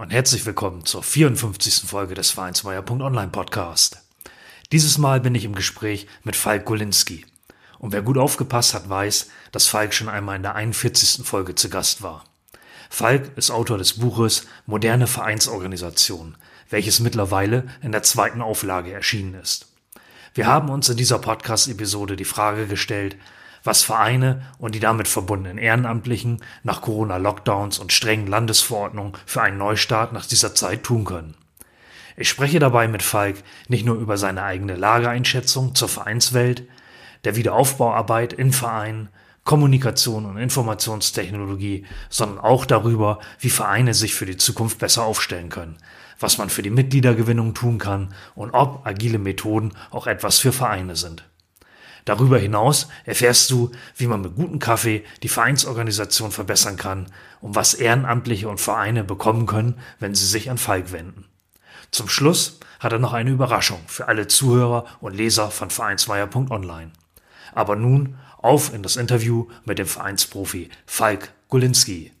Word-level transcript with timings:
und 0.00 0.14
herzlich 0.14 0.46
willkommen 0.46 0.86
zur 0.86 1.02
54. 1.02 1.82
Folge 1.86 2.14
des 2.14 2.30
Vereinsmeier.online 2.30 3.28
Podcast. 3.28 3.98
Dieses 4.72 4.96
Mal 4.96 5.20
bin 5.20 5.34
ich 5.34 5.44
im 5.44 5.54
Gespräch 5.54 6.06
mit 6.24 6.36
Falk 6.36 6.64
Golinski. 6.64 7.26
Und 7.78 7.92
wer 7.92 8.00
gut 8.00 8.16
aufgepasst 8.16 8.72
hat, 8.72 8.88
weiß, 8.88 9.28
dass 9.52 9.66
Falk 9.66 9.92
schon 9.92 10.08
einmal 10.08 10.36
in 10.36 10.42
der 10.42 10.54
41. 10.54 11.26
Folge 11.26 11.54
zu 11.54 11.68
Gast 11.68 12.00
war. 12.00 12.24
Falk 12.88 13.36
ist 13.36 13.50
Autor 13.50 13.76
des 13.76 13.98
Buches 13.98 14.46
Moderne 14.64 15.06
Vereinsorganisation, 15.06 16.34
welches 16.70 17.00
mittlerweile 17.00 17.68
in 17.82 17.92
der 17.92 18.02
zweiten 18.02 18.40
Auflage 18.40 18.94
erschienen 18.94 19.34
ist. 19.34 19.66
Wir 20.32 20.46
haben 20.46 20.70
uns 20.70 20.88
in 20.88 20.96
dieser 20.96 21.18
Podcast-Episode 21.18 22.16
die 22.16 22.24
Frage 22.24 22.66
gestellt, 22.66 23.16
was 23.64 23.82
Vereine 23.82 24.42
und 24.58 24.74
die 24.74 24.80
damit 24.80 25.08
verbundenen 25.08 25.58
Ehrenamtlichen 25.58 26.42
nach 26.62 26.82
Corona-Lockdowns 26.82 27.78
und 27.78 27.92
strengen 27.92 28.26
Landesverordnungen 28.26 29.14
für 29.26 29.42
einen 29.42 29.58
Neustart 29.58 30.12
nach 30.12 30.26
dieser 30.26 30.54
Zeit 30.54 30.84
tun 30.84 31.04
können. 31.04 31.34
Ich 32.16 32.28
spreche 32.28 32.58
dabei 32.58 32.88
mit 32.88 33.02
Falk 33.02 33.36
nicht 33.68 33.86
nur 33.86 33.96
über 33.96 34.18
seine 34.18 34.42
eigene 34.42 34.76
Lageeinschätzung 34.76 35.74
zur 35.74 35.88
Vereinswelt, 35.88 36.64
der 37.24 37.36
Wiederaufbauarbeit 37.36 38.32
in 38.32 38.52
Vereinen, 38.52 39.08
Kommunikation 39.44 40.26
und 40.26 40.36
Informationstechnologie, 40.36 41.86
sondern 42.08 42.38
auch 42.38 42.66
darüber, 42.66 43.20
wie 43.38 43.50
Vereine 43.50 43.94
sich 43.94 44.14
für 44.14 44.26
die 44.26 44.36
Zukunft 44.36 44.78
besser 44.78 45.04
aufstellen 45.04 45.48
können, 45.48 45.78
was 46.18 46.38
man 46.38 46.50
für 46.50 46.62
die 46.62 46.70
Mitgliedergewinnung 46.70 47.54
tun 47.54 47.78
kann 47.78 48.14
und 48.34 48.50
ob 48.50 48.86
agile 48.86 49.18
Methoden 49.18 49.72
auch 49.90 50.06
etwas 50.06 50.38
für 50.38 50.52
Vereine 50.52 50.96
sind. 50.96 51.24
Darüber 52.04 52.38
hinaus 52.38 52.88
erfährst 53.04 53.50
du, 53.50 53.70
wie 53.96 54.06
man 54.06 54.20
mit 54.20 54.34
gutem 54.36 54.58
Kaffee 54.58 55.04
die 55.22 55.28
Vereinsorganisation 55.28 56.30
verbessern 56.30 56.76
kann 56.76 57.06
und 57.40 57.54
was 57.54 57.74
Ehrenamtliche 57.74 58.48
und 58.48 58.60
Vereine 58.60 59.04
bekommen 59.04 59.46
können, 59.46 59.78
wenn 59.98 60.14
sie 60.14 60.26
sich 60.26 60.50
an 60.50 60.58
Falk 60.58 60.92
wenden. 60.92 61.26
Zum 61.90 62.08
Schluss 62.08 62.60
hat 62.78 62.92
er 62.92 62.98
noch 62.98 63.12
eine 63.12 63.30
Überraschung 63.30 63.80
für 63.86 64.08
alle 64.08 64.28
Zuhörer 64.28 64.86
und 65.00 65.14
Leser 65.14 65.50
von 65.50 65.70
Vereinsmeier.online. 65.70 66.92
Aber 67.52 67.76
nun 67.76 68.16
auf 68.38 68.72
in 68.72 68.82
das 68.82 68.96
Interview 68.96 69.48
mit 69.64 69.78
dem 69.78 69.86
Vereinsprofi 69.86 70.70
Falk 70.86 71.32
Golinski. 71.48 72.12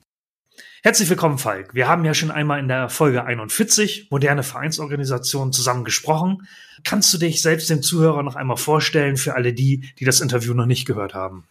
Herzlich 0.82 1.10
willkommen, 1.10 1.36
Falk. 1.36 1.74
Wir 1.74 1.88
haben 1.88 2.06
ja 2.06 2.14
schon 2.14 2.30
einmal 2.30 2.58
in 2.58 2.66
der 2.66 2.88
Folge 2.88 3.22
41 3.26 4.08
moderne 4.10 4.42
Vereinsorganisationen 4.42 5.52
zusammen 5.52 5.84
gesprochen. 5.84 6.48
Kannst 6.84 7.12
du 7.12 7.18
dich 7.18 7.42
selbst 7.42 7.68
dem 7.68 7.82
Zuhörer 7.82 8.22
noch 8.22 8.34
einmal 8.34 8.56
vorstellen 8.56 9.18
für 9.18 9.34
alle 9.34 9.52
die, 9.52 9.92
die 9.98 10.06
das 10.06 10.22
Interview 10.22 10.54
noch 10.54 10.64
nicht 10.64 10.86
gehört 10.86 11.12
haben? 11.12 11.46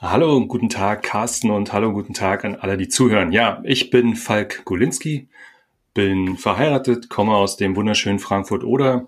Hallo 0.00 0.36
und 0.36 0.48
guten 0.48 0.68
Tag, 0.68 1.04
Carsten, 1.04 1.52
und 1.52 1.72
hallo 1.72 1.86
und 1.86 1.94
guten 1.94 2.14
Tag 2.14 2.44
an 2.44 2.56
alle, 2.56 2.76
die 2.76 2.88
zuhören. 2.88 3.30
Ja, 3.30 3.62
ich 3.62 3.90
bin 3.90 4.16
Falk 4.16 4.64
Golinski, 4.64 5.28
bin 5.94 6.36
verheiratet, 6.36 7.08
komme 7.08 7.36
aus 7.36 7.58
dem 7.58 7.76
wunderschönen 7.76 8.18
Frankfurt-Oder 8.18 9.06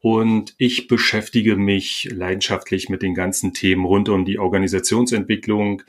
und 0.00 0.54
ich 0.58 0.88
beschäftige 0.88 1.54
mich 1.54 2.08
leidenschaftlich 2.10 2.88
mit 2.88 3.02
den 3.02 3.14
ganzen 3.14 3.54
Themen 3.54 3.84
rund 3.84 4.08
um 4.08 4.24
die 4.24 4.40
Organisationsentwicklung, 4.40 5.82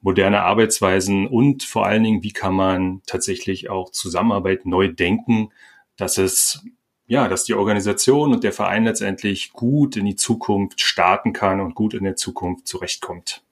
moderne 0.00 0.42
Arbeitsweisen 0.42 1.26
und 1.26 1.64
vor 1.64 1.86
allen 1.86 2.04
Dingen, 2.04 2.22
wie 2.22 2.32
kann 2.32 2.54
man 2.54 3.02
tatsächlich 3.06 3.68
auch 3.68 3.90
Zusammenarbeit 3.90 4.64
neu 4.64 4.88
denken, 4.88 5.50
dass 5.96 6.18
es 6.18 6.64
ja, 7.08 7.26
dass 7.26 7.44
die 7.44 7.54
Organisation 7.54 8.34
und 8.34 8.44
der 8.44 8.52
Verein 8.52 8.84
letztendlich 8.84 9.52
gut 9.52 9.96
in 9.96 10.04
die 10.04 10.14
Zukunft 10.14 10.82
starten 10.82 11.32
kann 11.32 11.60
und 11.60 11.74
gut 11.74 11.94
in 11.94 12.04
der 12.04 12.16
Zukunft 12.16 12.68
zurechtkommt. 12.68 13.42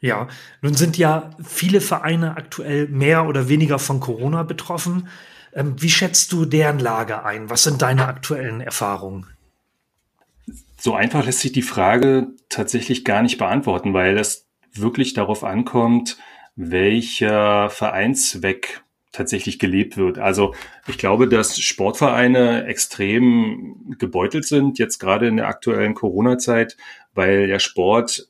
Ja, 0.00 0.26
nun 0.62 0.74
sind 0.74 0.96
ja 0.96 1.30
viele 1.44 1.80
Vereine 1.82 2.36
aktuell 2.36 2.88
mehr 2.88 3.28
oder 3.28 3.48
weniger 3.48 3.78
von 3.78 4.00
Corona 4.00 4.42
betroffen. 4.42 5.08
Ähm, 5.52 5.76
wie 5.78 5.90
schätzt 5.90 6.32
du 6.32 6.46
deren 6.46 6.78
Lage 6.78 7.22
ein? 7.22 7.50
Was 7.50 7.64
sind 7.64 7.82
deine 7.82 8.08
aktuellen 8.08 8.62
Erfahrungen? 8.62 9.26
So 10.78 10.94
einfach 10.94 11.24
lässt 11.24 11.40
sich 11.40 11.52
die 11.52 11.62
Frage 11.62 12.28
tatsächlich 12.48 13.04
gar 13.04 13.22
nicht 13.22 13.38
beantworten, 13.38 13.92
weil 13.94 14.18
es 14.18 14.48
wirklich 14.74 15.14
darauf 15.14 15.44
ankommt, 15.44 16.18
welcher 16.56 17.70
Vereinszweck 17.70 18.82
tatsächlich 19.12 19.58
gelebt 19.58 19.96
wird. 19.96 20.18
Also 20.18 20.54
ich 20.88 20.98
glaube, 20.98 21.28
dass 21.28 21.58
Sportvereine 21.58 22.64
extrem 22.64 23.94
gebeutelt 23.98 24.46
sind, 24.46 24.78
jetzt 24.78 24.98
gerade 24.98 25.28
in 25.28 25.36
der 25.36 25.48
aktuellen 25.48 25.94
Corona-Zeit, 25.94 26.76
weil 27.14 27.46
der 27.46 27.58
Sport, 27.58 28.28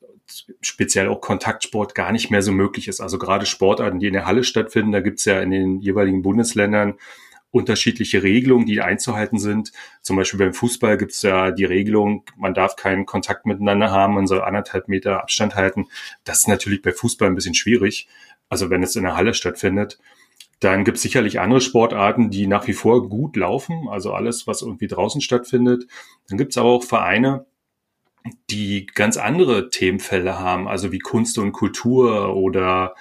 speziell 0.60 1.08
auch 1.08 1.20
Kontaktsport, 1.20 1.94
gar 1.94 2.10
nicht 2.10 2.30
mehr 2.30 2.42
so 2.42 2.50
möglich 2.52 2.88
ist. 2.88 3.00
Also 3.00 3.18
gerade 3.18 3.46
Sportarten, 3.46 4.00
die 4.00 4.08
in 4.08 4.12
der 4.12 4.26
Halle 4.26 4.42
stattfinden, 4.42 4.92
da 4.92 5.00
gibt's 5.00 5.24
ja 5.24 5.40
in 5.40 5.50
den 5.50 5.80
jeweiligen 5.80 6.22
Bundesländern 6.22 6.94
unterschiedliche 7.52 8.22
Regelungen, 8.22 8.66
die 8.66 8.80
einzuhalten 8.80 9.38
sind. 9.38 9.72
Zum 10.00 10.16
Beispiel 10.16 10.38
beim 10.38 10.54
Fußball 10.54 10.96
gibt 10.96 11.12
es 11.12 11.22
ja 11.22 11.52
die 11.52 11.66
Regelung, 11.66 12.24
man 12.36 12.54
darf 12.54 12.74
keinen 12.76 13.06
Kontakt 13.06 13.46
miteinander 13.46 13.92
haben, 13.92 14.14
man 14.14 14.26
soll 14.26 14.40
anderthalb 14.42 14.88
Meter 14.88 15.20
Abstand 15.20 15.54
halten. 15.54 15.86
Das 16.24 16.38
ist 16.38 16.48
natürlich 16.48 16.82
bei 16.82 16.92
Fußball 16.92 17.28
ein 17.28 17.34
bisschen 17.34 17.54
schwierig, 17.54 18.08
also 18.48 18.70
wenn 18.70 18.82
es 18.82 18.96
in 18.96 19.04
der 19.04 19.16
Halle 19.16 19.34
stattfindet. 19.34 19.98
Dann 20.60 20.84
gibt 20.84 20.96
es 20.96 21.02
sicherlich 21.02 21.40
andere 21.40 21.60
Sportarten, 21.60 22.30
die 22.30 22.46
nach 22.46 22.66
wie 22.68 22.72
vor 22.72 23.08
gut 23.08 23.36
laufen, 23.36 23.88
also 23.88 24.12
alles, 24.12 24.46
was 24.46 24.62
irgendwie 24.62 24.86
draußen 24.86 25.20
stattfindet. 25.20 25.86
Dann 26.28 26.38
gibt 26.38 26.52
es 26.52 26.58
aber 26.58 26.70
auch 26.70 26.84
Vereine, 26.84 27.44
die 28.50 28.86
ganz 28.86 29.16
andere 29.16 29.68
Themenfälle 29.68 30.38
haben, 30.38 30.68
also 30.68 30.92
wie 30.92 31.00
Kunst 31.00 31.36
und 31.38 31.52
Kultur 31.52 32.34
oder 32.34 32.94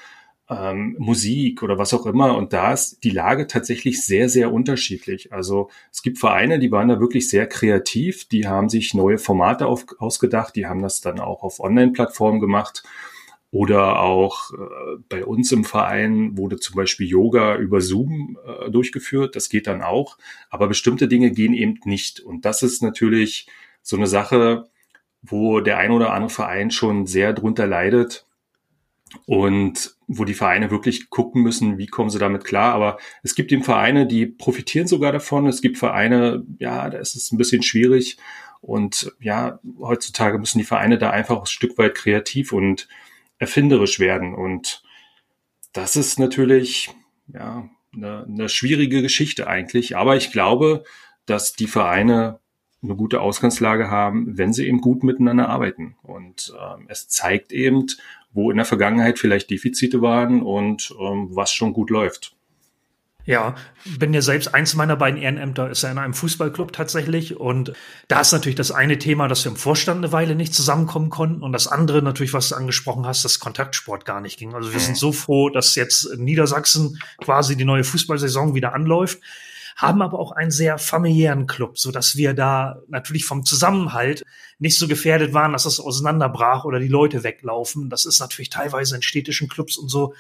ähm, 0.52 0.96
Musik 1.00 1.64
oder 1.64 1.78
was 1.78 1.94
auch 1.94 2.06
immer. 2.06 2.36
Und 2.36 2.54
da 2.54 2.74
ist 2.74 3.04
die 3.04 3.10
Lage 3.10 3.48
tatsächlich 3.48 4.04
sehr, 4.06 4.28
sehr 4.28 4.52
unterschiedlich. 4.52 5.32
Also 5.32 5.70
es 5.92 6.02
gibt 6.02 6.20
Vereine, 6.20 6.60
die 6.60 6.72
waren 6.72 6.90
da 6.90 7.00
wirklich 7.00 7.30
sehr 7.30 7.48
kreativ, 7.48 8.26
die 8.26 8.48
haben 8.48 8.68
sich 8.68 8.94
neue 8.94 9.18
Formate 9.18 9.66
auf, 9.66 9.86
ausgedacht, 10.00 10.56
die 10.56 10.68
haben 10.68 10.82
das 10.82 11.00
dann 11.00 11.20
auch 11.20 11.44
auf 11.44 11.60
Online-Plattformen 11.60 12.42
gemacht. 12.42 12.84
Oder 13.54 14.00
auch 14.00 14.52
äh, 14.54 14.98
bei 15.10 15.26
uns 15.26 15.52
im 15.52 15.66
Verein 15.66 16.38
wurde 16.38 16.58
zum 16.58 16.76
Beispiel 16.76 17.08
Yoga 17.08 17.58
über 17.58 17.82
Zoom 17.82 18.38
äh, 18.46 18.70
durchgeführt. 18.72 19.36
Das 19.36 19.50
geht 19.50 19.68
dann 19.68 19.82
auch. 19.82 20.18
Aber 20.50 20.70
bestimmte 20.70 21.10
Dinge 21.10 21.32
gehen 21.32 21.54
eben 21.54 21.78
nicht. 21.84 22.22
Und 22.22 22.46
das 22.46 22.64
ist 22.64 22.82
natürlich 22.82 23.48
so 23.82 23.98
eine 23.98 24.08
Sache, 24.08 24.70
wo 25.22 25.60
der 25.60 25.78
ein 25.80 25.92
oder 25.92 26.14
andere 26.14 26.30
Verein 26.30 26.72
schon 26.72 27.06
sehr 27.08 27.34
drunter 27.34 27.68
leidet 27.68 28.26
und 29.26 29.96
wo 30.18 30.26
die 30.26 30.34
Vereine 30.34 30.72
wirklich 30.72 31.10
gucken 31.10 31.42
müssen, 31.42 31.78
wie 31.78 31.88
kommen 31.88 32.10
sie 32.10 32.20
damit 32.20 32.44
klar. 32.44 32.74
Aber 32.74 32.98
es 33.24 33.36
gibt 33.36 33.52
eben 33.52 33.64
Vereine, 33.64 34.08
die 34.08 34.26
profitieren 34.26 34.88
sogar 34.88 35.12
davon. 35.12 35.48
Es 35.48 35.62
gibt 35.62 35.78
Vereine, 35.78 36.44
ja, 36.60 36.90
da 36.90 36.98
ist 36.98 37.16
es 37.16 37.32
ein 37.32 37.38
bisschen 37.38 37.64
schwierig. 37.64 38.18
Und 38.60 39.12
ja, 39.20 39.60
heutzutage 39.80 40.38
müssen 40.38 40.60
die 40.60 40.66
Vereine 40.66 40.98
da 40.98 41.10
einfach 41.10 41.40
ein 41.40 41.46
Stück 41.46 41.78
weit 41.78 41.96
kreativ 41.96 42.52
und 42.52 42.88
erfinderisch 43.40 44.00
werden. 44.00 44.36
Und 44.36 44.84
das 45.74 45.96
ist 45.96 46.20
natürlich, 46.20 46.92
ja, 47.28 47.70
eine, 47.94 48.26
eine 48.28 48.50
schwierige 48.50 49.02
Geschichte 49.02 49.48
eigentlich. 49.48 49.96
Aber 49.98 50.16
ich 50.16 50.32
glaube, 50.32 50.84
dass 51.26 51.54
die 51.54 51.68
Vereine 51.68 52.40
eine 52.84 52.96
gute 52.96 53.22
Ausgangslage 53.22 53.90
haben, 53.90 54.38
wenn 54.38 54.54
sie 54.54 54.68
eben 54.68 54.82
gut 54.82 55.04
miteinander 55.04 55.50
arbeiten. 55.50 55.96
Und 56.02 56.54
ähm, 56.60 56.86
es 56.88 57.08
zeigt 57.08 57.52
eben, 57.52 57.88
wo 58.34 58.52
in 58.52 58.58
der 58.58 58.66
Vergangenheit 58.66 59.20
vielleicht 59.20 59.50
Defizite 59.50 60.02
waren 60.02 60.42
und 60.42 60.94
ähm, 61.00 61.30
was 61.32 61.52
schon 61.52 61.74
gut 61.74 61.90
läuft. 61.90 62.36
Ja, 63.26 63.56
bin 64.00 64.14
ja 64.14 64.22
selbst 64.22 64.54
eins 64.56 64.74
meiner 64.74 64.96
beiden 64.96 65.22
Ehrenämter 65.22 65.70
ist 65.70 65.84
ja 65.84 65.92
in 65.92 66.00
einem 66.00 66.16
Fußballclub 66.16 66.74
tatsächlich 66.74 67.40
und 67.40 67.74
da 68.08 68.22
ist 68.22 68.32
natürlich 68.32 68.56
das 68.56 68.72
eine 68.72 68.98
Thema, 68.98 69.28
dass 69.28 69.46
wir 69.46 69.52
im 69.52 69.58
Vorstand 69.58 70.00
eine 70.00 70.12
Weile 70.12 70.36
nicht 70.36 70.56
zusammenkommen 70.56 71.12
konnten 71.12 71.44
und 71.44 71.52
das 71.52 71.68
andere 71.68 72.02
natürlich, 72.02 72.34
was 72.34 72.50
du 72.50 72.56
angesprochen 72.56 73.06
hast, 73.06 73.24
dass 73.24 73.40
Kontaktsport 73.40 74.06
gar 74.06 74.22
nicht 74.22 74.40
ging. 74.40 74.56
Also 74.56 74.74
wir 74.74 74.80
sind 74.80 74.98
so 74.98 75.12
froh, 75.12 75.50
dass 75.50 75.76
jetzt 75.76 76.06
in 76.06 76.24
Niedersachsen 76.24 77.00
quasi 77.24 77.56
die 77.56 77.66
neue 77.66 77.84
Fußballsaison 77.84 78.56
wieder 78.56 78.74
anläuft 78.74 79.20
haben 79.76 80.02
aber 80.02 80.20
auch 80.20 80.32
einen 80.32 80.52
sehr 80.52 80.78
familiären 80.78 81.48
Club, 81.48 81.78
so 81.78 81.92
dass 81.92 82.16
wir 82.16 82.34
da 82.34 82.80
natürlich 82.88 83.26
vom 83.26 83.46
Zusammenhalt 83.46 84.24
nicht 84.60 84.78
so 84.78 84.88
gefährdet 84.88 85.34
waren, 85.34 85.54
dass 85.54 85.66
es 85.66 85.80
auseinanderbrach 85.80 86.66
oder 86.66 86.80
die 86.80 86.88
Leute 86.88 87.24
weglaufen. 87.24 87.90
Das 87.90 88.06
ist 88.06 88.20
natürlich 88.20 88.50
teilweise 88.50 88.96
in 88.96 89.02
städtischen 89.02 89.48
Clubs 89.50 89.78
und 89.78 89.90
so 89.90 90.14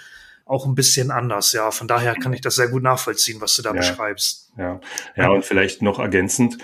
auch 0.45 0.65
ein 0.65 0.75
bisschen 0.75 1.11
anders. 1.11 1.53
Ja, 1.53 1.71
von 1.71 1.87
daher 1.87 2.15
kann 2.15 2.33
ich 2.33 2.41
das 2.41 2.55
sehr 2.55 2.67
gut 2.67 2.83
nachvollziehen, 2.83 3.39
was 3.39 3.55
du 3.55 3.61
da 3.61 3.69
Ja. 3.69 3.77
beschreibst. 3.77 4.51
Ja, 4.57 4.81
ja, 5.15 5.29
und 5.29 5.45
vielleicht 5.45 5.81
noch 5.81 5.99
ergänzend. 5.99 6.57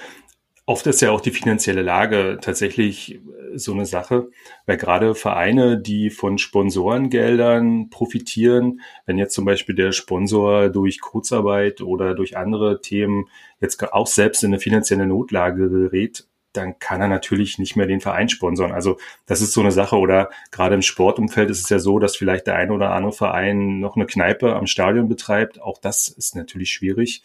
Oft 0.70 0.86
ist 0.86 1.02
ja 1.02 1.12
auch 1.12 1.22
die 1.22 1.32
finanzielle 1.32 1.82
Lage 1.82 2.40
tatsächlich 2.42 3.16
äh, 3.16 3.20
so 3.58 3.72
eine 3.72 3.86
Sache, 3.86 4.28
weil 4.66 4.76
gerade 4.76 5.16
Vereine, 5.16 5.80
die 5.80 6.10
von 6.10 6.38
Sponsorengeldern 6.38 7.90
profitieren, 7.90 8.82
wenn 9.06 9.18
jetzt 9.18 9.34
zum 9.34 9.46
Beispiel 9.46 9.76
der 9.76 9.94
Sponsor 9.94 10.68
durch 10.68 11.00
Kurzarbeit 11.00 11.80
oder 11.80 12.16
durch 12.16 12.36
andere 12.36 12.82
Themen 12.82 13.30
jetzt 13.62 13.82
auch 13.94 14.08
selbst 14.08 14.44
in 14.44 14.50
eine 14.50 14.60
finanzielle 14.60 15.08
Notlage 15.08 15.70
gerät, 15.70 16.28
dann 16.52 16.78
kann 16.80 17.00
er 17.00 17.08
natürlich 17.08 17.60
nicht 17.60 17.78
mehr 17.78 17.88
den 17.88 18.02
Verein 18.02 18.28
sponsern. 18.28 18.74
Also 18.74 18.98
das 19.26 19.40
ist 19.42 19.54
so 19.54 19.62
eine 19.62 19.72
Sache. 19.72 19.96
Oder 19.96 20.30
gerade 20.52 20.76
im 20.76 20.82
Sportumfeld 20.82 21.50
ist 21.50 21.64
es 21.64 21.70
ja 21.70 21.80
so, 21.80 21.98
dass 21.98 22.18
vielleicht 22.18 22.46
der 22.46 22.56
ein 22.56 22.72
oder 22.72 22.92
andere 22.92 23.14
Verein 23.14 23.80
noch 23.80 23.96
eine 23.96 24.06
Kneipe 24.06 24.54
am 24.54 24.68
Stadion 24.68 25.08
betreibt. 25.08 25.62
Auch 25.62 25.78
das 25.78 26.10
ist 26.10 26.36
natürlich 26.36 26.72
schwierig. 26.72 27.24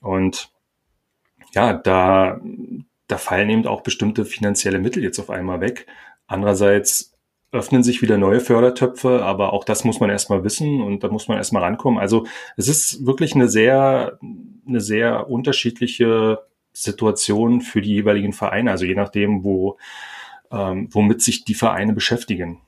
Und 0.00 0.50
ja, 1.54 1.74
da, 1.74 2.40
da 3.06 3.18
fallen 3.18 3.50
eben 3.50 3.66
auch 3.66 3.82
bestimmte 3.82 4.24
finanzielle 4.24 4.78
Mittel 4.78 5.02
jetzt 5.02 5.18
auf 5.18 5.30
einmal 5.30 5.60
weg. 5.60 5.86
Andererseits 6.26 7.12
öffnen 7.52 7.82
sich 7.82 8.00
wieder 8.00 8.16
neue 8.16 8.40
Fördertöpfe, 8.40 9.22
aber 9.22 9.52
auch 9.52 9.64
das 9.64 9.84
muss 9.84 10.00
man 10.00 10.08
erstmal 10.08 10.42
wissen 10.42 10.80
und 10.80 11.04
da 11.04 11.08
muss 11.08 11.28
man 11.28 11.36
erstmal 11.36 11.62
rankommen. 11.62 11.98
Also 11.98 12.26
es 12.56 12.66
ist 12.68 13.04
wirklich 13.04 13.34
eine 13.34 13.48
sehr, 13.48 14.18
eine 14.66 14.80
sehr 14.80 15.28
unterschiedliche 15.28 16.38
Situation 16.72 17.60
für 17.60 17.82
die 17.82 17.90
jeweiligen 17.90 18.32
Vereine, 18.32 18.70
also 18.70 18.86
je 18.86 18.94
nachdem, 18.94 19.44
wo, 19.44 19.76
ähm, 20.50 20.88
womit 20.90 21.20
sich 21.20 21.44
die 21.44 21.54
Vereine 21.54 21.92
beschäftigen. 21.92 22.62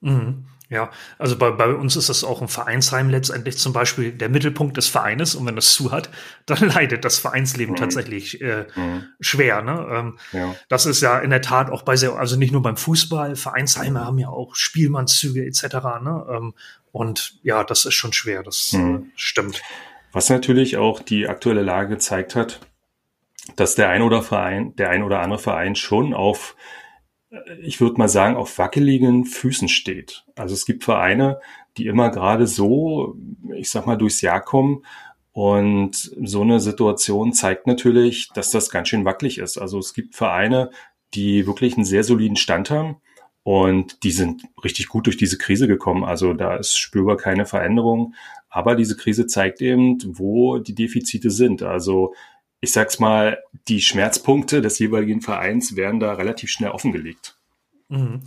Mhm. 0.00 0.46
Ja, 0.70 0.90
also 1.18 1.36
bei, 1.36 1.50
bei 1.50 1.66
uns 1.74 1.96
ist 1.96 2.08
das 2.08 2.22
auch 2.22 2.40
im 2.40 2.48
Vereinsheim 2.48 3.10
letztendlich 3.10 3.58
zum 3.58 3.72
Beispiel 3.72 4.12
der 4.12 4.28
Mittelpunkt 4.28 4.76
des 4.76 4.86
Vereines 4.86 5.34
und 5.34 5.44
wenn 5.44 5.56
das 5.56 5.74
zu 5.74 5.90
hat, 5.90 6.10
dann 6.46 6.60
leidet 6.68 7.04
das 7.04 7.18
Vereinsleben 7.18 7.72
Mhm. 7.74 7.78
tatsächlich 7.78 8.40
äh, 8.40 8.66
Mhm. 8.76 9.04
schwer. 9.20 9.62
Ne? 9.62 9.86
Ähm, 9.90 10.18
Ja. 10.32 10.54
das 10.68 10.86
ist 10.86 11.00
ja 11.02 11.18
in 11.18 11.30
der 11.30 11.42
Tat 11.42 11.70
auch 11.70 11.82
bei 11.82 11.96
sehr, 11.96 12.14
also 12.14 12.36
nicht 12.36 12.52
nur 12.52 12.62
beim 12.62 12.76
Fußball, 12.76 13.34
Vereinsheime 13.34 14.04
haben 14.04 14.18
ja 14.18 14.28
auch 14.28 14.54
Spielmannszüge 14.54 15.44
etc. 15.44 15.62
Ne? 16.02 16.24
Ähm, 16.30 16.54
und 16.92 17.34
ja, 17.42 17.64
das 17.64 17.84
ist 17.84 17.94
schon 17.94 18.12
schwer, 18.12 18.44
das 18.44 18.72
Mhm. 18.72 18.94
äh, 18.94 19.10
stimmt. 19.16 19.60
Was 20.12 20.30
natürlich 20.30 20.76
auch 20.76 21.00
die 21.00 21.26
aktuelle 21.28 21.62
Lage 21.62 21.90
gezeigt 21.90 22.36
hat, 22.36 22.60
dass 23.56 23.74
der 23.74 23.88
ein 23.88 24.02
oder 24.02 24.22
Verein, 24.22 24.76
der 24.76 24.90
ein 24.90 25.02
oder 25.02 25.20
andere 25.20 25.40
Verein 25.40 25.74
schon 25.74 26.14
auf, 26.14 26.54
ich 27.62 27.80
würde 27.80 27.96
mal 27.96 28.08
sagen, 28.08 28.36
auf 28.36 28.58
wackeligen 28.58 29.24
Füßen 29.24 29.68
steht. 29.68 30.24
Also 30.36 30.54
es 30.54 30.66
gibt 30.66 30.84
Vereine, 30.84 31.40
die 31.76 31.86
immer 31.86 32.10
gerade 32.10 32.46
so, 32.46 33.16
ich 33.54 33.70
sag 33.70 33.86
mal, 33.86 33.96
durchs 33.96 34.20
Jahr 34.20 34.40
kommen. 34.40 34.84
Und 35.32 35.94
so 35.94 36.42
eine 36.42 36.58
Situation 36.58 37.32
zeigt 37.32 37.66
natürlich, 37.66 38.30
dass 38.34 38.50
das 38.50 38.70
ganz 38.70 38.88
schön 38.88 39.04
wackelig 39.04 39.38
ist. 39.38 39.58
Also 39.58 39.78
es 39.78 39.94
gibt 39.94 40.16
Vereine, 40.16 40.70
die 41.14 41.46
wirklich 41.46 41.76
einen 41.76 41.84
sehr 41.84 42.04
soliden 42.04 42.36
Stand 42.36 42.70
haben. 42.70 42.96
Und 43.42 44.02
die 44.02 44.10
sind 44.10 44.42
richtig 44.62 44.88
gut 44.88 45.06
durch 45.06 45.16
diese 45.16 45.38
Krise 45.38 45.66
gekommen. 45.66 46.04
Also 46.04 46.34
da 46.34 46.56
ist 46.56 46.76
spürbar 46.76 47.16
keine 47.16 47.46
Veränderung. 47.46 48.14
Aber 48.48 48.74
diese 48.74 48.96
Krise 48.96 49.26
zeigt 49.26 49.62
eben, 49.62 49.98
wo 50.18 50.58
die 50.58 50.74
Defizite 50.74 51.30
sind. 51.30 51.62
Also 51.62 52.12
ich 52.60 52.72
sag's 52.72 52.98
mal, 52.98 53.42
die 53.68 53.80
Schmerzpunkte 53.80 54.60
des 54.60 54.78
jeweiligen 54.78 55.22
Vereins 55.22 55.76
werden 55.76 56.00
da 56.00 56.12
relativ 56.14 56.50
schnell 56.50 56.70
offengelegt. 56.70 57.36
Mhm. 57.88 58.22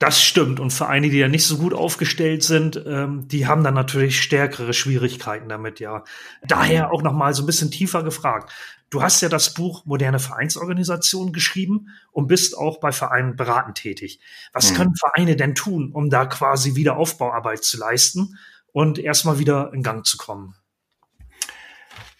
Das 0.00 0.22
stimmt. 0.22 0.60
Und 0.60 0.72
Vereine, 0.72 1.10
die 1.10 1.18
ja 1.18 1.26
nicht 1.26 1.44
so 1.44 1.58
gut 1.58 1.74
aufgestellt 1.74 2.44
sind, 2.44 2.80
ähm, 2.86 3.26
die 3.26 3.48
haben 3.48 3.64
dann 3.64 3.74
natürlich 3.74 4.22
stärkere 4.22 4.72
Schwierigkeiten 4.72 5.48
damit, 5.48 5.80
ja. 5.80 6.04
Daher 6.46 6.92
auch 6.92 7.02
noch 7.02 7.12
mal 7.12 7.34
so 7.34 7.42
ein 7.42 7.46
bisschen 7.46 7.72
tiefer 7.72 8.04
gefragt. 8.04 8.52
Du 8.90 9.02
hast 9.02 9.20
ja 9.20 9.28
das 9.28 9.54
Buch 9.54 9.84
Moderne 9.86 10.20
Vereinsorganisation 10.20 11.32
geschrieben 11.32 11.88
und 12.12 12.28
bist 12.28 12.56
auch 12.56 12.78
bei 12.78 12.92
Vereinen 12.92 13.34
beratend 13.34 13.76
tätig. 13.76 14.20
Was 14.52 14.70
Mhm. 14.70 14.76
können 14.76 14.96
Vereine 14.96 15.34
denn 15.36 15.56
tun, 15.56 15.90
um 15.92 16.10
da 16.10 16.26
quasi 16.26 16.76
wieder 16.76 16.96
Aufbauarbeit 16.96 17.64
zu 17.64 17.76
leisten 17.76 18.38
und 18.72 18.98
erstmal 19.00 19.40
wieder 19.40 19.72
in 19.74 19.82
Gang 19.82 20.06
zu 20.06 20.16
kommen? 20.16 20.54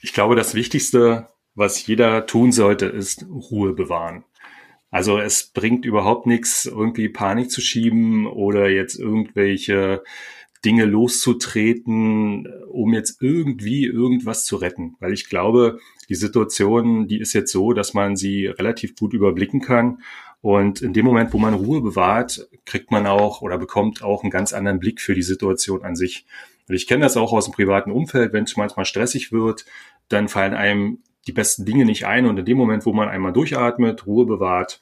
Ich 0.00 0.12
glaube, 0.12 0.34
das 0.37 0.54
Wichtigste, 0.54 1.28
was 1.58 1.87
jeder 1.87 2.26
tun 2.26 2.52
sollte, 2.52 2.87
ist 2.87 3.26
Ruhe 3.28 3.72
bewahren. 3.75 4.25
Also 4.90 5.19
es 5.19 5.50
bringt 5.52 5.84
überhaupt 5.84 6.26
nichts, 6.26 6.64
irgendwie 6.64 7.08
Panik 7.08 7.50
zu 7.50 7.60
schieben 7.60 8.26
oder 8.26 8.70
jetzt 8.70 8.99
irgendwelche 8.99 10.02
Dinge 10.64 10.87
loszutreten, 10.87 12.49
um 12.69 12.94
jetzt 12.94 13.20
irgendwie 13.20 13.84
irgendwas 13.84 14.44
zu 14.46 14.56
retten. 14.56 14.96
Weil 14.99 15.12
ich 15.12 15.28
glaube, 15.28 15.78
die 16.08 16.14
Situation, 16.14 17.06
die 17.06 17.20
ist 17.20 17.34
jetzt 17.34 17.52
so, 17.52 17.72
dass 17.72 17.93
man 17.93 18.16
sie 18.16 18.46
relativ 18.46 18.96
gut 18.96 19.12
überblicken 19.12 19.61
kann. 19.61 20.02
Und 20.40 20.81
in 20.81 20.93
dem 20.93 21.04
Moment, 21.04 21.32
wo 21.32 21.38
man 21.38 21.54
Ruhe 21.54 21.81
bewahrt, 21.81 22.49
kriegt 22.64 22.90
man 22.90 23.06
auch 23.06 23.43
oder 23.43 23.58
bekommt 23.58 24.02
auch 24.02 24.22
einen 24.22 24.31
ganz 24.31 24.52
anderen 24.52 24.78
Blick 24.78 25.00
für 25.00 25.14
die 25.14 25.22
Situation 25.22 25.82
an 25.82 25.96
sich. 25.96 26.25
Und 26.69 26.76
ich 26.76 26.87
kenne 26.87 27.02
das 27.02 27.16
auch 27.16 27.32
aus 27.32 27.46
dem 27.46 27.54
privaten 27.54 27.90
Umfeld, 27.90 28.32
wenn 28.32 28.44
es 28.44 28.56
manchmal 28.56 28.84
stressig 28.84 29.32
wird, 29.32 29.64
dann 30.08 30.28
fallen 30.28 30.54
einem 30.54 30.99
die 31.28 31.32
besten 31.32 31.64
Dinge 31.64 31.84
nicht 31.84 32.06
ein. 32.06 32.26
Und 32.26 32.38
in 32.38 32.44
dem 32.44 32.56
Moment, 32.56 32.86
wo 32.86 32.92
man 32.92 33.08
einmal 33.08 33.32
durchatmet, 33.32 34.06
Ruhe 34.06 34.26
bewahrt, 34.26 34.80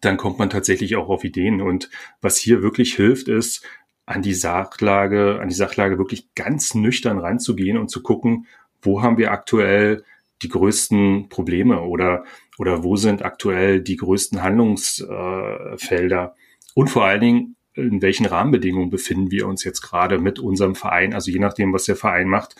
dann 0.00 0.16
kommt 0.16 0.38
man 0.38 0.50
tatsächlich 0.50 0.96
auch 0.96 1.08
auf 1.08 1.24
Ideen. 1.24 1.62
Und 1.62 1.88
was 2.20 2.36
hier 2.36 2.62
wirklich 2.62 2.94
hilft, 2.94 3.28
ist, 3.28 3.64
an 4.06 4.20
die 4.20 4.34
Sachlage, 4.34 5.38
an 5.40 5.48
die 5.48 5.54
Sachlage 5.54 5.98
wirklich 5.98 6.34
ganz 6.34 6.74
nüchtern 6.74 7.18
ranzugehen 7.18 7.78
und 7.78 7.88
zu 7.88 8.02
gucken, 8.02 8.46
wo 8.82 9.00
haben 9.00 9.16
wir 9.16 9.30
aktuell 9.32 10.04
die 10.42 10.48
größten 10.48 11.30
Probleme 11.30 11.80
oder, 11.80 12.24
oder 12.58 12.84
wo 12.84 12.96
sind 12.96 13.24
aktuell 13.24 13.80
die 13.80 13.96
größten 13.96 14.42
Handlungsfelder 14.42 16.34
und 16.74 16.88
vor 16.88 17.04
allen 17.04 17.20
Dingen, 17.20 17.56
in 17.72 18.02
welchen 18.02 18.26
Rahmenbedingungen 18.26 18.90
befinden 18.90 19.30
wir 19.30 19.48
uns 19.48 19.64
jetzt 19.64 19.80
gerade 19.80 20.18
mit 20.18 20.38
unserem 20.38 20.74
Verein, 20.74 21.14
also 21.14 21.30
je 21.30 21.38
nachdem, 21.38 21.72
was 21.72 21.84
der 21.84 21.96
Verein 21.96 22.28
macht. 22.28 22.56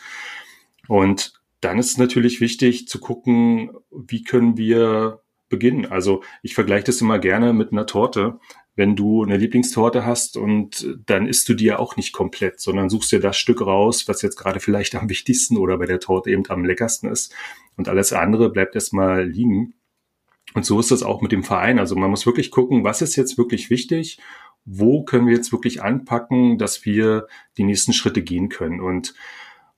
Und 0.87 1.33
dann 1.61 1.79
ist 1.79 1.91
es 1.91 1.97
natürlich 1.97 2.41
wichtig 2.41 2.87
zu 2.87 2.99
gucken, 2.99 3.71
wie 3.91 4.23
können 4.23 4.57
wir 4.57 5.21
beginnen. 5.49 5.85
Also 5.85 6.23
ich 6.41 6.55
vergleiche 6.55 6.85
das 6.85 7.01
immer 7.01 7.19
gerne 7.19 7.53
mit 7.53 7.71
einer 7.71 7.85
Torte. 7.85 8.39
Wenn 8.75 8.95
du 8.95 9.23
eine 9.23 9.37
Lieblingstorte 9.37 10.05
hast 10.05 10.35
und 10.35 10.97
dann 11.05 11.27
isst 11.27 11.47
du 11.47 11.53
die 11.53 11.65
ja 11.65 11.79
auch 11.79 11.95
nicht 11.95 12.11
komplett, 12.11 12.59
sondern 12.59 12.89
suchst 12.89 13.11
dir 13.11 13.21
das 13.21 13.37
Stück 13.37 13.61
raus, 13.61 14.07
was 14.07 14.21
jetzt 14.21 14.35
gerade 14.35 14.59
vielleicht 14.59 14.95
am 14.95 15.09
wichtigsten 15.09 15.57
oder 15.57 15.77
bei 15.77 15.85
der 15.85 16.01
Torte 16.01 16.31
eben 16.31 16.43
am 16.49 16.65
leckersten 16.65 17.09
ist. 17.09 17.33
Und 17.77 17.87
alles 17.87 18.11
andere 18.11 18.49
bleibt 18.49 18.75
erstmal 18.75 19.25
liegen. 19.25 19.75
Und 20.53 20.65
so 20.65 20.79
ist 20.79 20.91
das 20.91 21.03
auch 21.03 21.21
mit 21.21 21.31
dem 21.31 21.43
Verein. 21.43 21.79
Also 21.79 21.95
man 21.95 22.09
muss 22.09 22.25
wirklich 22.25 22.51
gucken, 22.51 22.83
was 22.83 23.01
ist 23.01 23.15
jetzt 23.15 23.37
wirklich 23.37 23.69
wichtig? 23.69 24.19
Wo 24.65 25.03
können 25.03 25.27
wir 25.27 25.35
jetzt 25.35 25.51
wirklich 25.51 25.81
anpacken, 25.81 26.57
dass 26.57 26.85
wir 26.85 27.27
die 27.57 27.63
nächsten 27.63 27.93
Schritte 27.93 28.23
gehen 28.23 28.49
können? 28.49 28.81
Und 28.81 29.13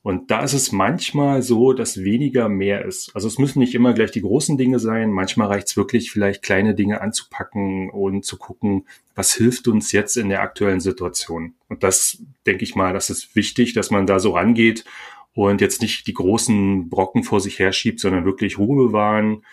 und 0.08 0.32
da 0.32 0.42
ist 0.42 0.54
es 0.54 0.72
manchmal 0.72 1.42
so, 1.42 1.74
dass 1.74 2.02
weniger 2.02 2.48
mehr 2.48 2.86
ist. 2.86 3.14
Also 3.14 3.28
es 3.28 3.40
müssen 3.40 3.60
nicht 3.60 3.76
immer 3.76 3.92
gleich 3.92 4.10
die 4.10 4.22
großen 4.22 4.58
Dinge 4.58 4.80
sein. 4.80 5.12
Manchmal 5.12 5.50
reicht 5.50 5.68
es 5.68 5.76
wirklich, 5.76 6.12
vielleicht 6.12 6.44
kleine 6.44 6.74
Dinge 6.76 7.02
anzupacken 7.02 7.90
und 7.90 8.24
zu 8.24 8.38
gucken, 8.38 8.88
was 9.16 9.34
hilft 9.34 9.68
uns 9.68 9.92
jetzt 9.92 10.16
in 10.16 10.30
der 10.30 10.44
aktuellen 10.44 10.80
Situation. 10.80 11.56
Und 11.68 11.84
das 11.84 12.24
denke 12.46 12.64
ich 12.64 12.74
mal, 12.74 12.94
das 12.94 13.10
ist 13.10 13.36
wichtig, 13.36 13.74
dass 13.74 13.92
man 13.92 14.06
da 14.06 14.20
so 14.20 14.32
rangeht 14.32 14.86
und 15.34 15.60
jetzt 15.60 15.82
nicht 15.82 16.08
die 16.08 16.14
großen 16.14 16.88
Brocken 16.88 17.26
vor 17.26 17.42
sich 17.42 17.60
herschiebt, 17.60 18.00
sondern 18.00 18.24
wirklich 18.24 18.58
Ruhe 18.58 18.88
bewahren, 18.88 19.44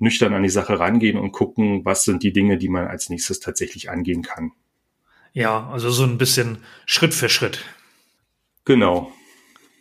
nüchtern 0.00 0.34
an 0.34 0.42
die 0.42 0.48
Sache 0.48 0.80
rangehen 0.80 1.18
und 1.18 1.30
gucken, 1.30 1.84
was 1.84 2.02
sind 2.02 2.24
die 2.24 2.32
Dinge, 2.32 2.58
die 2.58 2.68
man 2.68 2.88
als 2.88 3.10
nächstes 3.10 3.38
tatsächlich 3.38 3.90
angehen 3.90 4.22
kann. 4.22 4.50
Ja, 5.34 5.68
also 5.68 5.88
so 5.90 6.02
ein 6.02 6.18
bisschen 6.18 6.58
Schritt 6.84 7.14
für 7.14 7.28
Schritt. 7.28 7.64
Genau. 8.64 9.12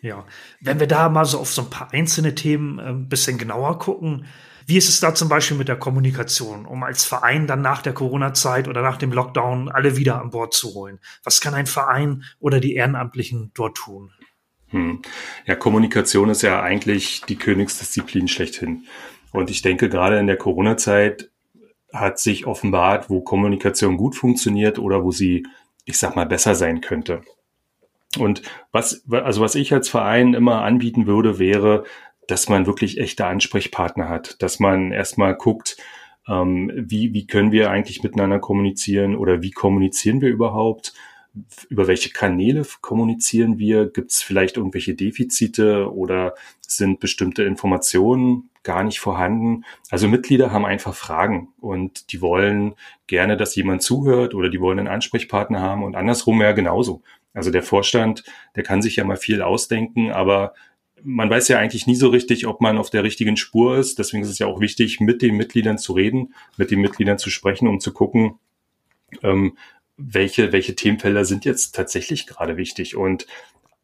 Ja, 0.02 0.26
wenn 0.62 0.80
wir 0.80 0.88
da 0.88 1.10
mal 1.10 1.26
so 1.26 1.40
auf 1.40 1.52
so 1.52 1.64
ein 1.64 1.70
paar 1.70 1.94
einzelne 1.94 2.36
Themen 2.36 2.80
ein 2.80 3.04
äh, 3.04 3.06
bisschen 3.06 3.38
genauer 3.38 3.80
gucken, 3.80 4.26
wie 4.66 4.78
ist 4.78 4.88
es 4.88 5.00
da 5.00 5.16
zum 5.16 5.30
Beispiel 5.30 5.58
mit 5.58 5.68
der 5.68 5.78
Kommunikation, 5.78 6.68
um 6.68 6.84
als 6.84 7.04
Verein 7.04 7.48
dann 7.48 7.62
nach 7.62 7.82
der 7.82 7.94
Corona-Zeit 7.94 8.68
oder 8.68 8.84
nach 8.84 8.98
dem 8.98 9.12
Lockdown 9.12 9.68
alle 9.68 9.98
wieder 9.98 10.22
an 10.22 10.30
Bord 10.30 10.54
zu 10.54 10.76
holen? 10.76 11.00
Was 11.24 11.42
kann 11.42 11.56
ein 11.56 11.66
Verein 11.66 12.24
oder 12.40 12.60
die 12.60 12.76
Ehrenamtlichen 12.76 13.52
dort 13.56 13.78
tun? 13.78 14.12
Hm. 14.68 15.02
Ja, 15.48 15.56
Kommunikation 15.56 16.30
ist 16.30 16.44
ja 16.44 16.62
eigentlich 16.62 17.22
die 17.28 17.36
Königsdisziplin 17.36 18.28
schlechthin. 18.28 18.86
Und 19.32 19.50
ich 19.50 19.64
denke, 19.64 19.90
gerade 19.90 20.20
in 20.20 20.28
der 20.28 20.38
Corona-Zeit 20.38 21.32
hat 21.92 22.20
sich 22.20 22.46
offenbart, 22.46 23.10
wo 23.10 23.22
Kommunikation 23.22 23.98
gut 23.98 24.16
funktioniert 24.16 24.78
oder 24.78 25.04
wo 25.04 25.12
sie, 25.12 25.48
ich 25.86 25.98
sag 25.98 26.16
mal, 26.16 26.28
besser 26.28 26.54
sein 26.54 26.82
könnte. 26.82 27.24
Und 28.18 28.42
was, 28.72 29.06
also 29.10 29.42
was 29.42 29.56
ich 29.56 29.74
als 29.74 29.90
Verein 29.90 30.34
immer 30.34 30.64
anbieten 30.64 31.06
würde, 31.06 31.38
wäre, 31.38 31.84
dass 32.28 32.50
man 32.50 32.66
wirklich 32.66 33.00
echte 33.00 33.26
Ansprechpartner 33.26 34.10
hat, 34.10 34.42
dass 34.42 34.60
man 34.60 34.92
erstmal 34.92 35.36
guckt, 35.36 35.78
ähm, 36.28 36.72
wie, 36.76 37.14
wie 37.14 37.28
können 37.28 37.52
wir 37.52 37.70
eigentlich 37.72 38.04
miteinander 38.04 38.40
kommunizieren 38.40 39.16
oder 39.16 39.42
wie 39.42 39.52
kommunizieren 39.52 40.22
wir 40.22 40.30
überhaupt? 40.30 40.94
über 41.70 41.88
welche 41.88 42.10
Kanäle 42.10 42.66
kommunizieren 42.82 43.60
wir? 43.60 43.90
Gibt 43.90 44.12
es 44.12 44.22
vielleicht 44.22 44.58
irgendwelche 44.58 44.96
Defizite 44.96 45.92
oder 45.94 46.34
sind 46.62 47.00
bestimmte 47.00 47.44
Informationen 47.44 48.50
gar 48.64 48.84
nicht 48.84 49.00
vorhanden? 49.00 49.64
Also 49.90 50.08
Mitglieder 50.08 50.52
haben 50.52 50.66
einfach 50.66 50.96
Fragen 50.96 51.50
und 51.60 52.12
die 52.12 52.22
wollen 52.22 52.76
gerne, 53.08 53.38
dass 53.38 53.56
jemand 53.56 53.84
zuhört 53.84 54.34
oder 54.34 54.50
die 54.50 54.60
wollen 54.60 54.80
einen 54.80 54.88
Ansprechpartner 54.88 55.62
haben 55.62 55.84
und 55.84 55.96
andersrum 55.96 56.42
ja 56.42 56.52
genauso. 56.52 57.02
Also 57.34 57.52
der 57.52 57.64
Vorstand, 57.64 58.24
der 58.56 58.64
kann 58.64 58.82
sich 58.82 58.96
ja 58.96 59.04
mal 59.04 59.18
viel 59.18 59.42
ausdenken, 59.42 60.12
aber 60.12 60.54
man 61.04 61.30
weiß 61.30 61.48
ja 61.48 61.60
eigentlich 61.60 61.88
nie 61.88 61.96
so 61.96 62.10
richtig, 62.10 62.46
ob 62.48 62.62
man 62.62 62.78
auf 62.78 62.90
der 62.90 63.04
richtigen 63.04 63.38
Spur 63.38 63.78
ist. 63.78 64.00
Deswegen 64.00 64.24
ist 64.24 64.30
es 64.30 64.40
ja 64.40 64.48
auch 64.48 64.60
wichtig, 64.60 65.00
mit 65.00 65.22
den 65.22 65.38
Mitgliedern 65.38 65.78
zu 65.78 65.94
reden, 65.94 66.34
mit 66.58 66.72
den 66.72 66.82
Mitgliedern 66.82 67.18
zu 67.18 67.30
sprechen, 67.30 67.68
um 67.68 67.80
zu 67.80 67.94
gucken, 67.94 68.40
ähm, 69.24 69.58
welche, 69.98 70.52
welche 70.52 70.76
Themenfelder 70.76 71.26
sind 71.26 71.46
jetzt 71.46 71.76
tatsächlich 71.76 72.28
gerade 72.28 72.58
wichtig. 72.58 72.96
Und 72.96 73.28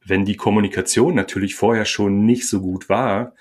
wenn 0.03 0.25
die 0.25 0.35
Kommunikation 0.35 1.15
natürlich 1.15 1.55
vorher 1.55 1.85
schon 1.85 2.25
nicht 2.25 2.47
so 2.47 2.61
gut 2.61 2.89
war, 2.89 3.33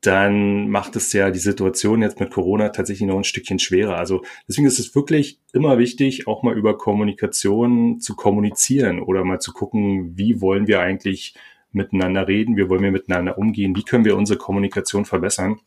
dann 0.00 0.70
macht 0.70 0.96
es 0.96 1.12
ja 1.12 1.30
die 1.30 1.38
Situation 1.38 2.00
jetzt 2.00 2.20
mit 2.20 2.30
Corona 2.30 2.70
tatsächlich 2.70 3.06
noch 3.06 3.18
ein 3.18 3.24
Stückchen 3.24 3.58
schwerer. 3.58 3.98
Also 3.98 4.22
deswegen 4.48 4.66
ist 4.66 4.78
es 4.78 4.94
wirklich 4.94 5.40
immer 5.52 5.78
wichtig, 5.78 6.26
auch 6.26 6.42
mal 6.42 6.56
über 6.56 6.78
Kommunikation 6.78 8.00
zu 8.00 8.16
kommunizieren 8.16 9.00
oder 9.00 9.24
mal 9.24 9.40
zu 9.40 9.52
gucken, 9.52 10.16
wie 10.16 10.40
wollen 10.40 10.66
wir 10.66 10.80
eigentlich 10.80 11.34
miteinander 11.72 12.26
reden, 12.26 12.56
wie 12.56 12.68
wollen 12.68 12.82
wir 12.82 12.90
miteinander 12.90 13.36
umgehen, 13.36 13.76
wie 13.76 13.84
können 13.84 14.04
wir 14.04 14.16
unsere 14.16 14.38
Kommunikation 14.38 15.04
verbessern. 15.04 15.60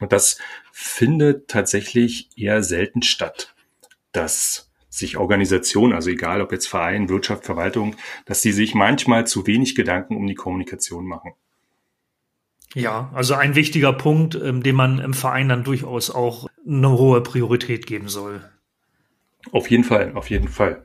Und 0.00 0.12
das 0.12 0.38
findet 0.72 1.46
tatsächlich 1.48 2.30
eher 2.36 2.62
selten 2.64 3.02
statt, 3.02 3.54
dass 4.10 4.72
sich 4.88 5.16
Organisationen, 5.16 5.92
also 5.92 6.10
egal 6.10 6.40
ob 6.40 6.52
jetzt 6.52 6.66
Verein, 6.66 7.08
Wirtschaft, 7.08 7.44
Verwaltung, 7.44 7.96
dass 8.26 8.42
die 8.42 8.52
sich 8.52 8.74
manchmal 8.74 9.26
zu 9.26 9.46
wenig 9.46 9.74
Gedanken 9.74 10.16
um 10.16 10.26
die 10.26 10.34
Kommunikation 10.34 11.06
machen. 11.06 11.32
Ja, 12.74 13.10
also 13.14 13.34
ein 13.34 13.54
wichtiger 13.54 13.92
Punkt, 13.92 14.34
ähm, 14.34 14.62
dem 14.62 14.76
man 14.76 14.98
im 14.98 15.14
Verein 15.14 15.48
dann 15.48 15.64
durchaus 15.64 16.10
auch 16.10 16.48
eine 16.66 16.90
hohe 16.90 17.22
Priorität 17.22 17.86
geben 17.86 18.08
soll. 18.08 18.42
Auf 19.52 19.70
jeden 19.70 19.84
Fall, 19.84 20.12
auf 20.14 20.28
jeden 20.28 20.48
Fall. 20.48 20.84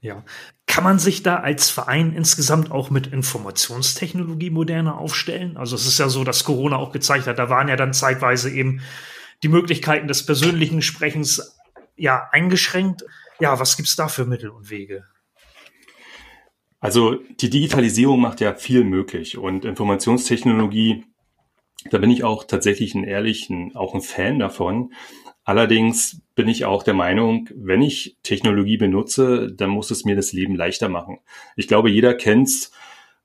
Ja. 0.00 0.22
Kann 0.66 0.84
man 0.84 0.98
sich 0.98 1.22
da 1.22 1.36
als 1.36 1.70
Verein 1.70 2.14
insgesamt 2.14 2.70
auch 2.70 2.90
mit 2.90 3.06
Informationstechnologie 3.08 4.50
moderner 4.50 4.98
aufstellen? 4.98 5.56
Also 5.56 5.76
es 5.76 5.86
ist 5.86 5.98
ja 5.98 6.08
so, 6.08 6.24
dass 6.24 6.44
Corona 6.44 6.76
auch 6.76 6.92
gezeigt 6.92 7.26
hat, 7.26 7.38
da 7.38 7.48
waren 7.48 7.68
ja 7.68 7.76
dann 7.76 7.92
zeitweise 7.92 8.50
eben 8.50 8.80
die 9.42 9.48
Möglichkeiten 9.48 10.06
des 10.06 10.26
persönlichen 10.26 10.82
Sprechens 10.82 11.58
ja 11.96 12.28
eingeschränkt. 12.32 13.04
Ja, 13.40 13.58
was 13.58 13.76
gibt's 13.76 13.96
da 13.96 14.08
für 14.08 14.24
Mittel 14.24 14.50
und 14.50 14.70
Wege? 14.70 15.04
Also 16.80 17.16
die 17.40 17.48
Digitalisierung 17.48 18.20
macht 18.20 18.40
ja 18.40 18.54
viel 18.54 18.84
möglich 18.84 19.38
und 19.38 19.64
Informationstechnologie, 19.64 21.04
da 21.90 21.98
bin 21.98 22.10
ich 22.10 22.24
auch 22.24 22.44
tatsächlich 22.44 22.94
ein 22.94 23.04
ehrlichen, 23.04 23.74
auch 23.76 23.94
ein 23.94 24.00
Fan 24.00 24.38
davon. 24.38 24.92
Allerdings 25.44 26.22
bin 26.34 26.48
ich 26.48 26.64
auch 26.64 26.82
der 26.82 26.94
Meinung, 26.94 27.50
wenn 27.54 27.82
ich 27.82 28.16
Technologie 28.22 28.78
benutze, 28.78 29.52
dann 29.52 29.70
muss 29.70 29.90
es 29.90 30.04
mir 30.04 30.16
das 30.16 30.32
Leben 30.32 30.56
leichter 30.56 30.88
machen. 30.88 31.18
Ich 31.56 31.68
glaube, 31.68 31.90
jeder 31.90 32.14
kennt's. 32.14 32.72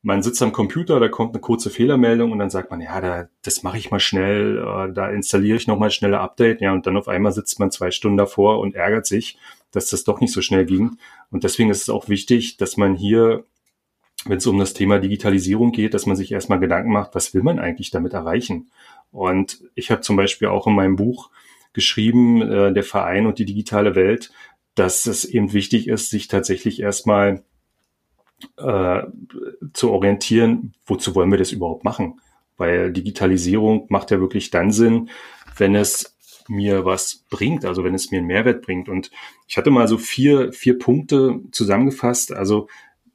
Man 0.01 0.21
sitzt 0.23 0.41
am 0.41 0.53
Computer, 0.53 0.99
da 0.99 1.09
kommt 1.09 1.33
eine 1.33 1.41
kurze 1.41 1.69
Fehlermeldung 1.69 2.31
und 2.31 2.39
dann 2.39 2.49
sagt 2.49 2.71
man, 2.71 2.79
ja, 2.79 3.01
da, 3.01 3.27
das 3.41 3.63
mache 3.63 3.77
ich 3.77 3.91
mal 3.91 3.99
schnell, 3.99 4.57
äh, 4.57 4.93
da 4.93 5.09
installiere 5.09 5.57
ich 5.57 5.67
nochmal 5.67 5.91
schneller 5.91 6.21
Update, 6.21 6.61
ja, 6.61 6.71
und 6.71 6.87
dann 6.87 6.95
auf 6.95 7.09
einmal 7.09 7.33
sitzt 7.33 7.59
man 7.59 7.69
zwei 7.69 7.91
Stunden 7.91 8.17
davor 8.17 8.59
und 8.59 8.75
ärgert 8.75 9.05
sich, 9.05 9.37
dass 9.71 9.89
das 9.89 10.05
doch 10.05 10.21
nicht 10.21 10.31
so 10.31 10.41
schnell 10.41 10.65
ging. 10.65 10.97
Und 11.31 11.43
deswegen 11.43 11.69
ist 11.69 11.81
es 11.81 11.89
auch 11.89 12.07
wichtig, 12.07 12.55
dass 12.55 12.77
man 12.77 12.95
hier, 12.95 13.43
wenn 14.25 14.37
es 14.37 14.47
um 14.47 14.59
das 14.59 14.73
Thema 14.73 14.99
Digitalisierung 14.99 15.71
geht, 15.71 15.93
dass 15.93 16.05
man 16.05 16.15
sich 16.15 16.31
erstmal 16.31 16.59
Gedanken 16.59 16.91
macht, 16.91 17.15
was 17.15 17.33
will 17.33 17.43
man 17.43 17.59
eigentlich 17.59 17.91
damit 17.91 18.13
erreichen? 18.13 18.69
Und 19.11 19.61
ich 19.75 19.91
habe 19.91 20.01
zum 20.01 20.15
Beispiel 20.15 20.49
auch 20.49 20.67
in 20.67 20.75
meinem 20.75 20.95
Buch 20.95 21.29
geschrieben, 21.73 22.41
äh, 22.41 22.73
der 22.73 22.83
Verein 22.83 23.25
und 23.25 23.39
die 23.39 23.45
digitale 23.45 23.95
Welt, 23.95 24.31
dass 24.75 25.05
es 25.05 25.25
eben 25.25 25.53
wichtig 25.53 25.87
ist, 25.87 26.09
sich 26.09 26.27
tatsächlich 26.27 26.81
erstmal 26.81 27.43
äh, 28.57 29.01
zu 29.73 29.91
orientieren, 29.91 30.73
wozu 30.85 31.15
wollen 31.15 31.31
wir 31.31 31.37
das 31.37 31.51
überhaupt 31.51 31.83
machen? 31.83 32.21
Weil 32.57 32.91
Digitalisierung 32.91 33.85
macht 33.89 34.11
ja 34.11 34.19
wirklich 34.19 34.51
dann 34.51 34.71
Sinn, 34.71 35.09
wenn 35.57 35.75
es 35.75 36.17
mir 36.47 36.83
was 36.83 37.25
bringt, 37.29 37.63
also 37.63 37.83
wenn 37.83 37.93
es 37.93 38.11
mir 38.11 38.17
einen 38.17 38.27
Mehrwert 38.27 38.61
bringt. 38.61 38.89
Und 38.89 39.11
ich 39.47 39.57
hatte 39.57 39.69
mal 39.69 39.87
so 39.87 39.97
vier, 39.97 40.51
vier 40.51 40.79
Punkte 40.79 41.41
zusammengefasst. 41.51 42.33
Also 42.33 42.67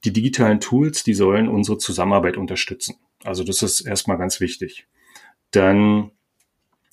die 0.05 0.13
digitalen 0.13 0.59
Tools, 0.59 1.03
die 1.03 1.13
sollen 1.13 1.47
unsere 1.47 1.77
Zusammenarbeit 1.77 2.37
unterstützen. 2.37 2.95
Also 3.23 3.43
das 3.43 3.61
ist 3.63 3.81
erstmal 3.81 4.17
ganz 4.17 4.39
wichtig. 4.39 4.87
Dann 5.51 6.11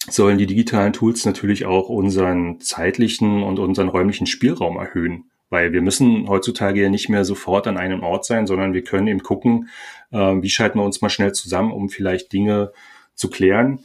sollen 0.08 0.38
die 0.38 0.46
digitalen 0.46 0.92
Tools 0.92 1.24
natürlich 1.24 1.66
auch 1.66 1.88
unseren 1.88 2.60
zeitlichen 2.60 3.42
und 3.42 3.58
unseren 3.58 3.88
räumlichen 3.88 4.26
Spielraum 4.26 4.76
erhöhen. 4.76 5.30
Weil 5.50 5.72
wir 5.72 5.82
müssen 5.82 6.28
heutzutage 6.28 6.82
ja 6.82 6.88
nicht 6.88 7.10
mehr 7.10 7.24
sofort 7.24 7.66
an 7.66 7.76
einem 7.76 8.02
Ort 8.02 8.24
sein, 8.24 8.46
sondern 8.46 8.72
wir 8.72 8.82
können 8.82 9.06
eben 9.06 9.22
gucken, 9.22 9.68
äh, 10.10 10.16
wie 10.16 10.48
schalten 10.48 10.78
wir 10.78 10.84
uns 10.84 11.02
mal 11.02 11.10
schnell 11.10 11.32
zusammen, 11.32 11.72
um 11.72 11.90
vielleicht 11.90 12.32
Dinge 12.32 12.72
zu 13.14 13.28
klären. 13.28 13.80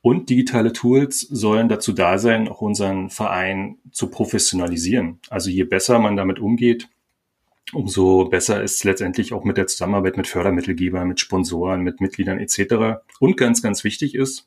Und 0.00 0.30
digitale 0.30 0.72
Tools 0.72 1.20
sollen 1.20 1.68
dazu 1.68 1.92
da 1.92 2.18
sein, 2.18 2.48
auch 2.48 2.60
unseren 2.60 3.10
Verein 3.10 3.78
zu 3.92 4.08
professionalisieren. 4.08 5.20
Also 5.28 5.50
je 5.50 5.64
besser 5.64 5.98
man 5.98 6.16
damit 6.16 6.40
umgeht, 6.40 6.88
umso 7.72 8.26
besser 8.26 8.62
ist 8.62 8.84
letztendlich 8.84 9.32
auch 9.32 9.44
mit 9.44 9.56
der 9.56 9.66
Zusammenarbeit 9.66 10.16
mit 10.16 10.26
Fördermittelgebern, 10.26 11.08
mit 11.08 11.20
Sponsoren, 11.20 11.82
mit 11.82 12.00
Mitgliedern 12.00 12.38
etc. 12.38 13.02
Und 13.18 13.36
ganz, 13.36 13.62
ganz 13.62 13.84
wichtig 13.84 14.14
ist, 14.14 14.44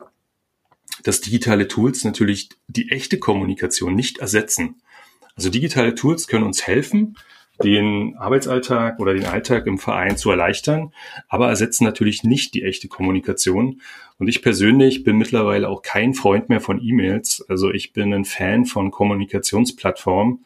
dass 1.03 1.22
digitale 1.22 1.67
Tools 1.67 2.03
natürlich 2.03 2.50
die 2.67 2.89
echte 2.89 3.20
Kommunikation 3.20 3.96
nicht 3.96 4.20
ersetzen. 4.20 4.82
Also 5.36 5.50
digitale 5.50 5.96
Tools 5.96 6.27
können 6.27 6.46
uns 6.46 6.65
helfen, 6.65 7.17
den 7.63 8.15
Arbeitsalltag 8.17 9.00
oder 9.00 9.13
den 9.13 9.25
Alltag 9.25 9.65
im 9.67 9.77
Verein 9.77 10.17
zu 10.17 10.29
erleichtern, 10.29 10.94
aber 11.29 11.50
ersetzen 11.50 11.86
natürlich 11.86 12.24
nicht 12.24 12.53
die 12.53 12.63
echte 12.63 12.88
Kommunikation. 12.88 13.82
Und 14.17 14.27
ich 14.27 14.41
persönlich 14.41 15.03
bin 15.03 15.17
mittlerweile 15.17 15.70
auch 15.70 15.82
kein 15.82 16.13
Freund 16.13 16.50
mehr 16.50 16.62
von 16.62 16.82
E-Mails. 16.82 17.46
Also 17.48 17.72
ich 17.72 17.94
bin 17.94 18.13
ein 18.13 18.25
Fan 18.25 18.65
von 18.65 18.91
Kommunikationsplattformen. 18.91 20.46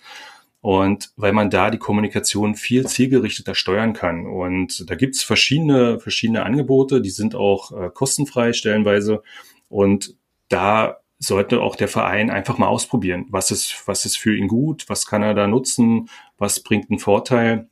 Und 0.61 1.11
weil 1.15 1.31
man 1.31 1.49
da 1.49 1.69
die 1.69 1.77
Kommunikation 1.77 2.55
viel 2.55 2.85
zielgerichteter 2.85 3.55
steuern 3.55 3.93
kann. 3.93 4.25
Und 4.25 4.89
da 4.89 4.95
gibt's 4.95 5.23
verschiedene, 5.23 5.99
verschiedene 5.99 6.43
Angebote, 6.43 7.01
die 7.01 7.11
sind 7.11 7.33
auch 7.33 7.71
äh, 7.71 7.89
kostenfrei 7.89 8.51
stellenweise. 8.51 9.23
Und 9.69 10.15
da 10.49 10.97
sollte 11.17 11.61
auch 11.61 11.75
der 11.75 11.87
Verein 11.87 12.29
einfach 12.29 12.57
mal 12.57 12.67
ausprobieren. 12.67 13.25
Was 13.29 13.51
ist, 13.51 13.83
was 13.85 14.05
ist 14.05 14.17
für 14.17 14.35
ihn 14.35 14.47
gut? 14.47 14.85
Was 14.87 15.05
kann 15.05 15.21
er 15.21 15.33
da 15.33 15.47
nutzen? 15.47 16.09
Was 16.37 16.61
bringt 16.61 16.89
einen 16.89 16.99
Vorteil? 16.99 17.69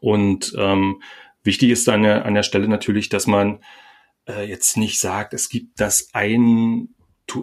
Und 0.00 0.54
ähm, 0.56 1.02
wichtig 1.42 1.70
ist 1.70 1.88
an 1.88 2.02
der, 2.02 2.24
an 2.24 2.34
der 2.34 2.44
Stelle 2.44 2.68
natürlich, 2.68 3.08
dass 3.08 3.26
man 3.26 3.60
äh, 4.28 4.48
jetzt 4.48 4.76
nicht 4.76 4.98
sagt, 5.00 5.34
es 5.34 5.48
gibt 5.48 5.80
das 5.80 6.10
ein, 6.12 6.88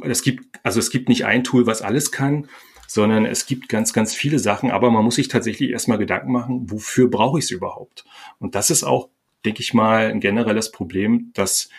es 0.04 0.24
gibt, 0.24 0.60
also 0.64 0.80
es 0.80 0.90
gibt 0.90 1.10
nicht 1.10 1.26
ein 1.26 1.44
Tool, 1.44 1.66
was 1.66 1.82
alles 1.82 2.12
kann, 2.12 2.48
sondern 2.90 3.28
es 3.28 3.46
gibt 3.46 3.70
ganz, 3.70 3.94
ganz 3.94 4.16
viele 4.16 4.40
Sachen, 4.40 4.72
aber 4.72 4.90
man 4.90 5.06
muss 5.06 5.16
sich 5.16 5.28
tatsächlich 5.28 5.70
erstmal 5.70 6.00
Gedanken 6.00 6.32
machen, 6.32 6.72
wofür 6.72 7.08
brauche 7.08 7.38
ich 7.38 7.46
es 7.46 7.52
überhaupt? 7.52 8.04
Und 8.40 8.56
das 8.56 8.72
ist 8.72 8.84
auch, 8.84 9.10
denke 9.46 9.62
ich 9.62 9.76
mal, 9.76 10.08
ein 10.08 10.20
generelles 10.20 10.72
Problem, 10.72 11.30
dass 11.36 11.70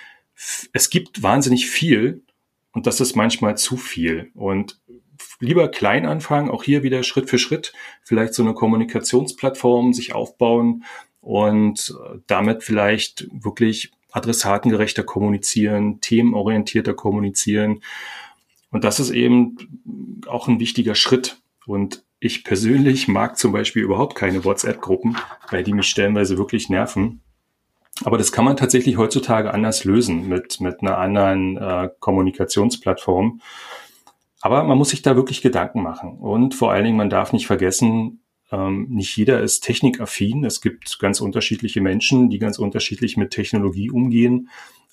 es 0.72 0.88
gibt 0.88 1.20
wahnsinnig 1.20 1.68
viel, 1.68 2.22
und 2.70 2.86
das 2.86 3.00
ist 3.00 3.16
manchmal 3.16 3.58
zu 3.58 3.76
viel. 3.76 4.30
Und 4.34 4.78
lieber 5.40 5.68
klein 5.68 6.06
anfangen, 6.06 6.48
auch 6.48 6.62
hier 6.62 6.84
wieder 6.84 7.02
Schritt 7.02 7.28
für 7.28 7.38
Schritt, 7.38 7.72
vielleicht 8.04 8.32
so 8.32 8.44
eine 8.44 8.54
Kommunikationsplattform 8.54 9.92
sich 9.92 10.14
aufbauen 10.14 10.84
und 11.20 11.92
äh, 11.98 12.18
damit 12.28 12.62
vielleicht 12.62 13.26
wirklich 13.32 13.90
adressatengerechter 14.12 15.02
kommunizieren, 15.02 16.00
themenorientierter 16.00 16.94
kommunizieren. 16.94 17.82
Und 18.70 18.84
das 18.84 19.00
ist 19.00 19.10
eben 19.10 19.56
auch 20.26 20.48
ein 20.48 20.60
wichtiger 20.60 20.94
Schritt. 20.94 21.40
Und 21.66 22.04
ich 22.20 22.44
persönlich 22.44 23.08
mag 23.08 23.38
zum 23.38 23.52
Beispiel 23.52 23.82
überhaupt 23.82 24.14
keine 24.14 24.44
WhatsApp-Gruppen, 24.44 25.16
weil 25.50 25.64
die 25.64 25.72
mich 25.72 25.88
stellenweise 25.88 26.38
wirklich 26.38 26.68
nerven. 26.68 27.20
Aber 28.04 28.18
das 28.18 28.32
kann 28.32 28.44
man 28.44 28.56
tatsächlich 28.56 28.96
heutzutage 28.96 29.52
anders 29.52 29.84
lösen 29.84 30.28
mit, 30.28 30.60
mit 30.60 30.80
einer 30.80 30.98
anderen 30.98 31.56
äh, 31.56 31.90
Kommunikationsplattform. 31.98 33.40
Aber 34.40 34.64
man 34.64 34.78
muss 34.78 34.90
sich 34.90 35.02
da 35.02 35.16
wirklich 35.16 35.42
Gedanken 35.42 35.82
machen. 35.82 36.18
Und 36.18 36.54
vor 36.54 36.72
allen 36.72 36.84
Dingen, 36.84 36.96
man 36.96 37.10
darf 37.10 37.32
nicht 37.32 37.46
vergessen, 37.46 38.22
ähm, 38.50 38.86
nicht 38.88 39.16
jeder 39.16 39.40
ist 39.40 39.60
technikaffin. 39.60 40.44
Es 40.44 40.60
gibt 40.60 40.98
ganz 40.98 41.20
unterschiedliche 41.20 41.80
Menschen, 41.80 42.30
die 42.30 42.38
ganz 42.38 42.58
unterschiedlich 42.58 43.16
mit 43.16 43.32
Technologie 43.32 43.90
umgehen. 43.90 44.48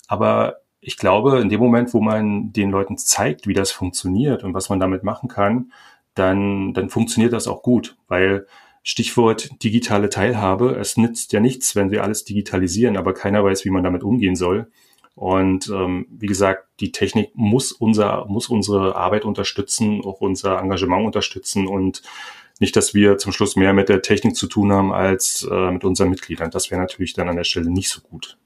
Aber 0.06 0.58
ich 0.80 0.96
glaube, 0.96 1.40
in 1.40 1.48
dem 1.48 1.60
Moment, 1.60 1.92
wo 1.94 2.00
man 2.00 2.52
den 2.52 2.70
Leuten 2.70 2.96
zeigt, 2.98 3.46
wie 3.46 3.54
das 3.54 3.70
funktioniert 3.72 4.44
und 4.44 4.54
was 4.54 4.68
man 4.68 4.80
damit 4.80 5.02
machen 5.02 5.28
kann, 5.28 5.72
dann, 6.14 6.72
dann 6.74 6.88
funktioniert 6.88 7.32
das 7.32 7.48
auch 7.48 7.62
gut. 7.62 7.96
Weil 8.06 8.46
Stichwort 8.82 9.62
digitale 9.62 10.08
Teilhabe. 10.08 10.76
Es 10.80 10.96
nützt 10.96 11.32
ja 11.32 11.40
nichts, 11.40 11.76
wenn 11.76 11.90
wir 11.90 12.02
alles 12.02 12.24
digitalisieren, 12.24 12.96
aber 12.96 13.12
keiner 13.12 13.44
weiß, 13.44 13.64
wie 13.66 13.70
man 13.70 13.84
damit 13.84 14.02
umgehen 14.02 14.34
soll. 14.34 14.70
Und 15.14 15.68
ähm, 15.68 16.06
wie 16.10 16.26
gesagt, 16.26 16.68
die 16.80 16.92
Technik 16.92 17.32
muss 17.34 17.72
unser, 17.72 18.24
muss 18.28 18.48
unsere 18.48 18.94
Arbeit 18.96 19.24
unterstützen, 19.24 20.00
auch 20.04 20.20
unser 20.20 20.58
Engagement 20.60 21.04
unterstützen 21.04 21.66
und 21.66 22.02
nicht, 22.60 22.76
dass 22.76 22.94
wir 22.94 23.18
zum 23.18 23.32
Schluss 23.32 23.56
mehr 23.56 23.72
mit 23.72 23.88
der 23.88 24.00
Technik 24.00 24.36
zu 24.36 24.46
tun 24.46 24.72
haben 24.72 24.92
als 24.92 25.46
äh, 25.50 25.70
mit 25.70 25.84
unseren 25.84 26.10
Mitgliedern. 26.10 26.50
Das 26.50 26.70
wäre 26.70 26.80
natürlich 26.80 27.12
dann 27.12 27.28
an 27.28 27.36
der 27.36 27.44
Stelle 27.44 27.70
nicht 27.70 27.90
so 27.90 28.00
gut. 28.00 28.38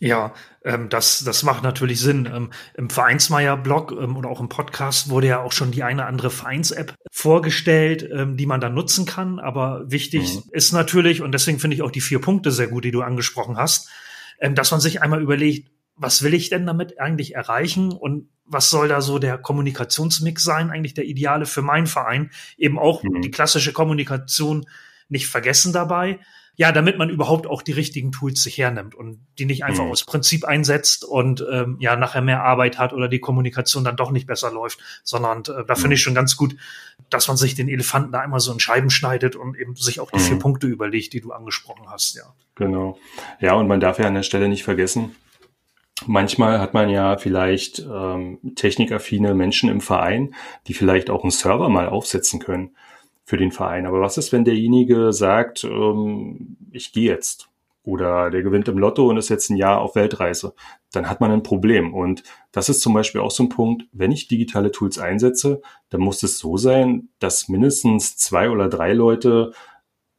Ja, 0.00 0.32
ähm, 0.64 0.88
das, 0.88 1.22
das 1.24 1.42
macht 1.42 1.62
natürlich 1.62 2.00
Sinn. 2.00 2.26
Ähm, 2.26 2.50
Im 2.74 2.88
Vereinsmeier-Blog 2.88 3.92
ähm, 3.92 4.16
oder 4.16 4.30
auch 4.30 4.40
im 4.40 4.48
Podcast 4.48 5.10
wurde 5.10 5.26
ja 5.26 5.42
auch 5.42 5.52
schon 5.52 5.72
die 5.72 5.82
eine 5.82 6.06
andere 6.06 6.30
Vereins-App 6.30 6.94
vorgestellt, 7.12 8.08
ähm, 8.10 8.38
die 8.38 8.46
man 8.46 8.62
dann 8.62 8.72
nutzen 8.72 9.04
kann. 9.04 9.38
Aber 9.38 9.90
wichtig 9.90 10.34
mhm. 10.34 10.50
ist 10.52 10.72
natürlich, 10.72 11.20
und 11.20 11.32
deswegen 11.32 11.58
finde 11.58 11.76
ich 11.76 11.82
auch 11.82 11.90
die 11.90 12.00
vier 12.00 12.18
Punkte 12.18 12.50
sehr 12.50 12.68
gut, 12.68 12.84
die 12.84 12.92
du 12.92 13.02
angesprochen 13.02 13.58
hast, 13.58 13.90
ähm, 14.40 14.54
dass 14.54 14.70
man 14.70 14.80
sich 14.80 15.02
einmal 15.02 15.20
überlegt, 15.20 15.70
was 15.96 16.22
will 16.22 16.32
ich 16.32 16.48
denn 16.48 16.64
damit 16.64 16.98
eigentlich 16.98 17.34
erreichen 17.34 17.92
und 17.92 18.30
was 18.46 18.70
soll 18.70 18.88
da 18.88 19.02
so 19.02 19.18
der 19.18 19.36
Kommunikationsmix 19.36 20.42
sein, 20.42 20.70
eigentlich 20.70 20.94
der 20.94 21.04
ideale 21.04 21.44
für 21.44 21.60
meinen 21.60 21.86
Verein? 21.86 22.30
Eben 22.56 22.78
auch 22.78 23.02
mhm. 23.02 23.20
die 23.20 23.30
klassische 23.30 23.74
Kommunikation 23.74 24.64
nicht 25.10 25.26
vergessen 25.26 25.74
dabei. 25.74 26.20
Ja, 26.60 26.72
damit 26.72 26.98
man 26.98 27.08
überhaupt 27.08 27.46
auch 27.46 27.62
die 27.62 27.72
richtigen 27.72 28.12
Tools 28.12 28.42
sich 28.42 28.58
hernimmt 28.58 28.94
und 28.94 29.26
die 29.38 29.46
nicht 29.46 29.64
einfach 29.64 29.84
mhm. 29.84 29.92
aus 29.92 30.04
Prinzip 30.04 30.44
einsetzt 30.44 31.06
und 31.06 31.42
ähm, 31.50 31.78
ja 31.80 31.96
nachher 31.96 32.20
mehr 32.20 32.42
Arbeit 32.42 32.78
hat 32.78 32.92
oder 32.92 33.08
die 33.08 33.18
Kommunikation 33.18 33.82
dann 33.82 33.96
doch 33.96 34.10
nicht 34.10 34.26
besser 34.26 34.52
läuft, 34.52 34.78
sondern 35.02 35.38
äh, 35.38 35.64
da 35.66 35.74
finde 35.74 35.86
mhm. 35.86 35.92
ich 35.94 36.02
schon 36.02 36.14
ganz 36.14 36.36
gut, 36.36 36.54
dass 37.08 37.28
man 37.28 37.38
sich 37.38 37.54
den 37.54 37.70
Elefanten 37.70 38.12
da 38.12 38.20
einmal 38.20 38.40
so 38.40 38.52
in 38.52 38.60
Scheiben 38.60 38.90
schneidet 38.90 39.36
und 39.36 39.56
eben 39.56 39.74
sich 39.74 40.00
auch 40.00 40.10
die 40.10 40.18
vier 40.18 40.34
mhm. 40.34 40.40
Punkte 40.40 40.66
überlegt, 40.66 41.14
die 41.14 41.22
du 41.22 41.32
angesprochen 41.32 41.86
hast, 41.88 42.14
ja. 42.16 42.24
Genau. 42.56 42.98
Ja, 43.40 43.54
und 43.54 43.66
man 43.66 43.80
darf 43.80 43.98
ja 43.98 44.04
an 44.04 44.12
der 44.12 44.22
Stelle 44.22 44.50
nicht 44.50 44.64
vergessen, 44.64 45.16
Manchmal 46.06 46.60
hat 46.60 46.72
man 46.72 46.88
ja 46.88 47.18
vielleicht 47.18 47.80
ähm, 47.80 48.38
technikaffine 48.54 49.34
Menschen 49.34 49.68
im 49.68 49.82
Verein, 49.82 50.34
die 50.66 50.72
vielleicht 50.72 51.10
auch 51.10 51.24
einen 51.24 51.30
Server 51.30 51.68
mal 51.68 51.90
aufsetzen 51.90 52.40
können 52.40 52.70
für 53.30 53.36
den 53.36 53.52
Verein. 53.52 53.86
Aber 53.86 54.00
was 54.00 54.18
ist, 54.18 54.32
wenn 54.32 54.44
derjenige 54.44 55.12
sagt, 55.12 55.62
ähm, 55.62 56.56
ich 56.72 56.92
gehe 56.92 57.08
jetzt 57.12 57.48
oder 57.84 58.28
der 58.28 58.42
gewinnt 58.42 58.66
im 58.66 58.76
Lotto 58.76 59.08
und 59.08 59.18
ist 59.18 59.28
jetzt 59.28 59.50
ein 59.50 59.56
Jahr 59.56 59.80
auf 59.80 59.94
Weltreise? 59.94 60.52
Dann 60.90 61.08
hat 61.08 61.20
man 61.20 61.30
ein 61.30 61.44
Problem. 61.44 61.94
Und 61.94 62.24
das 62.50 62.68
ist 62.68 62.80
zum 62.80 62.92
Beispiel 62.92 63.20
auch 63.20 63.30
so 63.30 63.44
ein 63.44 63.48
Punkt, 63.48 63.84
wenn 63.92 64.10
ich 64.10 64.26
digitale 64.26 64.72
Tools 64.72 64.98
einsetze, 64.98 65.62
dann 65.90 66.00
muss 66.00 66.24
es 66.24 66.40
so 66.40 66.56
sein, 66.56 67.08
dass 67.20 67.48
mindestens 67.48 68.16
zwei 68.16 68.50
oder 68.50 68.68
drei 68.68 68.94
Leute 68.94 69.52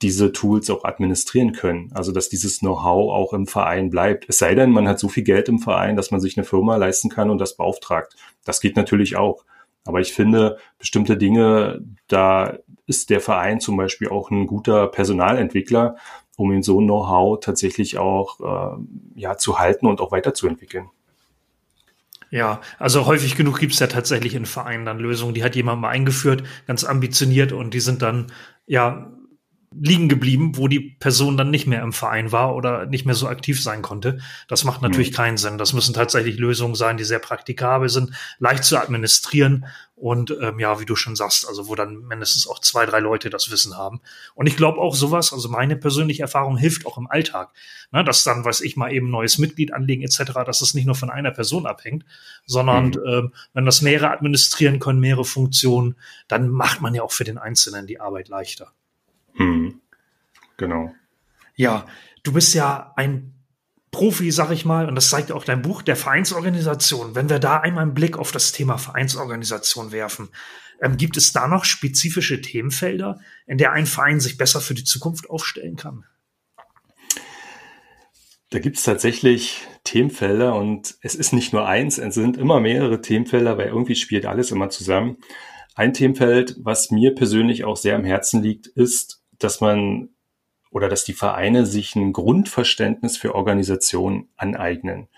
diese 0.01 0.31
Tools 0.31 0.69
auch 0.69 0.85
administrieren 0.85 1.51
können. 1.51 1.91
Also 1.93 2.13
dass 2.13 2.29
dieses 2.29 2.59
Know-how 2.59 3.11
auch 3.11 3.33
im 3.33 3.45
Verein 3.45 3.89
bleibt. 3.89 4.23
Es 4.29 4.37
sei 4.37 4.55
denn, 4.55 4.71
man 4.71 4.87
hat 4.87 4.99
so 4.99 5.09
viel 5.09 5.23
Geld 5.23 5.49
im 5.49 5.59
Verein, 5.59 5.97
dass 5.97 6.11
man 6.11 6.21
sich 6.21 6.37
eine 6.37 6.45
Firma 6.45 6.77
leisten 6.77 7.09
kann 7.09 7.29
und 7.29 7.39
das 7.39 7.57
beauftragt. 7.57 8.15
Das 8.45 8.61
geht 8.61 8.77
natürlich 8.77 9.17
auch. 9.17 9.43
Aber 9.83 9.99
ich 9.99 10.13
finde, 10.13 10.59
bestimmte 10.77 11.17
Dinge, 11.17 11.81
da 12.07 12.57
ist 12.91 13.09
der 13.09 13.21
Verein 13.21 13.61
zum 13.61 13.77
Beispiel 13.77 14.09
auch 14.09 14.31
ein 14.31 14.47
guter 14.47 14.87
Personalentwickler, 14.87 15.95
um 16.35 16.51
ihn 16.51 16.61
so 16.61 16.79
Know-how 16.79 17.39
tatsächlich 17.39 17.97
auch 17.97 18.39
äh, 18.41 18.83
ja, 19.15 19.37
zu 19.37 19.59
halten 19.59 19.87
und 19.87 20.01
auch 20.01 20.11
weiterzuentwickeln. 20.11 20.89
Ja, 22.31 22.59
also 22.79 23.05
häufig 23.05 23.37
genug 23.37 23.59
gibt's 23.59 23.79
ja 23.79 23.87
tatsächlich 23.87 24.35
in 24.35 24.45
Vereinen 24.45 24.85
dann 24.85 24.99
Lösungen, 24.99 25.33
die 25.33 25.43
hat 25.43 25.55
jemand 25.55 25.81
mal 25.81 25.89
eingeführt, 25.89 26.43
ganz 26.67 26.83
ambitioniert 26.83 27.53
und 27.53 27.73
die 27.73 27.79
sind 27.79 28.01
dann 28.01 28.27
ja 28.67 29.09
liegen 29.73 30.09
geblieben, 30.09 30.57
wo 30.57 30.67
die 30.67 30.79
Person 30.79 31.37
dann 31.37 31.49
nicht 31.49 31.65
mehr 31.65 31.81
im 31.81 31.93
Verein 31.93 32.31
war 32.31 32.55
oder 32.55 32.85
nicht 32.85 33.05
mehr 33.05 33.15
so 33.15 33.27
aktiv 33.27 33.61
sein 33.61 33.81
konnte. 33.81 34.19
Das 34.47 34.65
macht 34.65 34.81
natürlich 34.81 35.11
mhm. 35.11 35.15
keinen 35.15 35.37
Sinn. 35.37 35.57
Das 35.57 35.73
müssen 35.73 35.93
tatsächlich 35.93 36.37
Lösungen 36.37 36.75
sein, 36.75 36.97
die 36.97 37.05
sehr 37.05 37.19
praktikabel 37.19 37.87
sind, 37.87 38.11
leicht 38.39 38.65
zu 38.65 38.77
administrieren 38.77 39.65
und 39.95 40.35
ähm, 40.41 40.59
ja, 40.59 40.79
wie 40.79 40.85
du 40.85 40.95
schon 40.95 41.15
sagst, 41.15 41.47
also 41.47 41.67
wo 41.67 41.75
dann 41.75 42.01
mindestens 42.07 42.47
auch 42.47 42.59
zwei, 42.59 42.87
drei 42.87 42.99
Leute 42.99 43.29
das 43.29 43.51
Wissen 43.51 43.77
haben. 43.77 44.01
Und 44.33 44.47
ich 44.47 44.57
glaube 44.57 44.79
auch 44.79 44.95
sowas, 44.95 45.31
also 45.31 45.47
meine 45.47 45.75
persönliche 45.75 46.23
Erfahrung 46.23 46.57
hilft 46.57 46.87
auch 46.87 46.97
im 46.97 47.05
Alltag, 47.05 47.53
ne, 47.91 48.03
dass 48.03 48.23
dann, 48.23 48.43
weiß 48.43 48.61
ich 48.61 48.75
mal, 48.75 48.91
eben 48.91 49.11
neues 49.11 49.37
Mitglied 49.37 49.73
anlegen 49.73 50.01
etc., 50.01 50.33
dass 50.43 50.61
es 50.61 50.73
nicht 50.73 50.85
nur 50.85 50.95
von 50.95 51.11
einer 51.11 51.29
Person 51.29 51.67
abhängt, 51.67 52.03
sondern 52.47 52.87
mhm. 52.87 53.01
ähm, 53.05 53.33
wenn 53.53 53.65
das 53.65 53.83
mehrere 53.83 54.09
administrieren 54.09 54.79
können, 54.79 54.99
mehrere 54.99 55.23
Funktionen, 55.23 55.95
dann 56.27 56.49
macht 56.49 56.81
man 56.81 56.95
ja 56.95 57.03
auch 57.03 57.11
für 57.11 57.23
den 57.23 57.37
Einzelnen 57.37 57.85
die 57.85 57.99
Arbeit 57.99 58.27
leichter. 58.27 58.73
Hm. 59.35 59.81
Genau. 60.57 60.93
Ja, 61.55 61.85
du 62.23 62.33
bist 62.33 62.53
ja 62.53 62.93
ein 62.95 63.33
Profi, 63.91 64.31
sag 64.31 64.51
ich 64.51 64.63
mal, 64.63 64.87
und 64.87 64.95
das 64.95 65.09
zeigt 65.09 65.31
auch 65.31 65.43
dein 65.43 65.61
Buch 65.61 65.81
der 65.81 65.97
Vereinsorganisation. 65.97 67.13
Wenn 67.13 67.29
wir 67.29 67.39
da 67.39 67.59
einmal 67.59 67.83
einen 67.83 67.93
Blick 67.93 68.17
auf 68.17 68.31
das 68.31 68.53
Thema 68.53 68.77
Vereinsorganisation 68.77 69.91
werfen, 69.91 70.29
ähm, 70.81 70.97
gibt 70.97 71.17
es 71.17 71.33
da 71.33 71.47
noch 71.47 71.65
spezifische 71.65 72.41
Themenfelder, 72.41 73.19
in 73.47 73.57
der 73.57 73.73
ein 73.73 73.85
Verein 73.85 74.19
sich 74.19 74.37
besser 74.37 74.61
für 74.61 74.73
die 74.73 74.85
Zukunft 74.85 75.29
aufstellen 75.29 75.75
kann? 75.75 76.05
Da 78.49 78.59
gibt 78.59 78.77
es 78.77 78.83
tatsächlich 78.83 79.65
Themenfelder 79.83 80.55
und 80.55 80.95
es 81.01 81.15
ist 81.15 81.31
nicht 81.31 81.53
nur 81.53 81.67
eins, 81.67 81.97
es 81.97 82.15
sind 82.15 82.37
immer 82.37 82.59
mehrere 82.59 83.01
Themenfelder, 83.01 83.57
weil 83.57 83.67
irgendwie 83.67 83.95
spielt 83.95 84.25
alles 84.25 84.51
immer 84.51 84.69
zusammen. 84.69 85.17
Ein 85.75 85.93
Themenfeld, 85.93 86.57
was 86.59 86.91
mir 86.91 87.15
persönlich 87.15 87.63
auch 87.63 87.77
sehr 87.77 87.95
am 87.95 88.03
Herzen 88.03 88.41
liegt, 88.41 88.67
ist 88.67 89.20
dass 89.43 89.61
man 89.61 90.09
oder 90.71 90.87
dass 90.87 91.03
die 91.03 91.13
Vereine 91.13 91.65
sich 91.65 91.95
ein 91.95 92.13
Grundverständnis 92.13 93.17
für 93.17 93.35
Organisation 93.35 94.29
aneignen. 94.37 95.09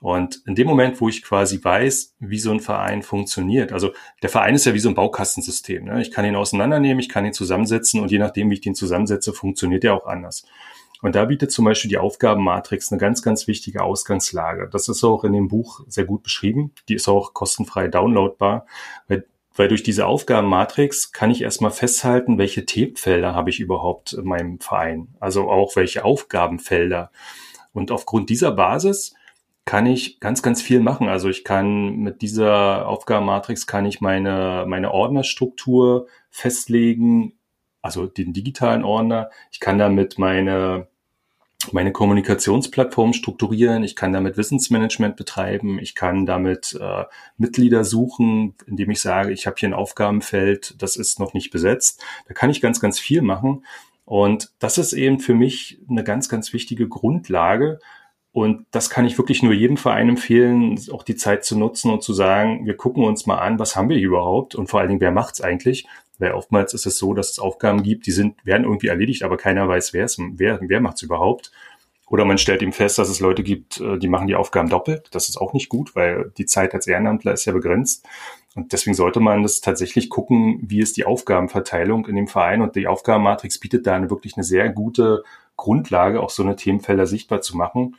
Und 0.00 0.42
in 0.46 0.56
dem 0.56 0.66
Moment, 0.66 1.00
wo 1.00 1.08
ich 1.08 1.22
quasi 1.22 1.62
weiß, 1.62 2.16
wie 2.18 2.40
so 2.40 2.50
ein 2.50 2.58
Verein 2.58 3.02
funktioniert, 3.02 3.72
also 3.72 3.92
der 4.20 4.30
Verein 4.30 4.56
ist 4.56 4.66
ja 4.66 4.74
wie 4.74 4.80
so 4.80 4.88
ein 4.88 4.96
Baukastensystem. 4.96 5.84
Ne? 5.84 6.02
Ich 6.02 6.10
kann 6.10 6.24
ihn 6.24 6.34
auseinandernehmen, 6.34 6.98
ich 6.98 7.08
kann 7.08 7.24
ihn 7.24 7.32
zusammensetzen 7.32 8.00
und 8.00 8.10
je 8.10 8.18
nachdem, 8.18 8.50
wie 8.50 8.54
ich 8.54 8.60
den 8.60 8.74
zusammensetze, 8.74 9.32
funktioniert 9.32 9.84
er 9.84 9.94
auch 9.94 10.06
anders. 10.06 10.44
Und 11.02 11.14
da 11.14 11.24
bietet 11.24 11.52
zum 11.52 11.64
Beispiel 11.64 11.88
die 11.88 11.98
Aufgabenmatrix 11.98 12.90
eine 12.90 13.00
ganz, 13.00 13.22
ganz 13.22 13.46
wichtige 13.46 13.82
Ausgangslage. 13.82 14.68
Das 14.70 14.88
ist 14.88 15.04
auch 15.04 15.22
in 15.22 15.32
dem 15.32 15.46
Buch 15.46 15.84
sehr 15.86 16.04
gut 16.04 16.24
beschrieben. 16.24 16.72
Die 16.88 16.94
ist 16.94 17.08
auch 17.08 17.32
kostenfrei 17.32 17.86
downloadbar, 17.86 18.66
weil 19.06 19.26
weil 19.54 19.68
durch 19.68 19.82
diese 19.82 20.06
Aufgabenmatrix 20.06 21.12
kann 21.12 21.30
ich 21.30 21.42
erstmal 21.42 21.70
festhalten, 21.70 22.38
welche 22.38 22.64
Themenfelder 22.64 23.34
habe 23.34 23.50
ich 23.50 23.60
überhaupt 23.60 24.12
in 24.12 24.24
meinem 24.24 24.60
Verein. 24.60 25.08
Also 25.20 25.50
auch 25.50 25.76
welche 25.76 26.04
Aufgabenfelder. 26.04 27.10
Und 27.72 27.90
aufgrund 27.90 28.30
dieser 28.30 28.52
Basis 28.52 29.14
kann 29.64 29.86
ich 29.86 30.20
ganz, 30.20 30.42
ganz 30.42 30.60
viel 30.60 30.80
machen. 30.80 31.08
Also 31.08 31.28
ich 31.28 31.44
kann 31.44 31.96
mit 31.96 32.22
dieser 32.22 32.88
Aufgabenmatrix 32.88 33.66
kann 33.66 33.86
ich 33.86 34.00
meine, 34.00 34.64
meine 34.66 34.92
Ordnerstruktur 34.92 36.08
festlegen, 36.30 37.34
also 37.80 38.06
den 38.06 38.32
digitalen 38.32 38.84
Ordner. 38.84 39.30
Ich 39.50 39.60
kann 39.60 39.78
damit 39.78 40.18
meine 40.18 40.88
meine 41.70 41.92
Kommunikationsplattform 41.92 43.12
strukturieren, 43.12 43.84
ich 43.84 43.94
kann 43.94 44.12
damit 44.12 44.36
Wissensmanagement 44.36 45.16
betreiben, 45.16 45.78
ich 45.78 45.94
kann 45.94 46.26
damit 46.26 46.76
äh, 46.80 47.04
Mitglieder 47.36 47.84
suchen, 47.84 48.54
indem 48.66 48.90
ich 48.90 49.00
sage, 49.00 49.32
ich 49.32 49.46
habe 49.46 49.56
hier 49.58 49.68
ein 49.68 49.74
Aufgabenfeld, 49.74 50.74
das 50.82 50.96
ist 50.96 51.20
noch 51.20 51.34
nicht 51.34 51.50
besetzt. 51.50 52.02
Da 52.26 52.34
kann 52.34 52.50
ich 52.50 52.60
ganz, 52.60 52.80
ganz 52.80 52.98
viel 52.98 53.22
machen. 53.22 53.64
Und 54.04 54.50
das 54.58 54.78
ist 54.78 54.92
eben 54.92 55.20
für 55.20 55.34
mich 55.34 55.78
eine 55.88 56.02
ganz, 56.02 56.28
ganz 56.28 56.52
wichtige 56.52 56.88
Grundlage. 56.88 57.78
Und 58.32 58.66
das 58.70 58.88
kann 58.88 59.04
ich 59.04 59.18
wirklich 59.18 59.42
nur 59.42 59.52
jedem 59.52 59.76
Verein 59.76 60.08
empfehlen, 60.08 60.80
auch 60.90 61.02
die 61.02 61.16
Zeit 61.16 61.44
zu 61.44 61.56
nutzen 61.56 61.90
und 61.90 62.02
zu 62.02 62.14
sagen, 62.14 62.64
wir 62.64 62.76
gucken 62.76 63.04
uns 63.04 63.26
mal 63.26 63.38
an, 63.38 63.58
was 63.58 63.76
haben 63.76 63.90
wir 63.90 63.98
überhaupt 63.98 64.54
und 64.54 64.68
vor 64.68 64.80
allen 64.80 64.88
Dingen, 64.88 65.00
wer 65.02 65.12
macht's 65.12 65.42
eigentlich? 65.42 65.86
Weil 66.22 66.34
oftmals 66.34 66.72
ist 66.72 66.86
es 66.86 66.98
so, 66.98 67.14
dass 67.14 67.30
es 67.30 67.40
Aufgaben 67.40 67.82
gibt, 67.82 68.06
die 68.06 68.12
sind, 68.12 68.36
werden 68.46 68.62
irgendwie 68.62 68.86
erledigt, 68.86 69.24
aber 69.24 69.36
keiner 69.36 69.66
weiß, 69.66 69.92
wer 69.92 70.04
es, 70.04 70.18
wer, 70.18 70.60
wer 70.62 70.80
macht 70.80 70.94
es 70.94 71.02
überhaupt. 71.02 71.50
Oder 72.06 72.24
man 72.24 72.38
stellt 72.38 72.62
eben 72.62 72.72
fest, 72.72 72.96
dass 72.98 73.08
es 73.08 73.18
Leute 73.18 73.42
gibt, 73.42 73.80
äh, 73.80 73.98
die 73.98 74.06
machen 74.06 74.28
die 74.28 74.36
Aufgaben 74.36 74.68
doppelt. 74.68 75.08
Das 75.10 75.28
ist 75.28 75.36
auch 75.36 75.52
nicht 75.52 75.68
gut, 75.68 75.96
weil 75.96 76.30
die 76.38 76.46
Zeit 76.46 76.74
als 76.74 76.86
Ehrenamtler 76.86 77.32
ist 77.32 77.44
ja 77.44 77.52
begrenzt. 77.52 78.06
Und 78.54 78.72
deswegen 78.72 78.94
sollte 78.94 79.18
man 79.18 79.42
das 79.42 79.62
tatsächlich 79.62 80.10
gucken, 80.10 80.60
wie 80.62 80.78
ist 80.78 80.96
die 80.96 81.06
Aufgabenverteilung 81.06 82.06
in 82.06 82.14
dem 82.14 82.28
Verein. 82.28 82.62
Und 82.62 82.76
die 82.76 82.86
Aufgabenmatrix 82.86 83.58
bietet 83.58 83.88
da 83.88 83.96
eine, 83.96 84.08
wirklich 84.08 84.36
eine 84.36 84.44
sehr 84.44 84.68
gute 84.68 85.24
Grundlage, 85.56 86.20
auch 86.20 86.30
so 86.30 86.44
eine 86.44 86.54
Themenfelder 86.54 87.08
sichtbar 87.08 87.40
zu 87.40 87.56
machen. 87.56 87.96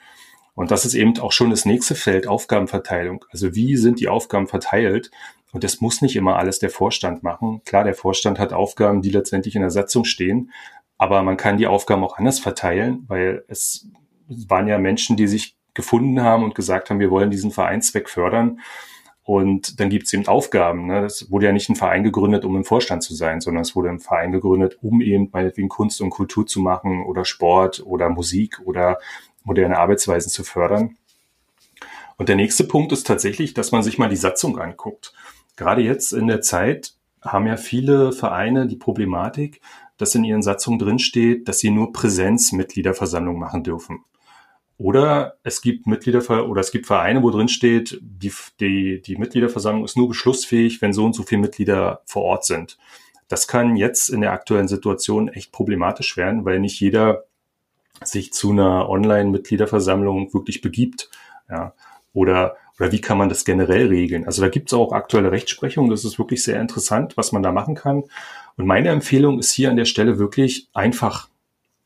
Und 0.55 0.71
das 0.71 0.85
ist 0.85 0.93
eben 0.93 1.19
auch 1.19 1.33
schon 1.33 1.49
das 1.49 1.65
nächste 1.65 1.95
Feld, 1.95 2.25
Aufgabenverteilung. 2.25 3.25
Also 3.31 3.53
wie 3.53 3.75
sind 3.75 3.99
die 3.99 4.07
Aufgaben 4.07 4.47
verteilt? 4.47 5.11
Und 5.53 5.63
das 5.63 5.79
muss 5.79 6.01
nicht 6.01 6.15
immer 6.15 6.37
alles 6.37 6.59
der 6.59 6.71
Vorstand 6.71 7.23
machen. 7.23 7.61
Klar, 7.63 7.83
der 7.83 7.93
Vorstand 7.93 8.39
hat 8.39 8.51
Aufgaben, 8.51 9.01
die 9.01 9.11
letztendlich 9.11 9.55
in 9.55 9.61
der 9.61 9.69
Satzung 9.69 10.03
stehen, 10.03 10.51
aber 10.97 11.21
man 11.21 11.37
kann 11.37 11.57
die 11.57 11.67
Aufgaben 11.67 12.03
auch 12.03 12.17
anders 12.17 12.39
verteilen, 12.39 13.05
weil 13.07 13.45
es 13.47 13.87
waren 14.27 14.67
ja 14.67 14.77
Menschen, 14.79 15.15
die 15.15 15.27
sich 15.27 15.55
gefunden 15.73 16.21
haben 16.21 16.43
und 16.43 16.55
gesagt 16.55 16.89
haben, 16.89 16.99
wir 16.99 17.11
wollen 17.11 17.31
diesen 17.31 17.51
Vereinszweck 17.51 18.09
fördern. 18.09 18.59
Und 19.23 19.79
dann 19.79 19.89
gibt 19.89 20.07
es 20.07 20.13
eben 20.13 20.27
Aufgaben. 20.27 20.87
Ne? 20.87 21.01
Das 21.01 21.31
wurde 21.31 21.45
ja 21.45 21.51
nicht 21.51 21.69
ein 21.69 21.75
Verein 21.75 22.03
gegründet, 22.03 22.43
um 22.45 22.55
im 22.55 22.65
Vorstand 22.65 23.03
zu 23.03 23.15
sein, 23.15 23.39
sondern 23.39 23.61
es 23.61 23.75
wurde 23.75 23.89
ein 23.89 23.99
Verein 23.99 24.31
gegründet, 24.31 24.79
um 24.81 25.01
eben 25.01 25.29
meinetwegen 25.31 25.69
Kunst 25.69 26.01
und 26.01 26.09
Kultur 26.09 26.45
zu 26.45 26.59
machen 26.59 27.03
oder 27.05 27.25
Sport 27.25 27.83
oder 27.85 28.09
Musik 28.09 28.59
oder 28.65 28.97
moderne 29.43 29.77
Arbeitsweisen 29.77 30.29
zu 30.29 30.43
fördern. 30.43 30.97
Und 32.17 32.29
der 32.29 32.35
nächste 32.35 32.65
Punkt 32.65 32.91
ist 32.91 33.07
tatsächlich, 33.07 33.53
dass 33.53 33.71
man 33.71 33.83
sich 33.83 33.97
mal 33.97 34.09
die 34.09 34.15
Satzung 34.15 34.59
anguckt. 34.59 35.13
Gerade 35.55 35.81
jetzt 35.81 36.13
in 36.13 36.27
der 36.27 36.41
Zeit 36.41 36.93
haben 37.21 37.47
ja 37.47 37.57
viele 37.57 38.11
Vereine 38.11 38.67
die 38.67 38.75
Problematik, 38.75 39.61
dass 39.97 40.15
in 40.15 40.23
ihren 40.23 40.41
Satzungen 40.41 40.79
drinsteht, 40.79 41.47
dass 41.47 41.59
sie 41.59 41.69
nur 41.69 41.93
Präsenzmitgliederversammlung 41.93 43.39
machen 43.39 43.63
dürfen. 43.63 44.03
Oder 44.77 45.35
es 45.43 45.61
gibt 45.61 45.87
Mitglieder 45.87 46.49
oder 46.49 46.59
es 46.59 46.71
gibt 46.71 46.87
Vereine, 46.87 47.21
wo 47.21 47.29
drin 47.29 47.47
steht, 47.47 47.99
die, 48.01 48.33
die, 48.59 49.01
die 49.01 49.15
Mitgliederversammlung 49.17 49.85
ist 49.85 49.95
nur 49.95 50.07
beschlussfähig, 50.07 50.81
wenn 50.81 50.93
so 50.93 51.05
und 51.05 51.13
so 51.13 51.23
viele 51.23 51.41
Mitglieder 51.41 52.01
vor 52.05 52.23
Ort 52.23 52.45
sind. 52.45 52.77
Das 53.27 53.47
kann 53.47 53.77
jetzt 53.77 54.09
in 54.09 54.21
der 54.21 54.33
aktuellen 54.33 54.67
Situation 54.67 55.29
echt 55.29 55.51
problematisch 55.51 56.17
werden, 56.17 56.43
weil 56.43 56.59
nicht 56.59 56.79
jeder 56.79 57.23
sich 58.03 58.33
zu 58.33 58.51
einer 58.51 58.89
Online-Mitgliederversammlung 58.89 60.33
wirklich 60.33 60.61
begibt. 60.61 61.09
Ja. 61.49 61.73
Oder, 62.13 62.57
oder 62.79 62.91
wie 62.91 63.01
kann 63.01 63.17
man 63.17 63.29
das 63.29 63.45
generell 63.45 63.87
regeln? 63.87 64.25
Also 64.25 64.41
da 64.41 64.49
gibt 64.49 64.69
es 64.69 64.73
auch 64.73 64.91
aktuelle 64.91 65.31
Rechtsprechung. 65.31 65.89
Das 65.89 66.05
ist 66.05 66.17
wirklich 66.17 66.43
sehr 66.43 66.59
interessant, 66.59 67.17
was 67.17 67.31
man 67.31 67.43
da 67.43 67.51
machen 67.51 67.75
kann. 67.75 68.03
Und 68.57 68.65
meine 68.65 68.89
Empfehlung 68.89 69.39
ist 69.39 69.51
hier 69.51 69.69
an 69.69 69.77
der 69.77 69.85
Stelle 69.85 70.19
wirklich 70.19 70.69
einfach 70.73 71.29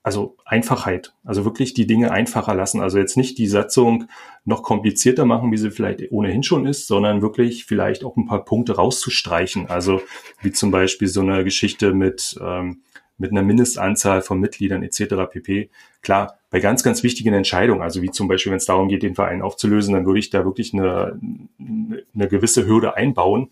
also 0.08 0.38
Einfachheit, 0.46 1.14
also 1.26 1.44
wirklich 1.44 1.74
die 1.74 1.86
Dinge 1.86 2.12
einfacher 2.12 2.56
lassen. 2.56 2.80
Also 2.80 2.98
jetzt 2.98 3.18
nicht 3.18 3.38
die 3.38 3.48
Satzung 3.48 4.08
noch 4.46 4.64
komplizierter 4.64 5.26
machen, 5.26 5.52
wie 5.52 5.58
sie 5.58 5.70
vielleicht 5.70 6.14
ohnehin 6.14 6.44
schon 6.44 6.66
ist, 6.66 6.88
sondern 6.88 7.22
wirklich 7.22 7.66
vielleicht 7.66 8.06
auch 8.06 8.16
ein 8.16 8.26
paar 8.26 8.46
Punkte 8.46 8.78
rauszustreichen. 8.78 9.68
Also 9.68 10.02
wie 10.42 10.54
zum 10.54 10.72
Beispiel 10.72 11.10
so 11.10 11.20
eine 11.20 11.44
Geschichte 11.44 11.94
mit, 11.94 12.40
ähm, 12.42 12.84
mit 13.18 13.32
einer 13.32 13.44
Mindestanzahl 13.44 14.22
von 14.22 14.40
Mitgliedern 14.40 14.82
etc. 14.82 15.30
pp. 15.30 15.70
Klar, 16.02 16.37
bei 16.50 16.60
ganz, 16.60 16.84
ganz 16.84 17.04
wichtigen 17.04 17.34
Entscheidungen, 17.34 17.82
also 17.82 18.02
wie 18.02 18.12
zum 18.12 18.28
Beispiel, 18.28 18.52
wenn 18.52 18.58
es 18.58 18.66
darum 18.66 18.88
geht, 18.88 19.04
den 19.04 19.16
Verein 19.16 19.42
aufzulösen, 19.42 19.94
dann 19.94 20.06
würde 20.06 20.20
ich 20.20 20.30
da 20.30 20.46
wirklich 20.46 20.74
eine, 20.74 21.20
eine 21.60 22.28
gewisse 22.28 22.66
Hürde 22.66 22.96
einbauen. 22.96 23.52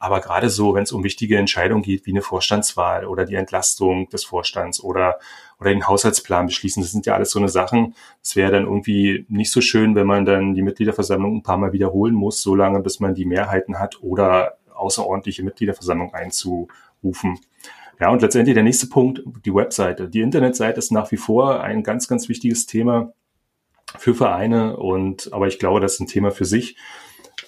Aber 0.00 0.20
gerade 0.20 0.50
so, 0.50 0.74
wenn 0.74 0.82
es 0.82 0.90
um 0.90 1.04
wichtige 1.04 1.38
Entscheidungen 1.38 1.84
geht, 1.84 2.06
wie 2.06 2.10
eine 2.10 2.22
Vorstandswahl 2.22 3.06
oder 3.06 3.24
die 3.24 3.36
Entlastung 3.36 4.08
des 4.08 4.24
Vorstands 4.24 4.82
oder, 4.82 5.20
oder 5.60 5.70
den 5.70 5.86
Haushaltsplan 5.86 6.46
beschließen, 6.46 6.82
das 6.82 6.90
sind 6.90 7.06
ja 7.06 7.14
alles 7.14 7.30
so 7.30 7.38
eine 7.38 7.48
Sachen. 7.48 7.94
Es 8.20 8.34
wäre 8.34 8.50
dann 8.50 8.64
irgendwie 8.64 9.24
nicht 9.28 9.52
so 9.52 9.60
schön, 9.60 9.94
wenn 9.94 10.08
man 10.08 10.24
dann 10.24 10.54
die 10.54 10.62
Mitgliederversammlung 10.62 11.36
ein 11.36 11.42
paar 11.44 11.56
Mal 11.56 11.72
wiederholen 11.72 12.16
muss, 12.16 12.42
so 12.42 12.56
lange, 12.56 12.80
bis 12.80 12.98
man 12.98 13.14
die 13.14 13.26
Mehrheiten 13.26 13.78
hat 13.78 14.02
oder 14.02 14.58
außerordentliche 14.74 15.44
Mitgliederversammlung 15.44 16.12
einzurufen. 16.12 17.38
Ja, 18.00 18.10
und 18.10 18.22
letztendlich 18.22 18.54
der 18.54 18.64
nächste 18.64 18.88
Punkt, 18.88 19.22
die 19.44 19.54
Webseite. 19.54 20.08
Die 20.08 20.20
Internetseite 20.20 20.78
ist 20.78 20.92
nach 20.92 21.10
wie 21.12 21.16
vor 21.16 21.62
ein 21.62 21.82
ganz, 21.82 22.08
ganz 22.08 22.28
wichtiges 22.28 22.66
Thema 22.66 23.12
für 23.98 24.14
Vereine 24.14 24.76
und, 24.76 25.32
aber 25.32 25.46
ich 25.46 25.58
glaube, 25.58 25.80
das 25.80 25.94
ist 25.94 26.00
ein 26.00 26.06
Thema 26.06 26.30
für 26.30 26.44
sich. 26.44 26.76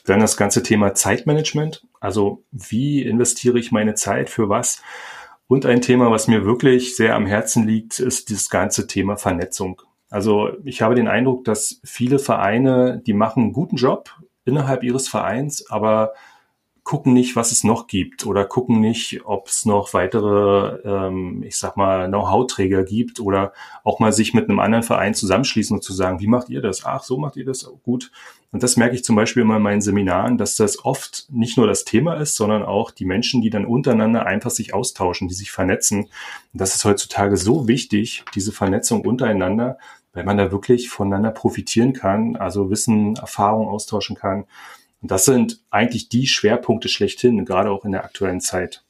Dann 0.07 0.21
das 0.21 0.37
ganze 0.37 0.63
Thema 0.63 0.95
Zeitmanagement. 0.95 1.87
Also 1.99 2.45
wie 2.53 3.03
investiere 3.03 3.59
ich 3.59 3.73
meine 3.73 3.95
Zeit 3.95 4.29
für 4.29 4.49
was? 4.49 4.83
Und 5.47 5.67
ein 5.67 5.81
Thema, 5.81 6.11
was 6.11 6.29
mir 6.29 6.45
wirklich 6.45 6.97
sehr 6.97 7.15
am 7.15 7.27
Herzen 7.27 7.67
liegt, 7.67 7.99
ist 7.99 8.31
das 8.31 8.49
ganze 8.49 8.87
Thema 8.87 9.17
Vernetzung. 9.17 9.83
Also 10.11 10.51
ich 10.65 10.83
habe 10.83 10.95
den 10.95 11.09
Eindruck, 11.09 11.45
dass 11.45 11.81
viele 11.85 12.19
Vereine, 12.19 13.03
die 13.05 13.15
machen 13.15 13.45
einen 13.45 13.53
guten 13.53 13.77
Job 13.77 14.11
innerhalb 14.45 14.83
ihres 14.83 15.09
Vereins, 15.09 15.71
aber 15.71 16.13
gucken 16.85 17.15
nicht, 17.15 17.35
was 17.35 17.51
es 17.51 17.65
noch 17.65 17.87
gibt 17.87 18.27
oder 18.27 18.45
gucken 18.45 18.79
nicht, 18.81 19.23
ob 19.25 19.49
es 19.49 19.65
noch 19.65 19.95
weitere, 19.95 20.81
ähm, 20.85 21.43
ich 21.43 21.57
sag 21.57 21.79
mal, 21.79 22.09
Know-how-Träger 22.09 22.85
gibt 22.85 23.21
oder 23.21 23.55
auch 23.85 24.01
mal 24.01 24.13
sich 24.13 24.35
mit 24.35 24.49
einem 24.49 24.61
anderen 24.61 24.85
Verein 24.85 25.15
zusammenschließen 25.15 25.75
und 25.75 25.83
zu 25.83 25.95
sagen, 25.95 26.21
wie 26.21 26.27
macht 26.27 26.51
ihr 26.51 26.61
das? 26.61 26.85
Ach, 26.85 27.03
so 27.03 27.17
macht 27.17 27.37
ihr 27.37 27.47
das 27.47 27.71
gut. 27.83 28.13
Und 28.53 28.63
das 28.63 28.77
merke 28.77 28.95
ich 28.95 29.03
zum 29.03 29.17
Beispiel 29.17 29.43
immer 29.43 29.57
in 29.57 29.63
meinen 29.63 29.81
Seminaren, 29.81 30.37
dass 30.37 30.57
das 30.57 30.85
oft 30.85 31.27
nicht 31.31 31.57
nur 31.57 31.67
das 31.67 31.85
Thema 31.85 32.15
ist, 32.15 32.37
sondern 32.37 32.63
auch 32.63 32.91
die 32.91 33.07
Menschen, 33.07 33.41
die 33.41 33.51
dann 33.51 33.65
untereinander 33.65 34.27
einfach 34.27 34.51
sich 34.51 34.75
austauschen, 34.75 35.27
die 35.27 35.35
sich 35.35 35.51
vernetzen. 35.51 36.03
Und 36.03 36.61
das 36.61 36.75
ist 36.75 36.85
heutzutage 36.85 37.39
so 37.39 37.67
wichtig, 37.67 38.25
diese 38.35 38.53
Vernetzung 38.53 39.01
untereinander, 39.01 39.79
weil 40.13 40.25
man 40.25 40.37
da 40.37 40.53
wirklich 40.53 40.91
voneinander 40.91 41.31
profitieren 41.31 41.95
kann, 41.95 42.37
also 42.37 42.71
Wissen, 42.71 43.17
Erfahrung 43.17 43.69
austauschen 43.69 44.17
kann. 44.17 44.45
Und 45.05 45.11
das 45.11 45.27
sind 45.27 45.61
eigentlich 45.69 46.09
die 46.09 46.27
Schwerpunkte 46.27 46.89
schlechthin, 46.89 47.45
gerade 47.45 47.71
auch 47.71 47.85
in 47.85 47.93
der 47.93 48.05
aktuellen 48.05 48.41
Zeit. 48.41 48.83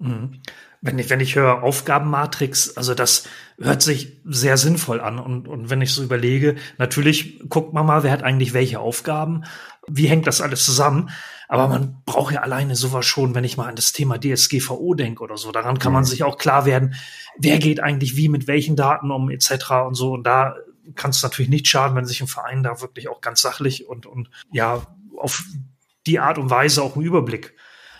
Mhm. 0.00 0.40
Wenn 0.80 0.98
ich, 0.98 1.10
wenn 1.10 1.20
ich 1.20 1.36
höre 1.36 1.62
Aufgabenmatrix, 1.62 2.76
also 2.76 2.92
das 2.92 3.28
hört 3.56 3.82
sich 3.82 4.18
sehr 4.24 4.56
sinnvoll 4.56 5.00
an. 5.00 5.20
Und, 5.20 5.46
und 5.46 5.70
wenn 5.70 5.80
ich 5.80 5.92
so 5.92 6.02
überlege, 6.02 6.56
natürlich 6.76 7.38
guckt 7.48 7.72
man 7.72 7.86
mal, 7.86 8.02
wer 8.02 8.10
hat 8.10 8.24
eigentlich 8.24 8.52
welche 8.52 8.80
Aufgaben, 8.80 9.44
wie 9.86 10.08
hängt 10.08 10.26
das 10.26 10.40
alles 10.40 10.64
zusammen. 10.64 11.10
Aber 11.46 11.68
man 11.68 12.02
braucht 12.04 12.34
ja 12.34 12.40
alleine 12.40 12.74
sowas 12.74 13.06
schon, 13.06 13.36
wenn 13.36 13.44
ich 13.44 13.56
mal 13.56 13.68
an 13.68 13.76
das 13.76 13.92
Thema 13.92 14.18
DSGVO 14.18 14.94
denke 14.94 15.22
oder 15.22 15.36
so. 15.36 15.52
Daran 15.52 15.78
kann 15.78 15.92
man 15.92 16.02
mhm. 16.02 16.08
sich 16.08 16.24
auch 16.24 16.36
klar 16.36 16.66
werden, 16.66 16.96
wer 17.38 17.60
geht 17.60 17.78
eigentlich 17.78 18.16
wie 18.16 18.28
mit 18.28 18.48
welchen 18.48 18.74
Daten 18.74 19.12
um 19.12 19.30
etc. 19.30 19.70
und 19.86 19.94
so. 19.94 20.14
Und 20.14 20.24
da 20.24 20.56
kann 20.96 21.12
es 21.12 21.22
natürlich 21.22 21.48
nicht 21.48 21.68
schaden, 21.68 21.96
wenn 21.96 22.06
sich 22.06 22.20
ein 22.20 22.26
Verein 22.26 22.64
da 22.64 22.80
wirklich 22.80 23.08
auch 23.08 23.20
ganz 23.20 23.40
sachlich 23.40 23.88
und, 23.88 24.06
und 24.06 24.28
ja 24.50 24.82
auf 25.22 25.44
die 26.06 26.18
Art 26.18 26.38
und 26.38 26.50
Weise 26.50 26.82
auch 26.82 26.96
einen 26.96 27.04
Überblick 27.04 27.54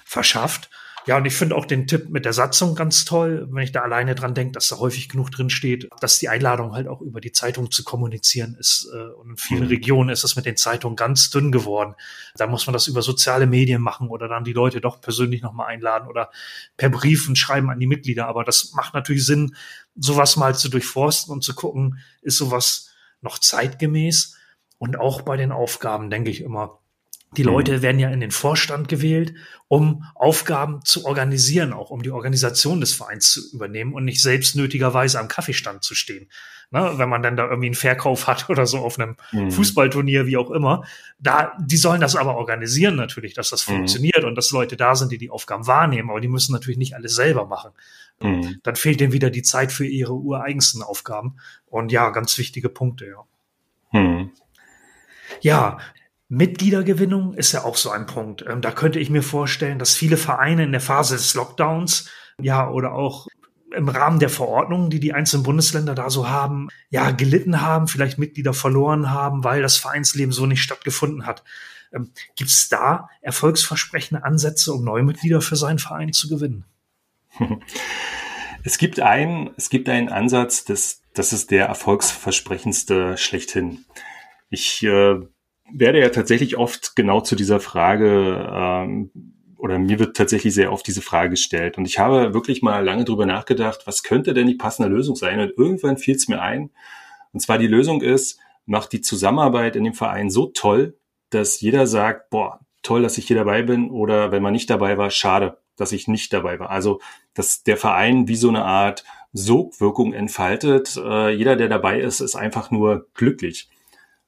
verschafft. 0.05 0.71
Ja, 1.05 1.17
und 1.17 1.25
ich 1.25 1.35
finde 1.35 1.57
auch 1.57 1.67
den 1.67 1.89
Tipp 1.89 2.11
mit 2.11 2.25
der 2.25 2.33
Satzung 2.33 2.77
ganz 2.77 3.05
toll, 3.05 3.49
wenn 3.51 3.65
ich 3.65 3.73
da 3.73 3.81
alleine 3.81 4.15
dran 4.15 4.35
denke, 4.35 4.53
dass 4.53 4.69
da 4.69 4.79
häufig 4.79 5.09
genug 5.09 5.33
drin 5.33 5.51
steht, 5.51 5.89
dass 6.01 6.21
die 6.21 6.29
Einladung 6.29 6.75
halt 6.75 6.87
auch 6.87 7.01
über 7.01 7.21
die 7.21 7.33
Zeitung 7.33 7.73
zu 7.73 7.83
kommunizieren 7.83 8.55
ist. 8.55 8.89
Äh, 8.95 9.13
und 9.15 9.31
in 9.31 9.37
vielen 9.37 9.65
mhm. 9.65 9.69
Regionen 9.69 10.11
ist 10.11 10.23
es 10.23 10.37
mit 10.37 10.47
den 10.47 10.57
Zeitungen 10.57 10.95
ganz 10.95 11.31
dünn 11.31 11.51
geworden. 11.51 11.97
Da 12.37 12.47
muss 12.47 12.69
man 12.69 12.73
das 12.73 12.87
über 12.87 13.03
soziale 13.03 13.49
Medien 13.49 13.83
machen 13.83 14.11
oder 14.11 14.29
dann 14.29 14.45
die 14.45 14.53
Leute 14.53 14.81
doch 14.81 15.01
persönlich 15.01 15.43
nochmal 15.43 15.69
einladen 15.69 16.07
oder 16.07 16.31
per 16.77 16.91
Briefen 16.91 17.35
schreiben 17.35 17.71
an 17.71 17.81
die 17.81 17.89
Mitglieder. 17.89 18.29
Aber 18.29 18.45
das 18.45 18.73
macht 18.73 18.95
natürlich 18.95 19.27
Sinn, 19.27 19.57
sowas 19.97 20.37
mal 20.37 20.55
zu 20.55 20.69
durchforsten 20.69 21.33
und 21.33 21.43
zu 21.43 21.55
gucken, 21.55 21.99
ist 22.21 22.39
sowas 22.39 22.91
noch 23.23 23.39
zeitgemäß? 23.39 24.37
Und 24.79 24.99
auch 24.99 25.23
bei 25.23 25.37
den 25.37 25.51
Aufgaben 25.51 26.11
denke 26.11 26.31
ich 26.31 26.43
immer, 26.43 26.82
die 27.37 27.42
Leute 27.42 27.79
mhm. 27.79 27.83
werden 27.83 27.99
ja 27.99 28.11
in 28.11 28.21
den 28.21 28.31
Vorstand 28.31 28.88
gewählt, 28.88 29.35
um 29.68 30.05
Aufgaben 30.14 30.85
zu 30.85 31.07
organisieren, 31.07 31.73
auch 31.73 31.90
um 31.90 32.03
die 32.03 32.11
Organisation 32.11 32.81
des 32.81 32.92
Vereins 32.92 33.33
zu 33.33 33.55
übernehmen 33.55 33.95
und 33.95 34.05
nicht 34.05 34.21
selbst 34.21 34.55
nötigerweise 34.55 35.18
am 35.18 35.29
Kaffeestand 35.29 35.83
zu 35.83 35.95
stehen. 35.95 36.29
Ne, 36.71 36.95
wenn 36.97 37.11
man 37.11 37.23
dann 37.23 37.37
da 37.37 37.45
irgendwie 37.45 37.66
einen 37.66 37.75
Verkauf 37.75 38.27
hat 38.27 38.49
oder 38.49 38.66
so 38.66 38.79
auf 38.79 38.99
einem 38.99 39.16
mhm. 39.31 39.51
Fußballturnier, 39.51 40.27
wie 40.27 40.38
auch 40.38 40.51
immer. 40.51 40.85
Da, 41.18 41.53
die 41.61 41.77
sollen 41.77 42.01
das 42.01 42.16
aber 42.16 42.37
organisieren 42.37 42.97
natürlich, 42.97 43.35
dass 43.35 43.51
das 43.51 43.66
mhm. 43.68 43.75
funktioniert 43.75 44.25
und 44.25 44.37
dass 44.37 44.53
Leute 44.53 44.77
da 44.77 44.95
sind, 44.95 45.12
die 45.12 45.18
die 45.18 45.31
Aufgaben 45.31 45.66
wahrnehmen, 45.66 46.11
aber 46.11 46.21
die 46.21 46.29
müssen 46.29 46.53
natürlich 46.53 46.79
nicht 46.79 46.95
alles 46.95 47.14
selber 47.14 47.47
machen. 47.47 47.73
Mhm. 48.23 48.61
Dann 48.62 48.77
fehlt 48.77 49.01
denen 49.01 49.12
wieder 49.12 49.31
die 49.31 49.42
Zeit 49.42 49.73
für 49.73 49.87
ihre 49.87 50.14
ureigensten 50.14 50.83
Aufgaben. 50.83 51.37
Und 51.66 51.92
ja, 51.92 52.11
ganz 52.11 52.38
wichtige 52.38 52.68
Punkte, 52.68 53.07
ja. 53.07 54.01
Mhm. 54.01 54.31
Ja, 55.40 55.79
Mitgliedergewinnung 56.33 57.35
ist 57.35 57.53
ja 57.53 57.62
auch 57.64 57.77
so 57.77 57.90
ein 57.90 58.07
Punkt. 58.07 58.42
Ähm, 58.49 58.62
da 58.62 58.71
könnte 58.71 58.99
ich 58.99 59.11
mir 59.11 59.23
vorstellen, 59.23 59.79
dass 59.79 59.95
viele 59.95 60.16
Vereine 60.16 60.64
in 60.64 60.73
der 60.73 60.81
Phase 60.81 61.14
des 61.14 61.35
Lockdowns, 61.35 62.09
ja, 62.40 62.71
oder 62.71 62.95
auch 62.95 63.27
im 63.77 63.90
Rahmen 63.90 64.18
der 64.18 64.31
Verordnungen, 64.31 64.88
die 64.88 64.99
die 64.99 65.12
einzelnen 65.12 65.42
Bundesländer 65.42 65.95
da 65.95 66.09
so 66.09 66.31
haben, 66.31 66.68
ja, 66.88 67.11
gelitten 67.11 67.61
haben, 67.61 67.87
vielleicht 67.87 68.16
Mitglieder 68.16 68.55
verloren 68.55 69.11
haben, 69.11 69.45
weil 69.45 69.61
das 69.61 69.77
Vereinsleben 69.77 70.33
so 70.33 70.47
nicht 70.47 70.62
stattgefunden 70.62 71.27
hat. 71.27 71.45
Ähm, 71.92 72.12
Gibt 72.35 72.49
es 72.49 72.71
da 72.71 73.11
erfolgsversprechende 73.21 74.25
Ansätze, 74.25 74.73
um 74.73 74.85
neue 74.85 75.03
Mitglieder 75.03 75.42
für 75.42 75.57
seinen 75.57 75.79
Verein 75.79 76.14
zu 76.14 76.31
gewinnen? 76.31 76.64
Es 78.64 78.79
gibt 78.79 79.01
einen, 79.01 79.51
es 79.57 79.71
gibt 79.71 79.88
einen 79.88 80.09
Ansatz, 80.09 80.64
das, 80.64 81.03
das 81.14 81.33
ist 81.33 81.51
der 81.51 81.66
erfolgsversprechendste 81.66 83.18
schlechthin. 83.18 83.85
Ich 84.51 84.85
äh, 84.85 85.16
werde 85.75 86.01
ja 86.01 86.09
tatsächlich 86.11 86.57
oft 86.57 86.97
genau 86.97 87.21
zu 87.21 87.37
dieser 87.37 87.61
Frage 87.61 88.49
ähm, 88.53 89.11
oder 89.57 89.79
mir 89.79 89.99
wird 89.99 90.17
tatsächlich 90.17 90.55
sehr 90.55 90.73
oft 90.73 90.87
diese 90.87 91.03
Frage 91.03 91.31
gestellt. 91.31 91.79
Und 91.79 91.87
ich 91.87 91.99
habe 91.99 92.35
wirklich 92.35 92.63
mal 92.63 92.85
lange 92.85 93.05
drüber 93.05 93.27
nachgedacht, 93.27 93.83
was 93.87 94.03
könnte 94.03 94.35
denn 94.35 94.49
die 94.49 94.57
passende 94.57 94.89
Lösung 94.89 95.15
sein? 95.15 95.39
Und 95.39 95.57
irgendwann 95.57 95.99
fiel 95.99 96.17
es 96.17 96.27
mir 96.27 96.43
ein. 96.43 96.71
Und 97.33 97.41
zwar 97.41 97.59
die 97.59 97.69
Lösung 97.69 98.03
ist, 98.03 98.41
macht 98.67 98.93
die 98.93 99.01
Zusammenarbeit 99.01 99.77
in 99.77 99.85
dem 99.85 99.95
Verein 99.95 100.31
so 100.31 100.47
toll, 100.47 100.99
dass 101.31 101.61
jeder 101.61 101.87
sagt, 101.87 102.31
boah, 102.31 102.61
toll, 102.83 103.03
dass 103.03 103.19
ich 103.19 103.27
hier 103.27 103.37
dabei 103.37 103.63
bin. 103.63 103.91
Oder 103.91 104.33
wenn 104.33 104.43
man 104.43 104.53
nicht 104.53 104.69
dabei 104.69 104.99
war, 104.99 105.11
schade, 105.11 105.59
dass 105.77 105.93
ich 105.93 106.09
nicht 106.09 106.33
dabei 106.33 106.59
war. 106.59 106.71
Also, 106.71 107.01
dass 107.35 107.63
der 107.63 107.77
Verein 107.77 108.29
wie 108.29 108.37
so 108.37 108.49
eine 108.49 108.65
Art 108.65 109.05
Sogwirkung 109.33 110.13
entfaltet. 110.13 110.97
Äh, 110.97 111.31
jeder, 111.31 111.57
der 111.57 111.69
dabei 111.69 112.01
ist, 112.01 112.21
ist 112.21 112.35
einfach 112.35 112.71
nur 112.71 113.07
glücklich. 113.15 113.69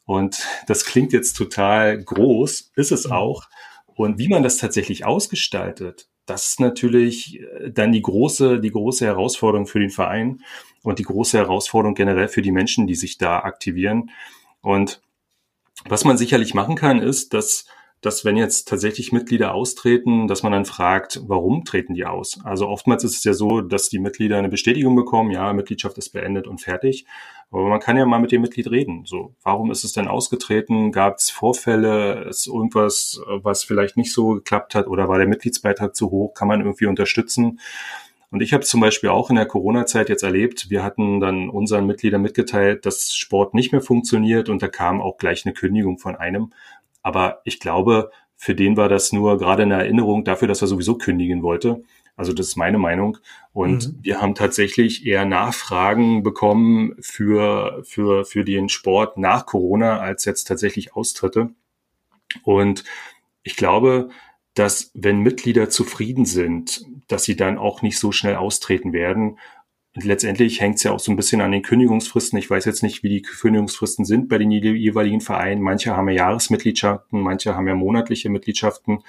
Und 0.05 0.47
das 0.67 0.85
klingt 0.85 1.12
jetzt 1.12 1.35
total 1.35 2.03
groß, 2.03 2.73
ist 2.77 2.93
es 2.93 3.07
mhm. 3.07 3.12
auch. 3.12 3.45
Und 3.95 4.19
wie 4.19 4.29
man 4.29 4.43
das 4.43 4.57
tatsächlich 4.57 5.05
ausgestaltet, 5.05 6.09
das 6.27 6.47
ist 6.47 6.61
natürlich 6.61 7.40
äh, 7.40 7.71
dann 7.71 7.93
die 7.93 8.03
große, 8.03 8.61
die 8.61 8.71
große 8.71 9.05
Herausforderung 9.05 9.67
für 9.67 9.81
den 9.81 9.90
Verein 9.90 10.43
und 10.83 10.99
die 10.99 11.05
große 11.05 11.38
Herausforderung 11.38 11.95
generell 11.95 12.29
für 12.29 12.43
die 12.43 12.53
Menschen, 12.53 12.87
die 12.87 12.95
sich 12.95 13.19
da 13.19 13.40
aktivieren. 13.40 14.11
Und 14.61 15.01
was 15.87 16.05
man 16.05 16.17
sicherlich 16.17 16.55
machen 16.55 16.77
kann, 16.77 17.01
ist, 17.01 17.35
dass 17.35 17.67
dass 18.05 18.25
wenn 18.25 18.37
jetzt 18.37 18.69
tatsächlich 18.69 19.12
Mitglieder 19.12 19.55
austreten, 19.55 20.29
dass 20.29 20.43
man 20.43 20.53
dann 20.53 20.64
fragt, 20.64 21.23
warum 21.27 21.64
treten 21.64 21.95
die 21.95 22.05
aus? 22.05 22.38
Also 22.45 22.69
oftmals 22.69 23.05
ist 23.05 23.17
es 23.17 23.25
ja 23.25 23.33
so, 23.33 23.61
dass 23.61 23.88
die 23.88 23.99
Mitglieder 23.99 24.38
eine 24.38 24.49
Bestätigung 24.49 24.95
bekommen, 24.95 25.31
ja, 25.31 25.53
Mitgliedschaft 25.53 25.97
ist 25.97 26.11
beendet 26.11 26.47
und 26.47 26.61
fertig. 26.61 27.07
Aber 27.51 27.69
man 27.69 27.81
kann 27.81 27.97
ja 27.97 28.05
mal 28.05 28.19
mit 28.19 28.33
dem 28.33 28.43
Mitglied 28.43 28.71
reden. 28.71 29.05
So, 29.07 29.35
warum 29.43 29.71
ist 29.71 29.85
es 29.85 29.93
denn 29.93 30.09
ausgetreten? 30.09 30.93
Gab 30.93 31.17
es 31.17 31.31
Vorfälle? 31.31 32.25
Ist 32.29 32.47
irgendwas, 32.47 33.21
was 33.27 33.64
vielleicht 33.64 33.97
nicht 33.97 34.12
so 34.12 34.31
geklappt 34.31 34.75
hat? 34.75 34.88
Oder 34.88 35.09
war 35.09 35.19
der 35.19 35.29
Mitgliedsbeitrag 35.29 35.95
zu 35.95 36.11
hoch? 36.11 36.35
Kann 36.35 36.49
man 36.49 36.61
irgendwie 36.61 36.87
unterstützen? 36.87 37.61
Und 38.35 38.40
ich 38.40 38.53
habe 38.53 38.64
zum 38.64 38.81
Beispiel 38.81 39.11
auch 39.11 39.31
in 39.31 39.37
der 39.37 39.47
Corona-Zeit 39.47 40.09
jetzt 40.09 40.25
erlebt, 40.25 40.69
wir 40.69 40.83
hatten 40.83 41.21
dann 41.21 41.49
unseren 41.49 41.87
Mitgliedern 41.87 42.21
mitgeteilt, 42.21 42.85
dass 42.85 43.14
Sport 43.14 43.55
nicht 43.55 43.71
mehr 43.71 43.81
funktioniert 43.81 44.49
und 44.49 44.61
da 44.61 44.67
kam 44.67 45.01
auch 45.01 45.19
gleich 45.19 45.47
eine 45.47 45.55
Kündigung 45.55 45.99
von 45.99 46.17
einem. 46.17 46.53
Aber 47.05 47.43
ich 47.45 47.61
glaube, 47.61 48.11
für 48.35 48.57
den 48.57 48.77
war 48.77 48.88
das 48.88 49.12
nur 49.12 49.38
gerade 49.38 49.62
eine 49.62 49.75
Erinnerung 49.75 50.25
dafür, 50.25 50.49
dass 50.49 50.62
er 50.62 50.69
sowieso 50.69 50.97
kündigen 50.97 51.43
wollte. 51.43 51.85
Also 52.17 52.33
das 52.33 52.49
ist 52.49 52.57
meine 52.57 52.79
Meinung. 52.79 53.19
Und 53.53 53.88
mhm. 53.88 53.99
wir 54.03 54.21
haben 54.21 54.35
tatsächlich 54.35 55.07
eher 55.07 55.25
Nachfragen 55.25 56.23
bekommen 56.23 56.97
für, 57.01 57.83
für, 57.85 58.25
für 58.25 58.45
den 58.45 58.69
Sport 58.69 59.19
nach 59.19 59.47
Corona 59.47 60.01
als 60.01 60.25
jetzt 60.25 60.49
tatsächlich 60.49 60.97
Austritte. 60.97 61.51
Und 62.43 62.85
ich 63.43 63.57
glaube, 63.57 64.09
dass 64.55 64.90
wenn 64.95 65.21
Mitglieder 65.21 65.69
zufrieden 65.69 66.25
sind, 66.25 66.87
dass 67.09 67.25
sie 67.25 67.37
dann 67.37 67.59
auch 67.59 67.83
nicht 67.83 67.99
so 67.99 68.12
schnell 68.12 68.37
austreten 68.37 68.93
werden 68.93 69.38
und 69.97 70.05
letztendlich 70.05 70.61
hängt 70.61 70.77
es 70.77 70.83
ja 70.83 70.91
auch 70.91 70.99
so 70.99 71.13
ein 71.13 71.17
bisschen 71.17 71.41
an 71.41 71.53
den 71.53 71.63
Kündigungsfristen. 71.63 72.37
Ich 72.39 72.51
weiß 72.51 72.65
jetzt 72.65 72.83
nicht, 72.83 73.05
wie 73.05 73.09
die 73.09 73.23
Kündigungsfristen 73.23 74.05
sind 74.05 74.29
bei 74.29 74.39
den 74.39 74.51
jeweiligen 74.51 75.21
Vereinen. 75.21 75.63
Manche 75.63 75.97
haben 75.97 76.09
ja 76.09 76.17
Jahresmitgliedschaften, 76.17 77.21
manche 77.21 77.55
haben 77.55 77.69
ja 77.69 77.77
monatliche 77.77 78.29
Mitgliedschaften. 78.29 79.05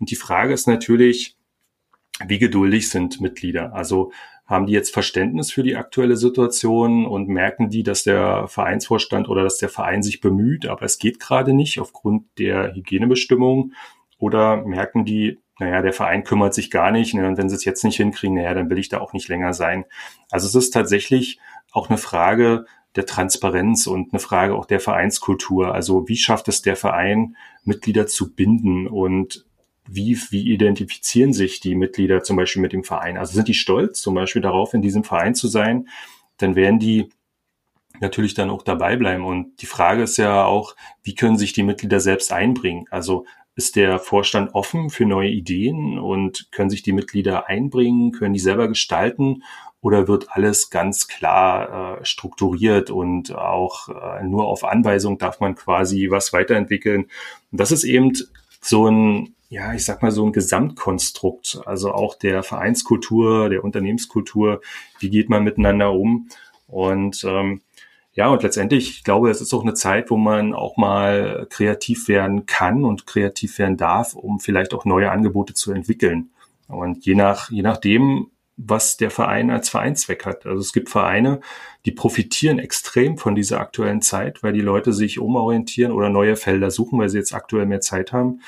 Und 0.00 0.10
die 0.10 0.16
Frage 0.16 0.54
ist 0.54 0.66
natürlich, 0.66 1.36
wie 2.26 2.38
geduldig 2.38 2.88
sind 2.88 3.20
Mitglieder? 3.20 3.74
Also 3.74 4.10
haben 4.46 4.66
die 4.66 4.72
jetzt 4.72 4.94
Verständnis 4.94 5.52
für 5.52 5.62
die 5.62 5.76
aktuelle 5.76 6.16
Situation 6.16 7.06
und 7.06 7.28
merken 7.28 7.68
die, 7.68 7.82
dass 7.82 8.02
der 8.02 8.48
Vereinsvorstand 8.48 9.28
oder 9.28 9.44
dass 9.44 9.58
der 9.58 9.68
Verein 9.68 10.02
sich 10.02 10.20
bemüht, 10.20 10.66
aber 10.66 10.82
es 10.82 10.98
geht 10.98 11.20
gerade 11.20 11.52
nicht 11.52 11.78
aufgrund 11.78 12.26
der 12.38 12.74
Hygienebestimmungen? 12.74 13.74
Oder 14.18 14.64
merken 14.64 15.04
die, 15.04 15.40
naja, 15.62 15.82
der 15.82 15.92
Verein 15.92 16.24
kümmert 16.24 16.54
sich 16.54 16.70
gar 16.70 16.90
nicht. 16.90 17.14
Ne? 17.14 17.26
Und 17.26 17.38
wenn 17.38 17.48
sie 17.48 17.54
es 17.54 17.64
jetzt 17.64 17.84
nicht 17.84 17.96
hinkriegen, 17.96 18.36
naja, 18.36 18.54
dann 18.54 18.68
will 18.68 18.78
ich 18.78 18.88
da 18.88 19.00
auch 19.00 19.12
nicht 19.12 19.28
länger 19.28 19.54
sein. 19.54 19.84
Also 20.30 20.46
es 20.46 20.54
ist 20.54 20.70
tatsächlich 20.70 21.38
auch 21.70 21.88
eine 21.88 21.98
Frage 21.98 22.66
der 22.96 23.06
Transparenz 23.06 23.86
und 23.86 24.12
eine 24.12 24.20
Frage 24.20 24.54
auch 24.54 24.66
der 24.66 24.80
Vereinskultur. 24.80 25.74
Also 25.74 26.08
wie 26.08 26.16
schafft 26.16 26.48
es 26.48 26.62
der 26.62 26.76
Verein, 26.76 27.36
Mitglieder 27.64 28.06
zu 28.06 28.34
binden 28.34 28.86
und 28.86 29.46
wie, 29.88 30.18
wie 30.30 30.52
identifizieren 30.52 31.32
sich 31.32 31.60
die 31.60 31.74
Mitglieder 31.74 32.22
zum 32.22 32.36
Beispiel 32.36 32.62
mit 32.62 32.72
dem 32.72 32.84
Verein? 32.84 33.16
Also 33.16 33.34
sind 33.34 33.48
die 33.48 33.54
stolz 33.54 34.00
zum 34.00 34.14
Beispiel 34.14 34.42
darauf, 34.42 34.74
in 34.74 34.82
diesem 34.82 35.04
Verein 35.04 35.34
zu 35.34 35.48
sein? 35.48 35.88
Dann 36.36 36.54
werden 36.54 36.78
die 36.78 37.08
natürlich 38.00 38.34
dann 38.34 38.50
auch 38.50 38.62
dabei 38.62 38.96
bleiben. 38.96 39.24
Und 39.24 39.62
die 39.62 39.66
Frage 39.66 40.02
ist 40.02 40.18
ja 40.18 40.44
auch, 40.44 40.76
wie 41.02 41.14
können 41.14 41.38
sich 41.38 41.52
die 41.52 41.62
Mitglieder 41.62 42.00
selbst 42.00 42.32
einbringen? 42.32 42.86
Also 42.90 43.24
ist 43.62 43.76
der 43.76 44.00
Vorstand 44.00 44.56
offen 44.56 44.90
für 44.90 45.06
neue 45.06 45.30
Ideen 45.30 45.96
und 45.96 46.48
können 46.50 46.68
sich 46.68 46.82
die 46.82 46.90
Mitglieder 46.90 47.46
einbringen, 47.48 48.10
können 48.10 48.34
die 48.34 48.40
selber 48.40 48.66
gestalten 48.66 49.44
oder 49.80 50.08
wird 50.08 50.30
alles 50.30 50.68
ganz 50.68 51.06
klar 51.06 52.00
äh, 52.00 52.04
strukturiert 52.04 52.90
und 52.90 53.32
auch 53.36 53.88
äh, 53.88 54.24
nur 54.24 54.48
auf 54.48 54.64
Anweisung 54.64 55.16
darf 55.16 55.38
man 55.38 55.54
quasi 55.54 56.08
was 56.10 56.32
weiterentwickeln? 56.32 57.04
Und 57.52 57.60
das 57.60 57.70
ist 57.70 57.84
eben 57.84 58.12
so 58.60 58.88
ein, 58.88 59.36
ja, 59.48 59.72
ich 59.74 59.84
sag 59.84 60.02
mal 60.02 60.10
so 60.10 60.26
ein 60.26 60.32
Gesamtkonstrukt, 60.32 61.60
also 61.64 61.92
auch 61.92 62.16
der 62.16 62.42
Vereinskultur, 62.42 63.48
der 63.48 63.62
Unternehmenskultur, 63.62 64.60
wie 64.98 65.10
geht 65.10 65.30
man 65.30 65.44
miteinander 65.44 65.92
um? 65.92 66.28
Und 66.66 67.22
ähm, 67.22 67.60
ja, 68.14 68.28
und 68.28 68.42
letztendlich, 68.42 68.90
ich 68.90 69.04
glaube, 69.04 69.30
es 69.30 69.40
ist 69.40 69.54
auch 69.54 69.62
eine 69.62 69.74
Zeit, 69.74 70.10
wo 70.10 70.16
man 70.16 70.54
auch 70.54 70.76
mal 70.76 71.46
kreativ 71.48 72.08
werden 72.08 72.44
kann 72.46 72.84
und 72.84 73.06
kreativ 73.06 73.58
werden 73.58 73.78
darf, 73.78 74.14
um 74.14 74.38
vielleicht 74.38 74.74
auch 74.74 74.84
neue 74.84 75.10
Angebote 75.10 75.54
zu 75.54 75.72
entwickeln. 75.72 76.30
Und 76.68 77.06
je 77.06 77.14
nach, 77.14 77.50
je 77.50 77.62
nachdem, 77.62 78.30
was 78.56 78.96
der 78.96 79.10
Verein 79.10 79.50
als 79.50 79.68
Vereinszweck 79.70 80.26
hat. 80.26 80.46
Also 80.46 80.60
es 80.60 80.72
gibt 80.72 80.90
Vereine, 80.90 81.40
die 81.86 81.92
profitieren 81.92 82.58
extrem 82.58 83.16
von 83.16 83.34
dieser 83.34 83.60
aktuellen 83.60 84.02
Zeit, 84.02 84.42
weil 84.42 84.52
die 84.52 84.60
Leute 84.60 84.92
sich 84.92 85.18
umorientieren 85.18 85.92
oder 85.92 86.10
neue 86.10 86.36
Felder 86.36 86.70
suchen, 86.70 86.98
weil 86.98 87.08
sie 87.08 87.18
jetzt 87.18 87.34
aktuell 87.34 87.66
mehr 87.66 87.80
Zeit 87.80 88.12
haben. 88.12 88.42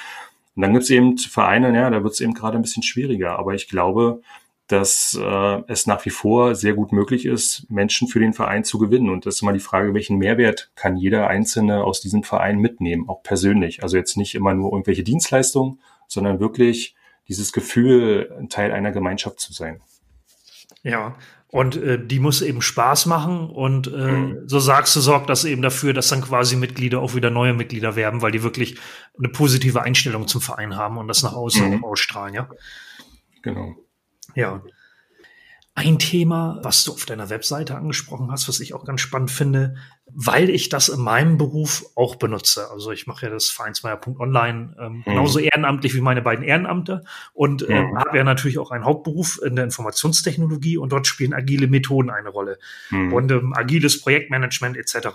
Und 0.57 0.63
dann 0.63 0.73
gibt 0.73 0.85
es 0.85 0.91
eben 0.91 1.19
Vereine, 1.19 1.75
ja, 1.75 1.91
da 1.91 2.05
wird 2.05 2.13
es 2.13 2.21
eben 2.21 2.35
gerade 2.35 2.57
ein 2.57 2.63
bisschen 2.63 2.83
schwieriger. 2.83 3.39
Aber 3.39 3.55
ich 3.55 3.69
glaube, 3.69 4.21
dass 4.67 5.19
äh, 5.21 5.63
es 5.69 5.87
nach 5.87 6.05
wie 6.07 6.11
vor 6.11 6.55
sehr 6.55 6.75
gut 6.75 6.93
möglich 6.93 7.27
ist, 7.27 7.67
Menschen 7.69 8.09
für 8.09 8.19
den 8.19 8.33
Verein 8.33 8.65
zu 8.65 8.79
gewinnen. 8.79 9.11
Und 9.11 9.27
das 9.27 9.37
ist 9.37 9.43
immer 9.43 9.53
die 9.53 9.61
Frage, 9.61 9.93
welchen 9.93 10.17
Mehrwert 10.17 10.71
kann 10.75 10.97
jeder 10.97 11.29
Einzelne 11.29 11.85
aus 11.85 12.01
diesem 12.01 12.23
Verein 12.23 12.59
mitnehmen, 12.59 13.09
auch 13.09 13.23
persönlich. 13.23 13.83
Also 13.83 13.97
jetzt 13.97 14.17
nicht 14.17 14.35
immer 14.35 14.55
nur 14.55 14.73
irgendwelche 14.73 15.03
Dienstleistungen, 15.03 15.81
sondern 16.09 16.41
wirklich 16.41 16.95
dieses 17.29 17.53
Gefühl, 17.53 18.35
ein 18.39 18.49
Teil 18.49 18.73
einer 18.73 18.93
Gemeinschaft 18.93 19.41
zu 19.41 19.53
sein. 19.53 19.81
Ja, 20.83 21.17
und 21.49 21.77
äh, 21.77 22.05
die 22.05 22.19
muss 22.19 22.43
eben 22.43 22.63
Spaß 22.63 23.07
machen 23.07 23.49
und 23.49 23.87
äh, 23.87 23.91
mhm. 23.91 24.49
so 24.49 24.59
sagst 24.59 24.97
du, 24.97 25.01
sorgt 25.01 25.31
das 25.31 25.45
eben 25.45 25.63
dafür, 25.63 25.93
dass 25.93 26.09
dann 26.09 26.21
quasi 26.21 26.57
Mitglieder 26.57 27.01
auch 27.01 27.15
wieder 27.15 27.31
neue 27.31 27.55
Mitglieder 27.55 27.97
werden, 27.97 28.23
weil 28.23 28.33
die 28.33 28.43
wirklich 28.43 28.77
eine 29.17 29.29
positive 29.29 29.83
Einstellung 29.83 30.27
zum 30.27 30.41
Verein 30.41 30.77
haben 30.77 30.99
und 30.99 31.07
das 31.07 31.23
nach 31.23 31.35
außen 31.35 31.77
mhm. 31.77 31.85
ausstrahlen, 31.85 32.35
ja? 32.35 32.49
Genau. 33.43 33.77
Ja. 34.35 34.63
Ein 35.77 35.99
Thema, 35.99 36.61
was 36.63 36.85
du 36.85 36.93
auf 36.93 37.05
deiner 37.05 37.31
Webseite 37.31 37.75
angesprochen 37.75 38.31
hast, 38.31 38.49
was 38.49 38.61
ich 38.61 38.75
auch 38.75 38.85
ganz 38.85 39.01
spannend 39.01 39.33
finde, 39.33 39.75
weil 40.07 40.49
ich 40.49 40.69
das 40.69 40.89
in 40.89 41.01
meinem 41.01 41.37
Beruf 41.37 41.85
auch 41.97 42.15
benutze. 42.15 42.71
Also 42.71 42.93
ich 42.93 43.09
mache 43.09 43.27
ja 43.27 43.33
das 43.33 43.51
Vereinsmeier.online 43.51 44.77
ähm, 44.81 44.93
mhm. 44.99 45.03
genauso 45.03 45.41
ehrenamtlich 45.41 45.97
wie 45.97 46.01
meine 46.01 46.23
beiden 46.23 46.45
Ehrenamte 46.45 47.03
und 47.33 47.69
äh, 47.69 47.83
mhm. 47.83 47.99
habe 47.99 48.17
ja 48.17 48.23
natürlich 48.23 48.61
auch 48.61 48.71
einen 48.71 48.85
Hauptberuf 48.85 49.41
in 49.45 49.57
der 49.57 49.65
Informationstechnologie 49.65 50.77
und 50.79 50.93
dort 50.93 51.09
spielen 51.09 51.35
agile 51.35 51.67
Methoden 51.67 52.11
eine 52.11 52.29
Rolle 52.29 52.61
mhm. 52.91 53.13
und 53.13 53.33
ähm, 53.33 53.53
agiles 53.53 54.01
Projektmanagement 54.01 54.77
etc. 54.77 55.09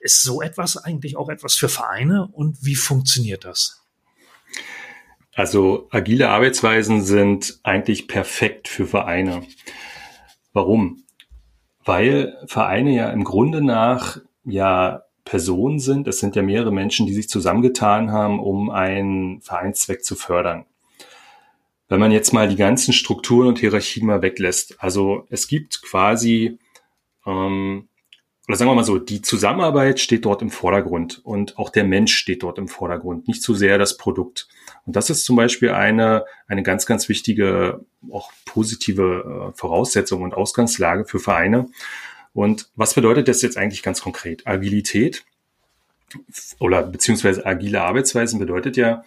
Ist 0.00 0.22
so 0.22 0.42
etwas 0.42 0.76
eigentlich 0.76 1.16
auch 1.16 1.30
etwas 1.30 1.54
für 1.54 1.70
Vereine 1.70 2.28
und 2.30 2.58
wie 2.60 2.76
funktioniert 2.76 3.46
das? 3.46 3.87
Also 5.38 5.86
agile 5.92 6.30
Arbeitsweisen 6.30 7.00
sind 7.00 7.60
eigentlich 7.62 8.08
perfekt 8.08 8.66
für 8.66 8.86
Vereine. 8.86 9.46
Warum? 10.52 11.04
Weil 11.84 12.36
Vereine 12.46 12.92
ja 12.92 13.10
im 13.10 13.22
Grunde 13.22 13.62
nach 13.62 14.18
ja 14.44 15.04
Personen 15.24 15.78
sind. 15.78 16.08
Es 16.08 16.18
sind 16.18 16.34
ja 16.34 16.42
mehrere 16.42 16.72
Menschen, 16.72 17.06
die 17.06 17.12
sich 17.14 17.28
zusammengetan 17.28 18.10
haben, 18.10 18.40
um 18.40 18.68
einen 18.68 19.40
Vereinszweck 19.40 20.04
zu 20.04 20.16
fördern. 20.16 20.66
Wenn 21.86 22.00
man 22.00 22.10
jetzt 22.10 22.32
mal 22.32 22.48
die 22.48 22.56
ganzen 22.56 22.92
Strukturen 22.92 23.46
und 23.46 23.60
Hierarchien 23.60 24.08
mal 24.08 24.22
weglässt, 24.22 24.74
also 24.82 25.24
es 25.30 25.46
gibt 25.46 25.82
quasi 25.82 26.58
ähm, 27.26 27.88
oder 28.48 28.56
sagen 28.56 28.70
wir 28.70 28.74
mal 28.74 28.82
so, 28.82 28.98
die 28.98 29.20
Zusammenarbeit 29.20 30.00
steht 30.00 30.24
dort 30.24 30.40
im 30.40 30.50
Vordergrund 30.50 31.20
und 31.22 31.58
auch 31.58 31.68
der 31.68 31.84
Mensch 31.84 32.16
steht 32.16 32.42
dort 32.42 32.56
im 32.56 32.66
Vordergrund, 32.66 33.28
nicht 33.28 33.42
zu 33.42 33.54
sehr 33.54 33.76
das 33.76 33.98
Produkt. 33.98 34.48
Und 34.88 34.96
das 34.96 35.10
ist 35.10 35.26
zum 35.26 35.36
Beispiel 35.36 35.72
eine, 35.72 36.24
eine 36.46 36.62
ganz, 36.62 36.86
ganz 36.86 37.10
wichtige, 37.10 37.84
auch 38.10 38.32
positive 38.46 39.50
äh, 39.52 39.58
Voraussetzung 39.58 40.22
und 40.22 40.32
Ausgangslage 40.32 41.04
für 41.04 41.18
Vereine. 41.18 41.68
Und 42.32 42.70
was 42.74 42.94
bedeutet 42.94 43.28
das 43.28 43.42
jetzt 43.42 43.58
eigentlich 43.58 43.82
ganz 43.82 44.00
konkret? 44.00 44.46
Agilität 44.46 45.26
oder 46.58 46.82
beziehungsweise 46.84 47.44
agile 47.44 47.82
Arbeitsweisen 47.82 48.38
bedeutet 48.38 48.78
ja, 48.78 49.04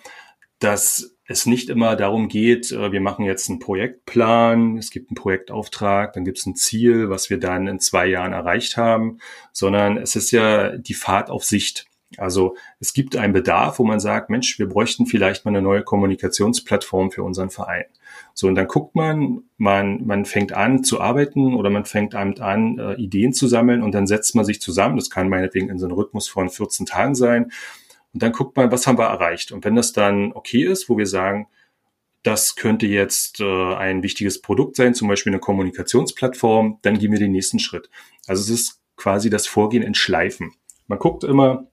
dass 0.60 1.15
es 1.26 1.48
nicht 1.48 1.67
immer 1.67 1.96
darum 1.96 2.28
geht, 2.28 2.72
äh, 2.72 2.91
wir 2.91 3.02
machen 3.02 3.26
jetzt 3.26 3.50
einen 3.50 3.58
Projektplan, 3.58 4.78
es 4.78 4.91
gibt 4.91 5.10
einen 5.10 5.15
Projektauftrag, 5.15 6.13
dann 6.13 6.26
gibt 6.26 6.38
es 6.38 6.46
ein 6.46 6.56
Ziel, 6.56 7.10
was 7.10 7.32
wir 7.32 7.39
dann 7.39 7.65
in 7.65 7.80
zwei 7.80 8.06
Jahren 8.06 8.34
erreicht 8.34 8.78
haben, 8.78 9.17
sondern 9.52 9.98
es 9.98 10.15
ist 10.15 10.30
ja 10.30 10.78
die 10.78 10.94
Fahrt 10.94 11.32
auf 11.32 11.44
Sicht. 11.44 11.88
Also 12.17 12.56
es 12.80 12.93
gibt 12.93 13.15
einen 13.15 13.34
Bedarf, 13.34 13.80
wo 13.80 13.84
man 13.84 14.00
sagt, 14.00 14.30
Mensch, 14.30 14.60
wir 14.60 14.67
bräuchten 14.67 15.06
vielleicht 15.06 15.45
mal 15.45 15.52
eine 15.52 15.62
neue 15.62 15.84
Kommunikationsplattform 15.84 17.12
für 17.12 17.24
unseren 17.24 17.50
Verein. 17.50 17.86
So, 18.34 18.47
und 18.47 18.56
dann 18.56 18.67
guckt 18.67 18.95
man, 18.95 19.43
man, 19.58 20.06
man 20.06 20.26
fängt 20.26 20.52
an 20.54 20.84
zu 20.84 21.00
arbeiten 21.00 21.56
oder 21.56 21.69
man 21.69 21.86
fängt 21.86 22.15
an, 22.15 22.38
an 22.39 22.78
äh, 22.80 22.93
Ideen 22.95 23.34
zu 23.34 23.47
sammeln 23.47 23.82
und 23.82 23.93
dann 23.93 24.08
setzt 24.08 24.36
man 24.36 24.45
sich 24.45 24.62
zusammen. 24.62 24.97
Das 24.97 25.10
kann 25.10 25.30
meinetwegen 25.30 25.69
in 25.69 25.80
so 25.80 25.86
einem 25.86 25.95
Rhythmus 25.95 26.28
von 26.28 26.50
14 26.50 26.86
Tagen 26.86 27.15
sein. 27.15 27.52
Und 28.13 28.24
dann 28.24 28.34
guckt 28.34 28.58
man, 28.58 28.71
was 28.71 28.88
haben 28.88 28.97
wir 28.97 29.06
erreicht. 29.06 29.52
Und 29.52 29.63
wenn 29.63 29.76
das 29.76 29.93
dann 29.93 30.34
okay 30.34 30.63
ist, 30.63 30.89
wo 30.89 30.97
wir 30.97 31.08
sagen, 31.08 31.47
das 32.24 32.56
könnte 32.56 32.86
jetzt 32.86 33.39
äh, 33.39 33.76
ein 33.76 34.04
wichtiges 34.04 34.41
Produkt 34.41 34.76
sein, 34.76 34.93
zum 34.93 35.08
Beispiel 35.08 35.32
eine 35.32 35.39
Kommunikationsplattform, 35.39 36.80
dann 36.82 37.00
gehen 37.00 37.12
wir 37.12 37.19
den 37.19 37.32
nächsten 37.32 37.60
Schritt. 37.60 37.89
Also 38.28 38.41
es 38.41 38.50
ist 38.50 38.82
quasi 38.95 39.30
das 39.30 39.47
Vorgehen 39.47 39.84
in 39.84 39.95
Schleifen. 39.95 40.54
Man 40.88 41.00
guckt 41.00 41.24
immer, 41.24 41.71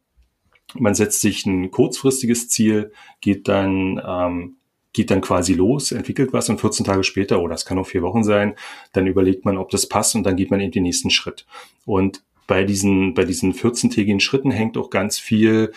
man 0.75 0.95
setzt 0.95 1.21
sich 1.21 1.47
ein 1.47 1.71
kurzfristiges 1.71 2.49
Ziel, 2.49 2.93
geht 3.21 3.49
dann, 3.49 4.01
ähm, 4.07 4.57
geht 4.93 5.11
dann 5.11 5.21
quasi 5.21 5.55
los, 5.55 5.93
entwickelt 5.93 6.33
was 6.33 6.49
und 6.49 6.61
14 6.61 6.85
Tage 6.85 7.05
später, 7.05 7.41
oder 7.41 7.55
es 7.55 7.65
kann 7.65 7.79
auch 7.79 7.87
vier 7.87 8.03
Wochen 8.03 8.25
sein, 8.25 8.55
dann 8.93 9.07
überlegt 9.07 9.45
man, 9.45 9.57
ob 9.57 9.71
das 9.71 9.89
passt 9.89 10.15
und 10.15 10.25
dann 10.25 10.37
geht 10.37 10.51
man 10.51 10.61
in 10.61 10.71
den 10.71 10.83
nächsten 10.83 11.11
Schritt. 11.11 11.47
Und 11.85 12.23
bei 12.47 12.65
diesen, 12.65 13.15
bei 13.15 13.25
diesen 13.25 13.53
14-tägigen 13.53 14.21
Schritten 14.21 14.51
hängt 14.51 14.77
auch 14.77 14.91
ganz 14.91 15.19
viel 15.19 15.73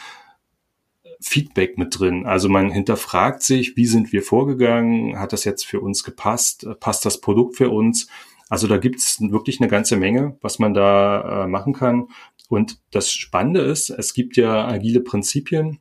Feedback 1.20 1.78
mit 1.78 2.00
drin. 2.00 2.26
Also 2.26 2.50
man 2.50 2.72
hinterfragt 2.72 3.44
sich, 3.44 3.78
wie 3.78 3.86
sind 3.86 4.12
wir 4.12 4.24
vorgegangen? 4.24 5.20
Hat 5.20 5.34
das 5.34 5.44
jetzt 5.44 5.66
für 5.66 5.80
uns 5.80 6.04
gepasst? 6.04 6.66
Passt 6.80 7.06
das 7.06 7.22
Produkt 7.22 7.58
für 7.58 7.70
uns? 7.70 8.08
Also 8.52 8.68
da 8.68 8.78
gibt's 8.78 9.22
wirklich 9.22 9.62
eine 9.62 9.70
ganze 9.70 9.96
Menge, 9.96 10.36
was 10.42 10.60
man 10.60 10.74
da 10.74 11.46
äh, 11.46 11.48
machen 11.48 11.72
kann. 11.72 12.10
Und 12.50 12.80
das 12.92 13.10
Spannende 13.10 13.62
ist, 13.62 13.90
es 13.90 14.14
gibt 14.14 14.36
ja 14.36 14.68
agile 14.68 15.00
Prinzipien 15.00 15.80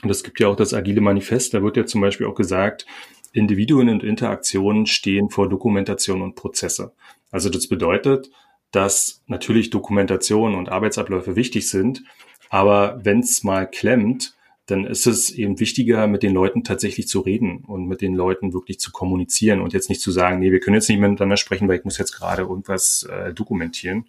und 0.00 0.08
es 0.08 0.22
gibt 0.22 0.38
ja 0.38 0.46
auch 0.46 0.54
das 0.54 0.72
agile 0.72 1.00
Manifest. 1.00 1.52
Da 1.52 1.64
wird 1.64 1.76
ja 1.76 1.86
zum 1.86 2.00
Beispiel 2.00 2.28
auch 2.28 2.36
gesagt, 2.36 2.86
Individuen 3.32 3.88
und 3.88 4.04
Interaktionen 4.04 4.86
stehen 4.86 5.30
vor 5.30 5.48
Dokumentation 5.48 6.22
und 6.22 6.36
Prozesse. 6.36 6.92
Also 7.32 7.50
das 7.50 7.66
bedeutet, 7.66 8.30
dass 8.70 9.24
natürlich 9.26 9.70
Dokumentation 9.70 10.54
und 10.54 10.68
Arbeitsabläufe 10.68 11.34
wichtig 11.34 11.68
sind, 11.68 12.04
aber 12.50 13.00
wenn 13.02 13.18
es 13.18 13.42
mal 13.42 13.68
klemmt, 13.68 14.36
dann 14.70 14.84
ist 14.84 15.06
es 15.06 15.30
eben 15.30 15.60
wichtiger, 15.60 16.06
mit 16.06 16.22
den 16.22 16.32
Leuten 16.32 16.64
tatsächlich 16.64 17.08
zu 17.08 17.20
reden 17.20 17.64
und 17.66 17.86
mit 17.86 18.00
den 18.00 18.14
Leuten 18.14 18.52
wirklich 18.52 18.80
zu 18.80 18.92
kommunizieren 18.92 19.60
und 19.60 19.72
jetzt 19.72 19.88
nicht 19.88 20.00
zu 20.00 20.10
sagen, 20.10 20.38
nee, 20.38 20.52
wir 20.52 20.60
können 20.60 20.74
jetzt 20.74 20.88
nicht 20.88 21.00
miteinander 21.00 21.36
sprechen, 21.36 21.68
weil 21.68 21.78
ich 21.78 21.84
muss 21.84 21.98
jetzt 21.98 22.12
gerade 22.12 22.42
irgendwas 22.42 23.02
äh, 23.10 23.32
dokumentieren. 23.34 24.06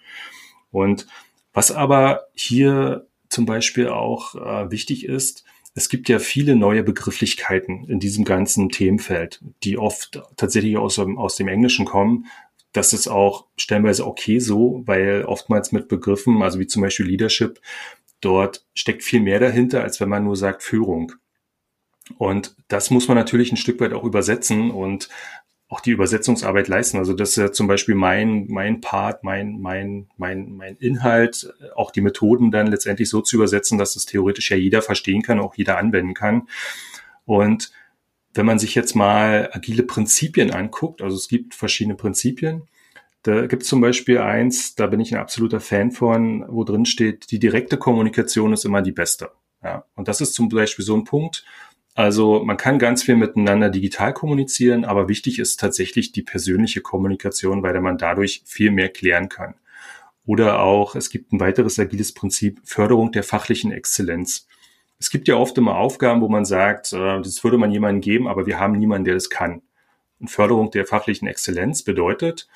Und 0.72 1.08
was 1.54 1.72
aber 1.72 2.28
hier 2.34 3.08
zum 3.30 3.46
Beispiel 3.46 3.88
auch 3.88 4.36
äh, 4.36 4.72
wichtig 4.72 5.06
ist, 5.06 5.44
es 5.74 5.88
gibt 5.88 6.10
ja 6.10 6.20
viele 6.20 6.56
neue 6.56 6.84
Begrifflichkeiten 6.84 7.86
in 7.86 8.00
diesem 8.00 8.26
ganzen 8.26 8.70
Themenfeld, 8.70 9.42
die 9.64 9.78
oft 9.78 10.22
tatsächlich 10.36 10.78
aus, 10.78 11.00
aus 11.00 11.38
dem 11.38 11.48
Englischen 11.48 11.86
kommen. 11.86 12.26
Das 12.74 12.94
ist 12.94 13.08
auch 13.08 13.46
stellenweise 13.56 14.06
okay 14.06 14.40
so, 14.40 14.84
weil 14.86 15.24
oftmals 15.24 15.72
mit 15.72 15.88
Begriffen, 15.88 16.42
also 16.42 16.60
wie 16.60 16.68
zum 16.68 16.82
Beispiel 16.82 17.06
Leadership, 17.06 17.62
dort 18.22 18.66
steckt 18.74 19.04
viel 19.04 19.20
mehr 19.20 19.40
dahinter, 19.40 19.84
als 19.84 20.00
wenn 20.00 20.10
man 20.10 20.24
nur 20.24 20.36
sagt 20.36 20.64
Führung. 20.64 21.14
Und 22.18 22.56
das 22.68 22.90
muss 22.90 23.08
man 23.08 23.18
natürlich 23.18 23.52
ein 23.52 23.58
Stück 23.58 23.80
weit 23.80 23.94
auch 23.94 24.04
übersetzen 24.04 24.72
und 24.72 25.10
auch 25.72 25.80
die 25.80 25.92
Übersetzungsarbeit 25.92 26.68
leisten. 26.68 26.98
Also 26.98 27.14
das 27.14 27.30
ist 27.30 27.36
ja 27.38 27.52
zum 27.54 27.68
Beispiel 27.68 27.96
mein, 27.96 28.46
mein 28.50 28.82
Part, 28.82 29.24
mein, 29.24 29.60
mein, 29.62 30.10
mein, 30.18 30.52
mein 30.52 30.76
Inhalt, 30.76 31.54
auch 31.76 31.92
die 31.92 32.02
Methoden 32.02 32.52
dann 32.52 32.68
letztendlich 32.68 33.10
so 33.10 33.22
zu 33.22 33.38
übersetzen, 33.38 33.78
dass 33.78 33.96
es 33.96 34.06
theoretisch 34.06 34.52
ja 34.52 34.58
jeder 34.58 34.82
verstehen 34.82 35.22
kann, 35.22 35.40
auch 35.40 35.56
jeder 35.56 35.78
anwenden 35.78 36.14
kann. 36.14 36.50
Und 37.24 37.72
wenn 38.34 38.46
man 38.46 38.60
sich 38.60 38.76
jetzt 38.76 38.96
mal 38.96 39.50
agile 39.54 39.84
Prinzipien 39.84 40.52
anguckt, 40.52 41.02
also 41.02 41.16
es 41.16 41.30
gibt 41.30 41.56
verschiedene 41.56 41.96
Prinzipien, 41.96 42.64
da 43.24 43.46
gibt 43.46 43.64
es 43.64 43.70
zum 43.70 43.82
Beispiel 43.82 44.18
eins, 44.18 44.76
da 44.76 44.88
bin 44.88 45.00
ich 45.00 45.14
ein 45.14 45.22
absoluter 45.22 45.60
Fan 45.60 45.92
von, 45.92 46.46
wo 46.48 46.64
drin 46.64 46.86
steht, 46.86 47.32
die 47.32 47.40
direkte 47.40 47.78
Kommunikation 47.78 48.54
ist 48.54 48.66
immer 48.66 48.82
die 48.82 48.92
beste. 48.92 49.32
Ja, 49.64 49.86
und 49.96 50.08
das 50.08 50.22
ist 50.22 50.34
zum 50.34 50.50
Beispiel 50.50 50.84
so 50.84 50.96
ein 50.96 51.04
Punkt. 51.04 51.46
Also 51.94 52.44
man 52.44 52.58
kann 52.58 52.80
ganz 52.80 53.04
viel 53.04 53.16
miteinander 53.16 53.70
digital 53.70 54.14
kommunizieren, 54.14 54.86
aber 54.86 55.08
wichtig 55.08 55.40
ist 55.40 55.60
tatsächlich 55.60 56.12
die 56.12 56.24
persönliche 56.24 56.82
Kommunikation, 56.82 57.62
weil 57.64 57.80
man 57.82 57.98
dadurch 57.98 58.42
viel 58.46 58.72
mehr 58.72 58.90
klären 58.90 59.30
kann. 59.30 59.56
Oder 60.26 60.62
auch, 60.62 60.96
es 60.96 61.10
gibt 61.10 61.34
ein 61.34 61.40
weiteres 61.40 61.78
agiles 61.80 62.14
Prinzip, 62.14 62.62
Förderung 62.64 63.12
der 63.12 63.24
fachlichen 63.24 63.72
Exzellenz. 63.72 64.48
Es 65.00 65.10
gibt 65.10 65.28
ja 65.28 65.36
oft 65.36 65.58
immer 65.58 65.78
Aufgaben, 65.78 66.22
wo 66.22 66.30
man 66.30 66.46
sagt, 66.46 66.94
äh, 66.94 67.22
das 67.22 67.44
würde 67.44 67.58
man 67.58 67.72
jemandem 67.72 68.02
geben, 68.02 68.28
aber 68.28 68.46
wir 68.46 68.60
haben 68.60 68.78
niemanden, 68.78 69.06
der 69.06 69.16
das 69.16 69.30
kann. 69.30 69.62
Und 70.20 70.30
Förderung 70.30 70.72
der 70.72 70.86
fachlichen 70.86 71.28
Exzellenz 71.28 71.84
bedeutet, 71.84 72.48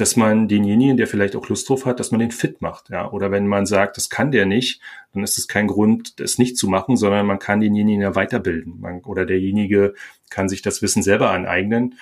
dass 0.00 0.16
man 0.16 0.48
denjenigen, 0.48 0.96
der 0.96 1.06
vielleicht 1.06 1.36
auch 1.36 1.48
Lust 1.48 1.68
drauf 1.68 1.84
hat, 1.84 2.00
dass 2.00 2.10
man 2.10 2.20
den 2.20 2.30
fit 2.30 2.62
macht. 2.62 2.88
Ja? 2.88 3.10
Oder 3.10 3.30
wenn 3.30 3.46
man 3.46 3.66
sagt, 3.66 3.96
das 3.96 4.08
kann 4.08 4.30
der 4.30 4.46
nicht, 4.46 4.80
dann 5.12 5.22
ist 5.22 5.36
es 5.36 5.46
kein 5.46 5.66
Grund, 5.66 6.20
das 6.20 6.38
nicht 6.38 6.56
zu 6.56 6.68
machen, 6.68 6.96
sondern 6.96 7.26
man 7.26 7.38
kann 7.38 7.60
denjenigen 7.60 8.00
ja 8.00 8.14
weiterbilden. 8.14 8.80
Man, 8.80 9.00
oder 9.02 9.26
derjenige 9.26 9.94
kann 10.30 10.48
sich 10.48 10.62
das 10.62 10.80
Wissen 10.80 11.02
selber 11.02 11.30
aneignen. 11.30 11.96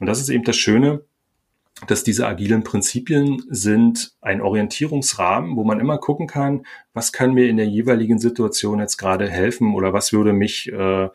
Und 0.00 0.06
das 0.06 0.20
ist 0.20 0.30
eben 0.30 0.44
das 0.44 0.56
Schöne, 0.56 1.02
dass 1.86 2.02
diese 2.02 2.26
agilen 2.26 2.64
Prinzipien 2.64 3.42
sind 3.48 4.14
ein 4.20 4.40
Orientierungsrahmen, 4.40 5.56
wo 5.56 5.64
man 5.64 5.80
immer 5.80 5.98
gucken 5.98 6.26
kann, 6.26 6.66
was 6.92 7.12
kann 7.12 7.34
mir 7.34 7.48
in 7.48 7.56
der 7.56 7.66
jeweiligen 7.66 8.18
Situation 8.18 8.80
jetzt 8.80 8.96
gerade 8.96 9.28
helfen 9.28 9.74
oder 9.74 9.92
was 9.92 10.12
würde 10.12 10.32
mich 10.32 10.72
äh, 10.72 11.08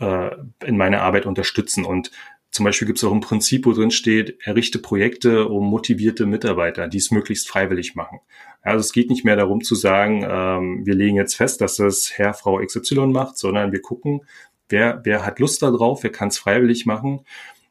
äh, 0.00 0.30
in 0.64 0.76
meiner 0.76 1.02
Arbeit 1.02 1.26
unterstützen. 1.26 1.84
Und 1.84 2.10
zum 2.54 2.62
Beispiel 2.62 2.86
gibt 2.86 2.98
es 2.98 3.04
auch 3.04 3.12
ein 3.12 3.20
Prinzip, 3.20 3.66
wo 3.66 3.72
drin 3.72 3.90
steht, 3.90 4.38
errichte 4.44 4.78
Projekte 4.78 5.48
um 5.48 5.68
motivierte 5.68 6.24
Mitarbeiter, 6.24 6.86
die 6.86 6.98
es 6.98 7.10
möglichst 7.10 7.48
freiwillig 7.48 7.96
machen. 7.96 8.20
Also 8.62 8.78
es 8.78 8.92
geht 8.92 9.10
nicht 9.10 9.24
mehr 9.24 9.34
darum 9.34 9.64
zu 9.64 9.74
sagen, 9.74 10.24
ähm, 10.24 10.86
wir 10.86 10.94
legen 10.94 11.16
jetzt 11.16 11.34
fest, 11.34 11.60
dass 11.60 11.78
das 11.78 12.12
Herr, 12.16 12.32
Frau 12.32 12.64
XY 12.64 13.08
macht, 13.08 13.38
sondern 13.38 13.72
wir 13.72 13.82
gucken, 13.82 14.20
wer, 14.68 15.00
wer 15.02 15.26
hat 15.26 15.40
Lust 15.40 15.64
darauf, 15.64 16.04
wer 16.04 16.12
kann 16.12 16.28
es 16.28 16.38
freiwillig 16.38 16.86
machen. 16.86 17.26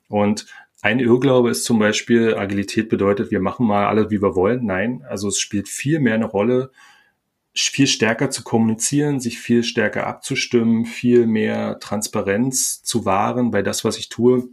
Und 0.09 0.47
ein 0.81 0.99
Irrglaube 0.99 1.49
ist 1.49 1.63
zum 1.63 1.79
Beispiel, 1.79 2.35
Agilität 2.35 2.89
bedeutet, 2.89 3.31
wir 3.31 3.39
machen 3.39 3.65
mal 3.65 3.87
alle, 3.87 4.11
wie 4.11 4.21
wir 4.21 4.35
wollen. 4.35 4.65
Nein, 4.65 5.05
also 5.07 5.29
es 5.29 5.39
spielt 5.39 5.69
viel 5.69 6.01
mehr 6.01 6.15
eine 6.15 6.25
Rolle, 6.25 6.71
viel 7.53 7.87
stärker 7.87 8.31
zu 8.31 8.43
kommunizieren, 8.43 9.21
sich 9.21 9.39
viel 9.39 9.63
stärker 9.63 10.07
abzustimmen, 10.07 10.85
viel 10.85 11.25
mehr 11.25 11.79
Transparenz 11.79 12.83
zu 12.83 13.05
wahren 13.05 13.49
bei 13.51 13.61
das, 13.61 13.85
was 13.85 13.97
ich 13.97 14.09
tue. 14.09 14.49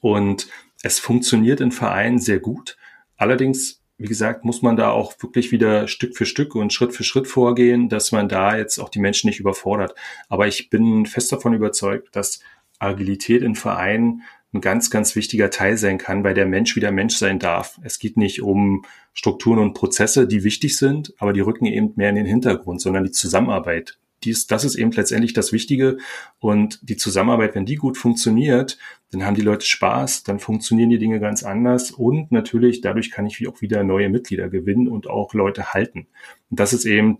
Und 0.00 0.48
es 0.82 0.98
funktioniert 0.98 1.60
in 1.60 1.72
Vereinen 1.72 2.18
sehr 2.18 2.38
gut. 2.38 2.76
Allerdings, 3.16 3.82
wie 3.98 4.08
gesagt, 4.08 4.44
muss 4.44 4.62
man 4.62 4.76
da 4.76 4.90
auch 4.90 5.14
wirklich 5.22 5.52
wieder 5.52 5.88
Stück 5.88 6.16
für 6.16 6.26
Stück 6.26 6.54
und 6.54 6.72
Schritt 6.72 6.94
für 6.94 7.04
Schritt 7.04 7.26
vorgehen, 7.26 7.88
dass 7.88 8.12
man 8.12 8.28
da 8.28 8.56
jetzt 8.56 8.78
auch 8.78 8.88
die 8.88 9.00
Menschen 9.00 9.28
nicht 9.28 9.40
überfordert. 9.40 9.94
Aber 10.28 10.46
ich 10.46 10.70
bin 10.70 11.06
fest 11.06 11.32
davon 11.32 11.54
überzeugt, 11.54 12.14
dass 12.14 12.40
Agilität 12.78 13.42
in 13.42 13.54
Vereinen 13.54 14.22
ein 14.52 14.60
ganz, 14.60 14.90
ganz 14.90 15.16
wichtiger 15.16 15.50
Teil 15.50 15.76
sein 15.76 15.98
kann, 15.98 16.24
weil 16.24 16.34
der 16.34 16.46
Mensch 16.46 16.76
wieder 16.76 16.90
Mensch 16.90 17.16
sein 17.16 17.38
darf. 17.38 17.78
Es 17.82 17.98
geht 17.98 18.16
nicht 18.16 18.42
um 18.42 18.84
Strukturen 19.12 19.58
und 19.58 19.74
Prozesse, 19.74 20.26
die 20.26 20.44
wichtig 20.44 20.76
sind, 20.76 21.14
aber 21.18 21.32
die 21.32 21.40
rücken 21.40 21.66
eben 21.66 21.92
mehr 21.96 22.10
in 22.10 22.16
den 22.16 22.26
Hintergrund, 22.26 22.80
sondern 22.80 23.04
die 23.04 23.10
Zusammenarbeit, 23.10 23.98
dies, 24.24 24.46
das 24.46 24.64
ist 24.64 24.76
eben 24.76 24.92
letztendlich 24.92 25.32
das 25.32 25.52
Wichtige. 25.52 25.98
Und 26.38 26.78
die 26.88 26.96
Zusammenarbeit, 26.96 27.54
wenn 27.54 27.66
die 27.66 27.76
gut 27.76 27.96
funktioniert, 27.96 28.78
dann 29.10 29.24
haben 29.24 29.36
die 29.36 29.42
Leute 29.42 29.66
Spaß, 29.66 30.24
dann 30.24 30.38
funktionieren 30.38 30.90
die 30.90 30.98
Dinge 30.98 31.20
ganz 31.20 31.42
anders. 31.42 31.90
Und 31.90 32.32
natürlich, 32.32 32.80
dadurch 32.80 33.10
kann 33.10 33.26
ich 33.26 33.46
auch 33.46 33.60
wieder 33.60 33.84
neue 33.84 34.08
Mitglieder 34.08 34.48
gewinnen 34.48 34.88
und 34.88 35.08
auch 35.08 35.34
Leute 35.34 35.72
halten. 35.74 36.06
Und 36.50 36.60
das 36.60 36.72
ist 36.72 36.84
eben 36.84 37.18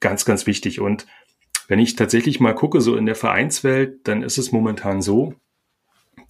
ganz, 0.00 0.24
ganz 0.24 0.46
wichtig. 0.46 0.80
Und 0.80 1.06
wenn 1.68 1.78
ich 1.78 1.96
tatsächlich 1.96 2.40
mal 2.40 2.54
gucke, 2.54 2.80
so 2.80 2.96
in 2.96 3.06
der 3.06 3.16
Vereinswelt, 3.16 4.06
dann 4.06 4.22
ist 4.22 4.38
es 4.38 4.52
momentan 4.52 5.02
so, 5.02 5.34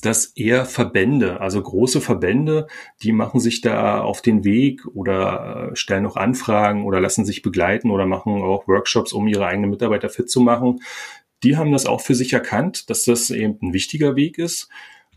dass 0.03 0.27
eher 0.27 0.67
Verbände, 0.67 1.41
also 1.41 1.63
große 1.63 2.01
Verbände, 2.01 2.67
die 3.03 3.13
machen 3.13 3.41
sich 3.41 3.61
da 3.61 4.03
auf 4.03 4.23
den 4.23 4.45
Weg 4.45 4.87
oder 4.87 5.71
äh, 5.73 5.77
stellen 5.77 6.03
noch 6.03 6.17
Anfragen 6.17 6.85
oder 6.85 7.01
lassen 7.01 7.25
sich 7.25 7.43
begleiten 7.43 7.91
oder 7.91 8.07
machen 8.07 8.43
auch 8.43 8.69
Workshops, 8.69 9.13
um 9.13 9.27
ihre 9.27 9.47
eigenen 9.47 9.71
Mitarbeiter 9.71 10.09
fit 10.09 10.31
zu 10.31 10.41
machen. 10.41 10.81
Die 11.43 11.57
haben 11.57 11.73
das 11.73 11.87
auch 11.87 12.01
für 12.01 12.15
sich 12.15 12.33
erkannt, 12.33 12.91
dass 12.91 13.05
das 13.05 13.31
eben 13.31 13.59
ein 13.63 13.73
wichtiger 13.73 14.17
Weg 14.17 14.39
ist. 14.39 14.69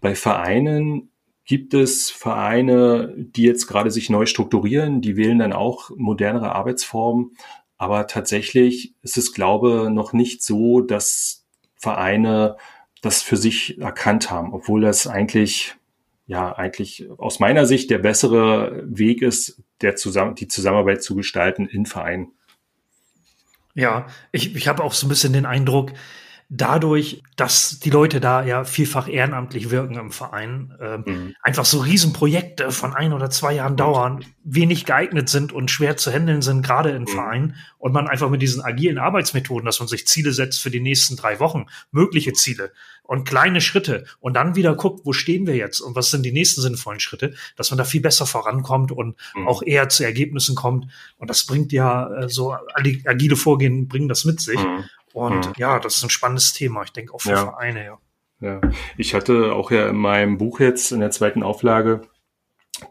Bei 0.01 0.15
Vereinen 0.15 1.11
gibt 1.45 1.73
es 1.73 2.11
Vereine, 2.11 3.13
die 3.17 3.43
jetzt 3.43 3.67
gerade 3.67 3.91
sich 3.91 4.09
neu 4.09 4.25
strukturieren, 4.25 5.01
die 5.01 5.17
wählen 5.17 5.39
dann 5.39 5.53
auch 5.53 5.89
modernere 5.97 6.53
Arbeitsformen. 6.53 7.31
Aber 7.77 8.07
tatsächlich 8.07 8.93
ist 9.01 9.17
es, 9.17 9.33
glaube 9.33 9.89
noch 9.91 10.13
nicht 10.13 10.43
so, 10.43 10.81
dass 10.81 11.47
Vereine 11.75 12.57
das 13.01 13.21
für 13.21 13.37
sich 13.37 13.79
erkannt 13.79 14.31
haben, 14.31 14.53
obwohl 14.53 14.81
das 14.81 15.07
eigentlich 15.07 15.75
ja 16.27 16.55
eigentlich 16.55 17.09
aus 17.17 17.39
meiner 17.39 17.65
Sicht 17.65 17.89
der 17.89 17.97
bessere 17.97 18.83
Weg 18.85 19.21
ist, 19.21 19.61
der 19.81 19.95
zusammen 19.95 20.35
die 20.35 20.47
Zusammenarbeit 20.47 21.01
zu 21.01 21.15
gestalten 21.15 21.65
in 21.65 21.87
Vereinen. 21.87 22.33
Ja, 23.73 24.07
ich, 24.31 24.55
ich 24.55 24.67
habe 24.67 24.83
auch 24.83 24.93
so 24.93 25.07
ein 25.07 25.09
bisschen 25.09 25.33
den 25.33 25.45
Eindruck, 25.45 25.91
dadurch, 26.49 27.21
dass 27.35 27.79
die 27.79 27.91
Leute 27.91 28.19
da 28.19 28.43
ja 28.43 28.63
vielfach 28.63 29.07
ehrenamtlich 29.07 29.69
wirken 29.69 29.95
im 29.95 30.11
Verein, 30.11 30.75
äh, 30.81 30.97
mhm. 30.97 31.35
einfach 31.43 31.65
so 31.65 31.79
Riesenprojekte 31.79 32.71
von 32.71 32.95
ein 32.95 33.13
oder 33.13 33.29
zwei 33.29 33.53
Jahren 33.53 33.77
dauern, 33.77 34.25
wenig 34.43 34.85
geeignet 34.85 35.29
sind 35.29 35.53
und 35.53 35.69
schwer 35.69 35.95
zu 35.95 36.11
handeln 36.11 36.41
sind, 36.41 36.63
gerade 36.63 36.89
in 36.89 37.03
mhm. 37.03 37.07
Vereinen. 37.07 37.55
Und 37.77 37.93
man 37.93 38.07
einfach 38.07 38.29
mit 38.29 38.41
diesen 38.41 38.63
agilen 38.63 38.97
Arbeitsmethoden, 38.97 39.65
dass 39.65 39.79
man 39.79 39.87
sich 39.87 40.07
Ziele 40.07 40.33
setzt 40.33 40.59
für 40.59 40.71
die 40.71 40.79
nächsten 40.79 41.15
drei 41.15 41.39
Wochen, 41.39 41.67
mögliche 41.91 42.33
Ziele 42.33 42.71
und 43.03 43.27
kleine 43.27 43.59
Schritte 43.61 44.05
und 44.19 44.35
dann 44.35 44.55
wieder 44.55 44.75
guckt, 44.75 45.03
wo 45.03 45.13
stehen 45.13 45.47
wir 45.47 45.55
jetzt 45.55 45.81
und 45.81 45.95
was 45.95 46.11
sind 46.11 46.23
die 46.23 46.31
nächsten 46.31 46.61
sinnvollen 46.61 46.99
Schritte, 46.99 47.33
dass 47.55 47.71
man 47.71 47.79
da 47.79 47.83
viel 47.83 48.01
besser 48.01 48.27
vorankommt 48.27 48.91
und 48.91 49.15
mhm. 49.35 49.47
auch 49.47 49.63
eher 49.63 49.89
zu 49.89 50.03
Ergebnissen 50.03 50.55
kommt. 50.55 50.91
Und 51.17 51.27
das 51.29 51.45
bringt 51.45 51.71
ja 51.71 52.07
äh, 52.13 52.29
so 52.29 52.55
agile 52.75 53.35
Vorgehen 53.35 53.87
bringen 53.87 54.09
das 54.09 54.25
mit 54.25 54.39
sich. 54.41 54.59
Und 55.19 55.47
mhm. 55.47 55.53
ja, 55.57 55.79
das 55.79 55.97
ist 55.97 56.03
ein 56.03 56.09
spannendes 56.09 56.53
Thema. 56.53 56.83
Ich 56.83 56.93
denke 56.93 57.13
auch 57.13 57.21
für 57.21 57.31
ja. 57.31 57.43
Vereine, 57.43 57.85
ja. 57.85 57.97
Ja, 58.41 58.61
ich 58.95 59.13
hatte 59.13 59.53
auch 59.53 59.69
ja 59.69 59.89
in 59.89 59.97
meinem 59.97 60.37
Buch 60.37 60.61
jetzt 60.61 60.93
in 60.93 61.01
der 61.01 61.11
zweiten 61.11 61.43
Auflage 61.43 62.03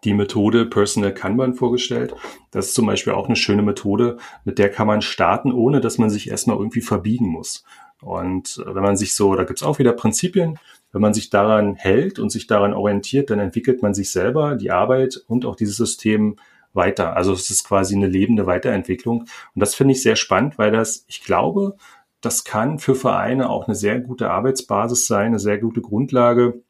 die 0.04 0.12
Methode 0.12 0.66
Personal 0.66 1.14
Kanban 1.14 1.54
vorgestellt. 1.54 2.14
Das 2.50 2.66
ist 2.66 2.74
zum 2.74 2.84
Beispiel 2.84 3.14
auch 3.14 3.26
eine 3.26 3.36
schöne 3.36 3.62
Methode, 3.62 4.18
mit 4.44 4.58
der 4.58 4.70
kann 4.70 4.86
man 4.86 5.00
starten, 5.00 5.50
ohne 5.52 5.80
dass 5.80 5.96
man 5.96 6.10
sich 6.10 6.28
erstmal 6.28 6.58
irgendwie 6.58 6.82
verbiegen 6.82 7.28
muss. 7.28 7.64
Und 8.02 8.62
wenn 8.66 8.82
man 8.82 8.98
sich 8.98 9.14
so, 9.14 9.34
da 9.34 9.44
gibt's 9.44 9.62
auch 9.62 9.78
wieder 9.78 9.94
Prinzipien, 9.94 10.58
wenn 10.92 11.00
man 11.00 11.14
sich 11.14 11.30
daran 11.30 11.76
hält 11.76 12.18
und 12.18 12.30
sich 12.30 12.46
daran 12.46 12.74
orientiert, 12.74 13.30
dann 13.30 13.38
entwickelt 13.38 13.82
man 13.82 13.94
sich 13.94 14.10
selber, 14.10 14.54
die 14.54 14.70
Arbeit 14.70 15.22
und 15.26 15.46
auch 15.46 15.56
dieses 15.56 15.76
System 15.76 16.36
weiter. 16.74 17.16
Also 17.16 17.32
es 17.32 17.50
ist 17.50 17.64
quasi 17.64 17.96
eine 17.96 18.06
lebende 18.06 18.46
Weiterentwicklung. 18.46 19.22
Und 19.22 19.60
das 19.60 19.74
finde 19.74 19.92
ich 19.92 20.02
sehr 20.02 20.16
spannend, 20.16 20.58
weil 20.58 20.70
das, 20.70 21.04
ich 21.08 21.24
glaube, 21.24 21.76
das 22.20 22.44
kann 22.44 22.78
für 22.78 22.94
Vereine 22.94 23.48
auch 23.48 23.66
eine 23.66 23.74
sehr 23.74 24.00
gute 24.00 24.30
Arbeitsbasis 24.30 25.06
sein, 25.06 25.26
eine 25.26 25.38
sehr 25.38 25.58
gute 25.58 25.80
Grundlage, 25.80 26.62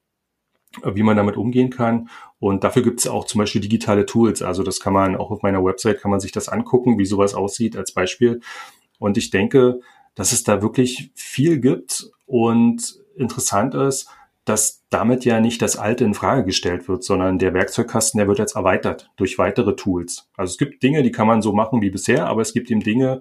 wie 0.84 1.02
man 1.02 1.16
damit 1.16 1.36
umgehen 1.36 1.70
kann. 1.70 2.08
Und 2.38 2.64
dafür 2.64 2.82
gibt 2.82 3.00
es 3.00 3.06
auch 3.06 3.24
zum 3.24 3.38
Beispiel 3.38 3.60
digitale 3.60 4.06
Tools. 4.06 4.42
Also 4.42 4.62
das 4.62 4.80
kann 4.80 4.92
man 4.92 5.16
auch 5.16 5.30
auf 5.30 5.42
meiner 5.42 5.64
Website 5.64 6.00
kann 6.00 6.10
man 6.10 6.20
sich 6.20 6.32
das 6.32 6.48
angucken, 6.48 6.98
wie 6.98 7.06
sowas 7.06 7.34
aussieht 7.34 7.76
als 7.76 7.92
Beispiel. 7.92 8.40
Und 8.98 9.16
ich 9.16 9.30
denke, 9.30 9.80
dass 10.14 10.32
es 10.32 10.44
da 10.44 10.62
wirklich 10.62 11.10
viel 11.14 11.60
gibt 11.60 12.10
und 12.26 12.98
interessant 13.16 13.74
ist, 13.74 14.08
dass 14.44 14.82
damit 14.88 15.24
ja 15.24 15.40
nicht 15.40 15.60
das 15.60 15.76
Alte 15.76 16.04
in 16.04 16.14
Frage 16.14 16.44
gestellt 16.44 16.88
wird, 16.88 17.04
sondern 17.04 17.38
der 17.38 17.52
Werkzeugkasten, 17.52 18.18
der 18.18 18.28
wird 18.28 18.38
jetzt 18.38 18.56
erweitert 18.56 19.10
durch 19.16 19.38
weitere 19.38 19.76
Tools. 19.76 20.28
Also 20.36 20.52
es 20.52 20.58
gibt 20.58 20.82
Dinge, 20.82 21.02
die 21.02 21.12
kann 21.12 21.26
man 21.26 21.42
so 21.42 21.52
machen 21.52 21.82
wie 21.82 21.90
bisher, 21.90 22.26
aber 22.26 22.40
es 22.40 22.54
gibt 22.54 22.70
eben 22.70 22.80
Dinge, 22.80 23.20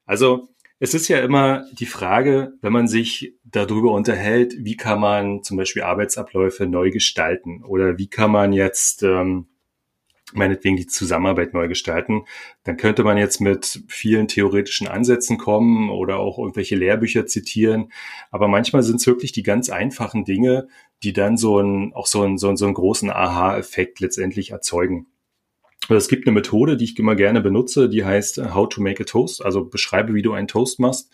also 0.05 0.49
es 0.79 0.95
ist 0.95 1.09
ja 1.09 1.21
immer 1.21 1.65
die 1.73 1.87
Frage, 1.87 2.53
wenn 2.61 2.73
man 2.73 2.87
sich 2.87 3.35
darüber 3.45 3.93
unterhält, 3.93 4.55
wie 4.59 4.77
kann 4.77 5.01
man 5.01 5.43
zum 5.43 5.57
Beispiel 5.57 5.83
Arbeitsabläufe 5.83 6.67
neu 6.67 6.91
gestalten 6.91 7.65
oder 7.65 7.97
wie 7.99 8.09
kann 8.09 8.31
man 8.31 8.53
jetzt 8.53 9.03
ähm, 9.03 9.47
meinetwegen 10.33 10.77
die 10.77 10.87
Zusammenarbeit 10.87 11.55
neu 11.55 11.69
gestalten, 11.69 12.25
dann 12.65 12.77
könnte 12.77 13.05
man 13.05 13.17
jetzt 13.17 13.41
mit 13.41 13.83
vielen 13.89 14.29
theoretischen 14.29 14.89
Ansätzen 14.89 15.39
kommen 15.39 15.89
oder 15.89 16.19
auch 16.19 16.39
irgendwelche 16.39 16.77
Lehrbücher 16.77 17.27
zitieren. 17.27 17.93
Aber 18.31 18.49
manchmal 18.49 18.83
sind 18.83 18.97
es 18.97 19.07
wirklich 19.07 19.33
die 19.33 19.45
ganz 19.45 19.71
einfachen 19.71 20.25
Dinge, 20.25 20.69
die 21.03 21.13
dann 21.13 21.37
so 21.37 21.59
einen, 21.59 21.95
auch 21.95 22.07
so 22.07 22.23
einen, 22.23 22.39
so 22.39 22.49
einen, 22.49 22.57
so 22.57 22.65
einen 22.65 22.75
großen 22.75 23.11
Aha-Effekt 23.11 24.01
letztendlich 24.01 24.51
erzeugen. 24.51 25.07
Es 25.89 26.09
gibt 26.09 26.27
eine 26.27 26.35
Methode, 26.35 26.77
die 26.77 26.85
ich 26.85 26.99
immer 26.99 27.15
gerne 27.15 27.41
benutze, 27.41 27.89
die 27.89 28.05
heißt 28.05 28.39
äh, 28.39 28.51
How 28.55 28.69
to 28.69 28.81
Make 28.81 29.03
a 29.03 29.07
Toast, 29.07 29.45
also 29.45 29.65
beschreibe, 29.65 30.15
wie 30.15 30.23
du 30.23 30.33
einen 30.33 30.49
Toast 30.49 30.81
machst. 30.81 31.11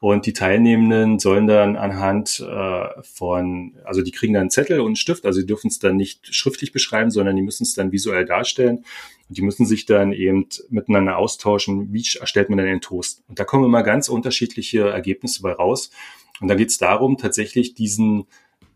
Und 0.00 0.26
die 0.26 0.32
Teilnehmenden 0.32 1.18
sollen 1.18 1.46
dann 1.46 1.76
anhand 1.76 2.40
äh, 2.40 3.02
von, 3.02 3.74
also 3.84 4.02
die 4.02 4.10
kriegen 4.10 4.34
dann 4.34 4.42
einen 4.42 4.50
Zettel 4.50 4.80
und 4.80 4.86
einen 4.86 4.96
Stift, 4.96 5.24
also 5.24 5.40
die 5.40 5.46
dürfen 5.46 5.68
es 5.68 5.78
dann 5.78 5.96
nicht 5.96 6.34
schriftlich 6.34 6.72
beschreiben, 6.72 7.10
sondern 7.10 7.36
die 7.36 7.42
müssen 7.42 7.62
es 7.62 7.74
dann 7.74 7.92
visuell 7.92 8.24
darstellen. 8.24 8.84
Und 9.28 9.38
die 9.38 9.42
müssen 9.42 9.64
sich 9.64 9.86
dann 9.86 10.12
eben 10.12 10.46
miteinander 10.68 11.16
austauschen, 11.16 11.92
wie 11.92 12.04
erstellt 12.20 12.50
man 12.50 12.58
denn 12.58 12.68
einen 12.68 12.80
Toast. 12.80 13.22
Und 13.28 13.38
da 13.38 13.44
kommen 13.44 13.64
immer 13.64 13.82
ganz 13.82 14.08
unterschiedliche 14.08 14.90
Ergebnisse 14.90 15.42
bei 15.42 15.52
raus. 15.52 15.90
Und 16.40 16.48
da 16.48 16.54
geht 16.54 16.68
es 16.68 16.78
darum, 16.78 17.16
tatsächlich 17.16 17.74
diesen, 17.74 18.26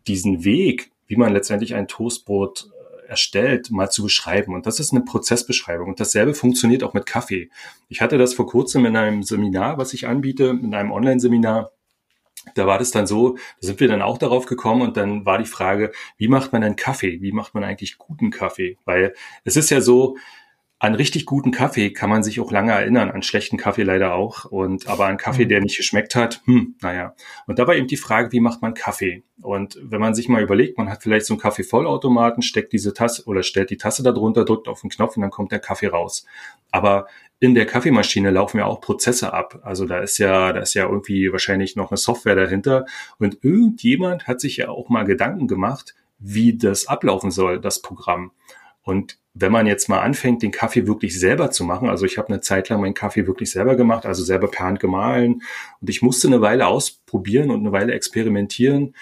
diesen 0.07 0.43
Weg, 0.43 0.91
wie 1.07 1.17
man 1.17 1.33
letztendlich 1.33 1.75
ein 1.75 1.87
Toastbrot 1.87 2.69
erstellt, 3.09 3.71
mal 3.71 3.89
zu 3.89 4.03
beschreiben. 4.03 4.53
Und 4.53 4.65
das 4.65 4.79
ist 4.79 4.93
eine 4.93 5.03
Prozessbeschreibung. 5.03 5.89
Und 5.89 5.99
dasselbe 5.99 6.33
funktioniert 6.33 6.83
auch 6.83 6.93
mit 6.93 7.05
Kaffee. 7.05 7.49
Ich 7.89 8.01
hatte 8.01 8.17
das 8.17 8.33
vor 8.33 8.47
kurzem 8.47 8.85
in 8.85 8.95
einem 8.95 9.23
Seminar, 9.23 9.77
was 9.77 9.93
ich 9.93 10.07
anbiete, 10.07 10.57
in 10.61 10.73
einem 10.73 10.91
Online-Seminar. 10.91 11.71
Da 12.55 12.65
war 12.65 12.79
das 12.79 12.91
dann 12.91 13.05
so, 13.05 13.35
da 13.35 13.67
sind 13.67 13.79
wir 13.79 13.87
dann 13.87 14.01
auch 14.01 14.17
darauf 14.17 14.45
gekommen 14.45 14.81
und 14.81 14.95
dann 14.95 15.25
war 15.25 15.37
die 15.37 15.45
Frage, 15.45 15.91
wie 16.17 16.29
macht 16.29 16.53
man 16.53 16.63
einen 16.63 16.77
Kaffee? 16.77 17.21
Wie 17.21 17.33
macht 17.33 17.53
man 17.53 17.63
eigentlich 17.63 17.97
guten 17.97 18.31
Kaffee? 18.31 18.77
Weil 18.85 19.13
es 19.43 19.57
ist 19.57 19.69
ja 19.69 19.81
so, 19.81 20.15
an 20.81 20.95
richtig 20.95 21.25
guten 21.25 21.51
Kaffee 21.51 21.91
kann 21.91 22.09
man 22.09 22.23
sich 22.23 22.39
auch 22.39 22.53
lange 22.53 22.71
erinnern, 22.71 23.11
an 23.11 23.21
schlechten 23.21 23.57
Kaffee 23.57 23.83
leider 23.83 24.13
auch. 24.13 24.45
Und 24.45 24.87
aber 24.87 25.07
an 25.07 25.17
Kaffee, 25.17 25.43
mhm. 25.43 25.49
der 25.49 25.61
nicht 25.61 25.75
geschmeckt 25.75 26.15
hat, 26.15 26.41
hm, 26.45 26.75
naja. 26.81 27.15
Und 27.47 27.59
da 27.59 27.67
war 27.67 27.75
eben 27.75 27.87
die 27.87 27.97
Frage, 27.97 28.31
wie 28.31 28.39
macht 28.39 28.61
man 28.61 28.73
Kaffee? 28.73 29.23
Und 29.41 29.77
wenn 29.83 29.99
man 29.99 30.15
sich 30.15 30.29
mal 30.29 30.41
überlegt, 30.41 30.77
man 30.77 30.89
hat 30.89 31.03
vielleicht 31.03 31.25
so 31.25 31.33
einen 31.33 31.41
Kaffeevollautomaten, 31.41 32.41
steckt 32.41 32.71
diese 32.71 32.93
Tasse 32.93 33.25
oder 33.25 33.43
stellt 33.43 33.71
die 33.71 33.77
Tasse 33.77 34.03
da 34.03 34.13
drunter, 34.13 34.45
drückt 34.45 34.69
auf 34.69 34.79
den 34.79 34.89
Knopf 34.89 35.17
und 35.17 35.21
dann 35.21 35.31
kommt 35.31 35.51
der 35.51 35.59
Kaffee 35.59 35.87
raus. 35.87 36.25
Aber 36.71 37.07
in 37.41 37.55
der 37.55 37.65
Kaffeemaschine 37.65 38.31
laufen 38.31 38.59
ja 38.59 38.65
auch 38.65 38.79
Prozesse 38.79 39.33
ab. 39.33 39.59
Also 39.63 39.85
da 39.85 39.99
ist 39.99 40.17
ja, 40.17 40.53
da 40.53 40.61
ist 40.61 40.75
ja 40.75 40.85
irgendwie 40.85 41.31
wahrscheinlich 41.33 41.75
noch 41.75 41.91
eine 41.91 41.97
Software 41.97 42.35
dahinter. 42.35 42.85
Und 43.17 43.39
irgendjemand 43.43 44.27
hat 44.27 44.39
sich 44.39 44.57
ja 44.57 44.69
auch 44.69 44.87
mal 44.87 45.03
Gedanken 45.03 45.47
gemacht, 45.47 45.95
wie 46.19 46.57
das 46.57 46.87
ablaufen 46.87 47.31
soll, 47.31 47.59
das 47.59 47.81
Programm. 47.81 48.31
Und 48.81 49.19
wenn 49.39 49.51
man 49.51 49.67
jetzt 49.67 49.89
mal 49.89 49.99
anfängt, 49.99 50.43
den 50.43 50.51
Kaffee 50.51 50.87
wirklich 50.87 51.19
selber 51.19 51.51
zu 51.51 51.63
machen, 51.63 51.89
also 51.89 52.05
ich 52.05 52.17
habe 52.17 52.29
eine 52.29 52.41
Zeit 52.41 52.69
lang 52.69 52.81
meinen 52.81 52.93
Kaffee 52.93 53.27
wirklich 53.27 53.51
selber 53.51 53.75
gemacht, 53.75 54.05
also 54.05 54.23
selber 54.23 54.49
per 54.49 54.65
Hand 54.65 54.79
gemahlen 54.79 55.41
und 55.81 55.89
ich 55.89 56.01
musste 56.01 56.27
eine 56.27 56.41
Weile 56.41 56.67
ausprobieren 56.67 57.49
und 57.51 57.61
eine 57.61 57.71
Weile 57.71 57.93
experimentieren, 57.93 58.93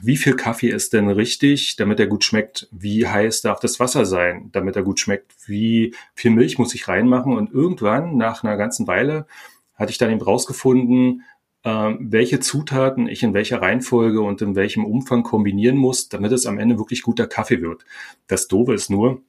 wie 0.00 0.16
viel 0.16 0.36
Kaffee 0.36 0.68
ist 0.68 0.92
denn 0.92 1.08
richtig, 1.08 1.76
damit 1.76 1.98
er 1.98 2.06
gut 2.06 2.22
schmeckt? 2.22 2.68
Wie 2.70 3.08
heiß 3.08 3.42
darf 3.42 3.58
das 3.58 3.80
Wasser 3.80 4.04
sein, 4.06 4.48
damit 4.52 4.76
er 4.76 4.84
gut 4.84 5.00
schmeckt? 5.00 5.34
Wie 5.46 5.94
viel 6.14 6.30
Milch 6.30 6.58
muss 6.58 6.74
ich 6.74 6.86
reinmachen? 6.86 7.36
Und 7.36 7.52
irgendwann, 7.52 8.16
nach 8.16 8.44
einer 8.44 8.56
ganzen 8.56 8.86
Weile, 8.86 9.26
hatte 9.74 9.90
ich 9.90 9.98
dann 9.98 10.10
eben 10.10 10.20
rausgefunden, 10.20 11.24
äh, 11.64 11.94
welche 11.98 12.38
Zutaten 12.38 13.08
ich 13.08 13.22
in 13.22 13.34
welcher 13.34 13.60
Reihenfolge 13.60 14.20
und 14.20 14.40
in 14.40 14.54
welchem 14.54 14.84
Umfang 14.84 15.24
kombinieren 15.24 15.76
muss, 15.76 16.08
damit 16.08 16.32
es 16.32 16.46
am 16.46 16.58
Ende 16.58 16.78
wirklich 16.78 17.02
guter 17.02 17.26
Kaffee 17.26 17.60
wird. 17.60 17.84
Das 18.28 18.46
Doofe 18.46 18.74
ist 18.74 18.90
nur, 18.90 19.22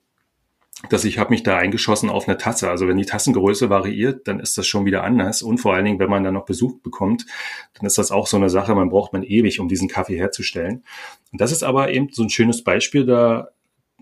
dass 0.88 1.04
ich 1.04 1.18
habe 1.20 1.32
mich 1.32 1.44
da 1.44 1.58
eingeschossen 1.58 2.10
auf 2.10 2.28
eine 2.28 2.38
Tasse. 2.38 2.70
Also 2.70 2.88
wenn 2.88 2.98
die 2.98 3.06
Tassengröße 3.06 3.70
variiert, 3.70 4.28
dann 4.28 4.40
ist 4.40 4.58
das 4.58 4.66
schon 4.66 4.86
wieder 4.86 5.04
anders. 5.04 5.42
Und 5.42 5.58
vor 5.58 5.74
allen 5.74 5.84
Dingen, 5.84 6.00
wenn 6.00 6.10
man 6.10 6.24
dann 6.24 6.34
noch 6.34 6.46
Besuch 6.46 6.80
bekommt, 6.80 7.26
dann 7.74 7.86
ist 7.86 7.98
das 7.98 8.12
auch 8.12 8.28
so 8.28 8.38
eine 8.38 8.50
Sache, 8.50 8.74
man 8.76 8.90
braucht 8.90 9.12
man 9.12 9.24
ewig, 9.24 9.60
um 9.60 9.68
diesen 9.68 9.90
Kaffee 9.90 10.18
herzustellen. 10.18 10.86
Und 11.34 11.42
das 11.42 11.52
ist 11.52 11.64
aber 11.64 11.92
eben 11.92 12.10
so 12.12 12.24
ein 12.24 12.30
schönes 12.30 12.64
Beispiel 12.64 13.06
da, 13.06 13.50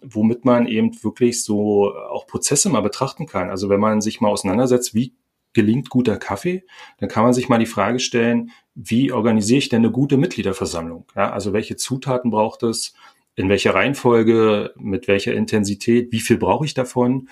womit 0.01 0.45
man 0.45 0.67
eben 0.67 0.91
wirklich 1.03 1.43
so 1.43 1.95
auch 1.95 2.27
Prozesse 2.27 2.69
mal 2.69 2.81
betrachten 2.81 3.25
kann. 3.25 3.49
Also 3.49 3.69
wenn 3.69 3.79
man 3.79 4.01
sich 4.01 4.21
mal 4.21 4.29
auseinandersetzt, 4.29 4.93
wie 4.93 5.15
gelingt 5.53 5.89
guter 5.89 6.17
Kaffee, 6.17 6.63
dann 6.99 7.09
kann 7.09 7.23
man 7.23 7.33
sich 7.33 7.49
mal 7.49 7.57
die 7.57 7.65
Frage 7.65 7.99
stellen, 7.99 8.51
wie 8.75 9.11
organisiere 9.11 9.57
ich 9.57 9.69
denn 9.69 9.79
eine 9.79 9.91
gute 9.91 10.17
Mitgliederversammlung? 10.17 11.05
Ja, 11.15 11.31
also 11.31 11.51
welche 11.51 11.77
Zutaten 11.77 12.29
braucht 12.29 12.61
es? 12.61 12.93
In 13.37 13.49
welcher 13.49 13.75
Reihenfolge? 13.75 14.73
Mit 14.77 15.07
welcher 15.07 15.33
Intensität? 15.33 16.11
Wie 16.11 16.19
viel 16.19 16.37
brauche 16.37 16.65
ich 16.65 16.73
davon? 16.73 17.29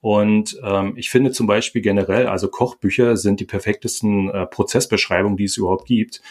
Und 0.00 0.58
ähm, 0.62 0.94
ich 0.96 1.10
finde 1.10 1.32
zum 1.32 1.48
Beispiel 1.48 1.82
generell, 1.82 2.28
also 2.28 2.48
Kochbücher 2.48 3.16
sind 3.16 3.40
die 3.40 3.44
perfektesten 3.44 4.30
äh, 4.30 4.46
Prozessbeschreibungen, 4.46 5.36
die 5.36 5.44
es 5.44 5.56
überhaupt 5.56 5.86
gibt. 5.86 6.22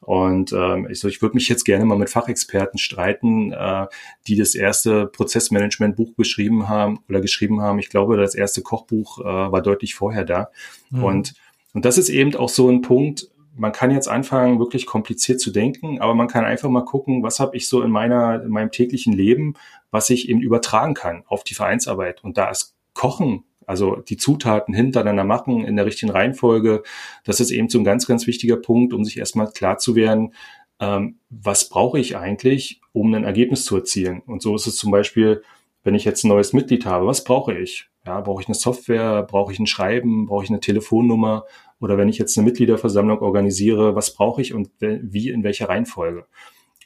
Und 0.00 0.52
ähm, 0.52 0.86
ich, 0.88 1.00
so, 1.00 1.08
ich 1.08 1.20
würde 1.20 1.34
mich 1.34 1.48
jetzt 1.48 1.64
gerne 1.64 1.84
mal 1.84 1.98
mit 1.98 2.10
Fachexperten 2.10 2.78
streiten, 2.78 3.52
äh, 3.52 3.86
die 4.28 4.36
das 4.36 4.54
erste 4.54 5.06
Prozessmanagement-Buch 5.06 6.14
beschrieben 6.14 6.68
haben 6.68 7.00
oder 7.08 7.20
geschrieben 7.20 7.62
haben. 7.62 7.80
Ich 7.80 7.88
glaube, 7.88 8.16
das 8.16 8.36
erste 8.36 8.62
Kochbuch 8.62 9.18
äh, 9.18 9.24
war 9.24 9.62
deutlich 9.62 9.96
vorher 9.96 10.24
da. 10.24 10.50
Mhm. 10.90 11.02
Und, 11.02 11.34
und 11.74 11.84
das 11.84 11.98
ist 11.98 12.08
eben 12.08 12.36
auch 12.36 12.50
so 12.50 12.70
ein 12.70 12.82
Punkt, 12.82 13.28
man 13.56 13.72
kann 13.72 13.90
jetzt 13.90 14.08
anfangen, 14.08 14.58
wirklich 14.58 14.86
kompliziert 14.86 15.40
zu 15.40 15.50
denken, 15.50 16.00
aber 16.00 16.14
man 16.14 16.28
kann 16.28 16.44
einfach 16.44 16.68
mal 16.68 16.84
gucken, 16.84 17.22
was 17.22 17.40
habe 17.40 17.56
ich 17.56 17.68
so 17.68 17.82
in 17.82 17.90
meiner, 17.90 18.42
in 18.42 18.50
meinem 18.50 18.70
täglichen 18.70 19.12
Leben, 19.12 19.54
was 19.90 20.10
ich 20.10 20.28
eben 20.28 20.40
übertragen 20.40 20.94
kann 20.94 21.24
auf 21.26 21.42
die 21.42 21.54
Vereinsarbeit. 21.54 22.22
Und 22.22 22.36
da 22.36 22.50
ist 22.50 22.76
Kochen, 22.92 23.44
also 23.66 23.96
die 23.96 24.16
Zutaten 24.16 24.74
hintereinander 24.74 25.24
machen 25.24 25.64
in 25.64 25.76
der 25.76 25.86
richtigen 25.86 26.12
Reihenfolge, 26.12 26.82
das 27.24 27.40
ist 27.40 27.50
eben 27.50 27.68
so 27.68 27.78
ein 27.78 27.84
ganz, 27.84 28.06
ganz 28.06 28.26
wichtiger 28.26 28.56
Punkt, 28.56 28.92
um 28.92 29.04
sich 29.04 29.18
erstmal 29.18 29.50
klar 29.50 29.78
zu 29.78 29.96
werden, 29.96 30.34
ähm, 30.78 31.18
was 31.30 31.68
brauche 31.68 31.98
ich 31.98 32.16
eigentlich, 32.16 32.80
um 32.92 33.12
ein 33.14 33.24
Ergebnis 33.24 33.64
zu 33.64 33.76
erzielen. 33.76 34.22
Und 34.26 34.42
so 34.42 34.54
ist 34.54 34.66
es 34.66 34.76
zum 34.76 34.90
Beispiel, 34.90 35.42
wenn 35.82 35.94
ich 35.94 36.04
jetzt 36.04 36.24
ein 36.24 36.28
neues 36.28 36.52
Mitglied 36.52 36.84
habe, 36.84 37.06
was 37.06 37.24
brauche 37.24 37.54
ich? 37.54 37.88
Ja, 38.04 38.20
brauche 38.20 38.42
ich 38.42 38.48
eine 38.48 38.54
Software, 38.54 39.22
brauche 39.22 39.52
ich 39.52 39.58
ein 39.58 39.66
Schreiben, 39.66 40.26
brauche 40.26 40.44
ich 40.44 40.50
eine 40.50 40.60
Telefonnummer 40.60 41.44
oder 41.80 41.98
wenn 41.98 42.08
ich 42.08 42.18
jetzt 42.18 42.36
eine 42.36 42.46
Mitgliederversammlung 42.46 43.18
organisiere, 43.20 43.94
was 43.94 44.14
brauche 44.14 44.40
ich 44.40 44.54
und 44.54 44.70
wie 44.80 45.28
in 45.28 45.44
welcher 45.44 45.68
Reihenfolge? 45.68 46.26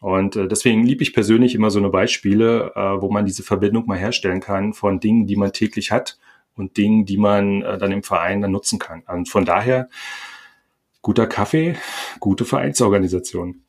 Und 0.01 0.37
äh, 0.37 0.49
deswegen 0.49 0.85
liebe 0.85 1.03
ich 1.03 1.13
persönlich 1.13 1.55
immer 1.55 1.71
so 1.71 1.79
eine 1.79 1.91
Beispiele, 1.91 2.73
äh, 2.75 3.03
wo 3.03 3.11
man 3.11 3.27
diese 3.27 3.43
Verbindung 3.43 3.87
mal 3.87 3.99
herstellen 3.99 4.41
kann 4.41 4.73
von 4.73 4.99
Dingen, 4.99 5.27
die 5.27 5.37
man 5.37 5.53
täglich 5.53 5.93
hat 5.93 6.19
und 6.57 6.77
Dingen, 6.79 7.05
die 7.05 7.19
man 7.19 7.63
äh, 7.63 7.77
dann 7.77 7.93
im 7.93 8.03
Verein 8.03 8.41
dann 8.41 8.53
nutzen 8.53 8.79
kann. 8.79 9.03
Und 9.03 9.29
von 9.29 9.45
daher 9.45 9.91
guter 11.03 11.27
Kaffee, 11.27 11.77
gute 12.19 12.45
Vereinsorganisation. 12.47 13.63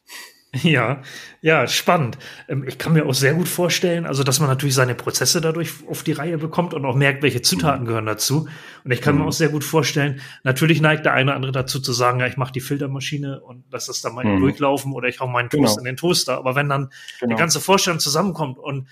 Ja, 0.54 1.02
ja, 1.40 1.66
spannend. 1.66 2.18
Ähm, 2.50 2.66
ich 2.68 2.78
kann 2.78 2.92
mir 2.92 3.06
auch 3.06 3.14
sehr 3.14 3.34
gut 3.34 3.48
vorstellen, 3.48 4.06
also 4.06 4.24
dass 4.24 4.42
man 4.42 4.50
natürlich 4.50 4.76
seine 4.76 4.96
Prozesse 4.96 5.40
dadurch 5.40 5.72
auf 5.88 6.04
die 6.04 6.12
Reihe 6.12 6.38
bekommt 6.38 6.74
und 6.74 6.86
auch 6.86 6.96
merkt, 6.96 7.24
welche 7.24 7.42
Zutaten 7.42 7.84
mhm. 7.84 7.88
gehören 7.88 8.06
dazu. 8.06 8.50
Und 8.84 8.92
ich 8.92 9.02
kann 9.02 9.16
mhm. 9.16 9.22
mir 9.22 9.28
auch 9.28 9.34
sehr 9.34 9.48
gut 9.48 9.64
vorstellen, 9.64 10.20
natürlich 10.44 10.82
neigt 10.82 11.06
der 11.06 11.14
eine 11.14 11.32
oder 11.32 11.36
andere 11.36 11.52
dazu 11.54 11.80
zu 11.80 11.94
sagen, 11.94 12.20
ja, 12.20 12.28
ich 12.28 12.36
mache 12.36 12.52
die 12.52 12.60
Filtermaschine 12.60 13.40
und 13.40 13.64
lass 13.72 13.86
das 13.86 14.02
dann 14.02 14.14
mal 14.14 14.26
mhm. 14.26 14.42
durchlaufen 14.42 14.92
oder 14.92 15.08
ich 15.08 15.22
hau 15.22 15.28
meinen 15.28 15.50
Toast 15.50 15.78
genau. 15.78 15.80
in 15.80 15.86
den 15.86 15.98
Toaster. 15.98 16.38
Aber 16.38 16.54
wenn 16.56 16.68
dann 16.68 16.90
genau. 17.22 17.34
die 17.34 17.40
ganze 17.40 17.62
Vorstellung 17.62 18.00
zusammenkommt 18.00 18.60
und 18.60 18.90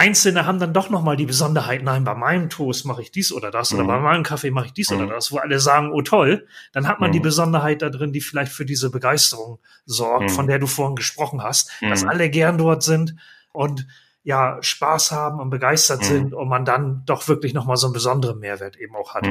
Einzelne 0.00 0.46
haben 0.46 0.58
dann 0.58 0.72
doch 0.72 0.88
nochmal 0.88 1.16
die 1.18 1.26
Besonderheit, 1.26 1.82
nein, 1.82 2.04
bei 2.04 2.14
meinem 2.14 2.48
Toast 2.48 2.86
mache 2.86 3.02
ich 3.02 3.10
dies 3.10 3.32
oder 3.32 3.50
das 3.50 3.70
mhm. 3.70 3.80
oder 3.80 3.88
bei 3.88 4.00
meinem 4.00 4.22
Kaffee 4.22 4.50
mache 4.50 4.66
ich 4.66 4.72
dies 4.72 4.90
mhm. 4.90 4.96
oder 4.96 5.14
das, 5.14 5.30
wo 5.30 5.36
alle 5.36 5.60
sagen, 5.60 5.92
oh 5.92 6.00
toll, 6.00 6.46
dann 6.72 6.88
hat 6.88 7.00
man 7.00 7.10
mhm. 7.10 7.12
die 7.12 7.20
Besonderheit 7.20 7.82
da 7.82 7.90
drin, 7.90 8.10
die 8.10 8.22
vielleicht 8.22 8.50
für 8.50 8.64
diese 8.64 8.90
Begeisterung 8.90 9.58
sorgt, 9.84 10.30
von 10.30 10.46
mhm. 10.46 10.48
der 10.48 10.58
du 10.58 10.66
vorhin 10.66 10.96
gesprochen 10.96 11.42
hast, 11.42 11.70
dass 11.82 12.02
mhm. 12.02 12.08
alle 12.08 12.30
gern 12.30 12.56
dort 12.56 12.82
sind 12.82 13.14
und 13.52 13.86
ja, 14.22 14.56
Spaß 14.62 15.12
haben 15.12 15.38
und 15.38 15.50
begeistert 15.50 16.00
mhm. 16.00 16.04
sind 16.04 16.34
und 16.34 16.48
man 16.48 16.64
dann 16.64 17.02
doch 17.04 17.28
wirklich 17.28 17.52
nochmal 17.52 17.76
so 17.76 17.86
einen 17.86 17.94
besonderen 17.94 18.38
Mehrwert 18.38 18.78
eben 18.78 18.96
auch 18.96 19.14
hat. 19.14 19.26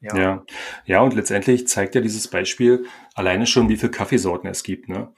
Ja. 0.00 0.16
ja. 0.16 0.42
ja, 0.84 1.00
und 1.00 1.14
letztendlich 1.14 1.68
zeigt 1.68 1.94
ja 1.94 2.02
dieses 2.02 2.28
Beispiel 2.28 2.84
alleine 3.14 3.46
schon, 3.46 3.70
wie 3.70 3.78
viele 3.78 3.92
Kaffeesorten 3.92 4.50
es 4.50 4.62
gibt. 4.62 4.90
Ne? 4.90 5.08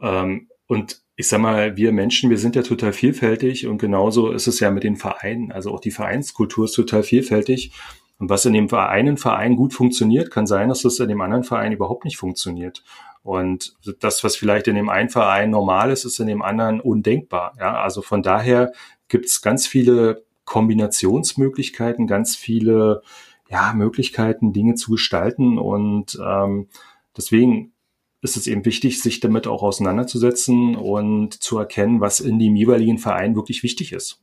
Ähm, 0.00 0.48
und 0.68 1.00
ich 1.20 1.26
sag 1.26 1.40
mal, 1.40 1.76
wir 1.76 1.90
Menschen, 1.90 2.30
wir 2.30 2.38
sind 2.38 2.54
ja 2.54 2.62
total 2.62 2.92
vielfältig 2.92 3.66
und 3.66 3.78
genauso 3.78 4.30
ist 4.30 4.46
es 4.46 4.60
ja 4.60 4.70
mit 4.70 4.84
den 4.84 4.94
Vereinen. 4.94 5.50
Also 5.50 5.74
auch 5.74 5.80
die 5.80 5.90
Vereinskultur 5.90 6.66
ist 6.66 6.74
total 6.74 7.02
vielfältig. 7.02 7.72
Und 8.20 8.30
was 8.30 8.46
in 8.46 8.52
dem 8.52 8.72
einen 8.72 9.16
Verein 9.16 9.56
gut 9.56 9.74
funktioniert, 9.74 10.30
kann 10.30 10.46
sein, 10.46 10.68
dass 10.68 10.82
das 10.82 11.00
in 11.00 11.08
dem 11.08 11.20
anderen 11.20 11.42
Verein 11.42 11.72
überhaupt 11.72 12.04
nicht 12.04 12.18
funktioniert. 12.18 12.84
Und 13.24 13.74
das, 13.98 14.22
was 14.22 14.36
vielleicht 14.36 14.68
in 14.68 14.76
dem 14.76 14.88
einen 14.88 15.08
Verein 15.08 15.50
normal 15.50 15.90
ist, 15.90 16.04
ist 16.04 16.20
in 16.20 16.28
dem 16.28 16.40
anderen 16.40 16.80
undenkbar. 16.80 17.52
Ja, 17.58 17.82
also 17.82 18.00
von 18.00 18.22
daher 18.22 18.70
gibt 19.08 19.26
es 19.26 19.42
ganz 19.42 19.66
viele 19.66 20.22
Kombinationsmöglichkeiten, 20.44 22.06
ganz 22.06 22.36
viele 22.36 23.02
ja, 23.50 23.72
Möglichkeiten, 23.74 24.52
Dinge 24.52 24.76
zu 24.76 24.92
gestalten. 24.92 25.58
Und 25.58 26.16
ähm, 26.24 26.68
deswegen 27.16 27.72
ist 28.20 28.36
es 28.36 28.46
eben 28.46 28.64
wichtig, 28.64 29.00
sich 29.00 29.20
damit 29.20 29.46
auch 29.46 29.62
auseinanderzusetzen 29.62 30.76
und 30.76 31.40
zu 31.42 31.58
erkennen, 31.58 32.00
was 32.00 32.20
in 32.20 32.38
dem 32.38 32.56
jeweiligen 32.56 32.98
Verein 32.98 33.36
wirklich 33.36 33.62
wichtig 33.62 33.92
ist. 33.92 34.20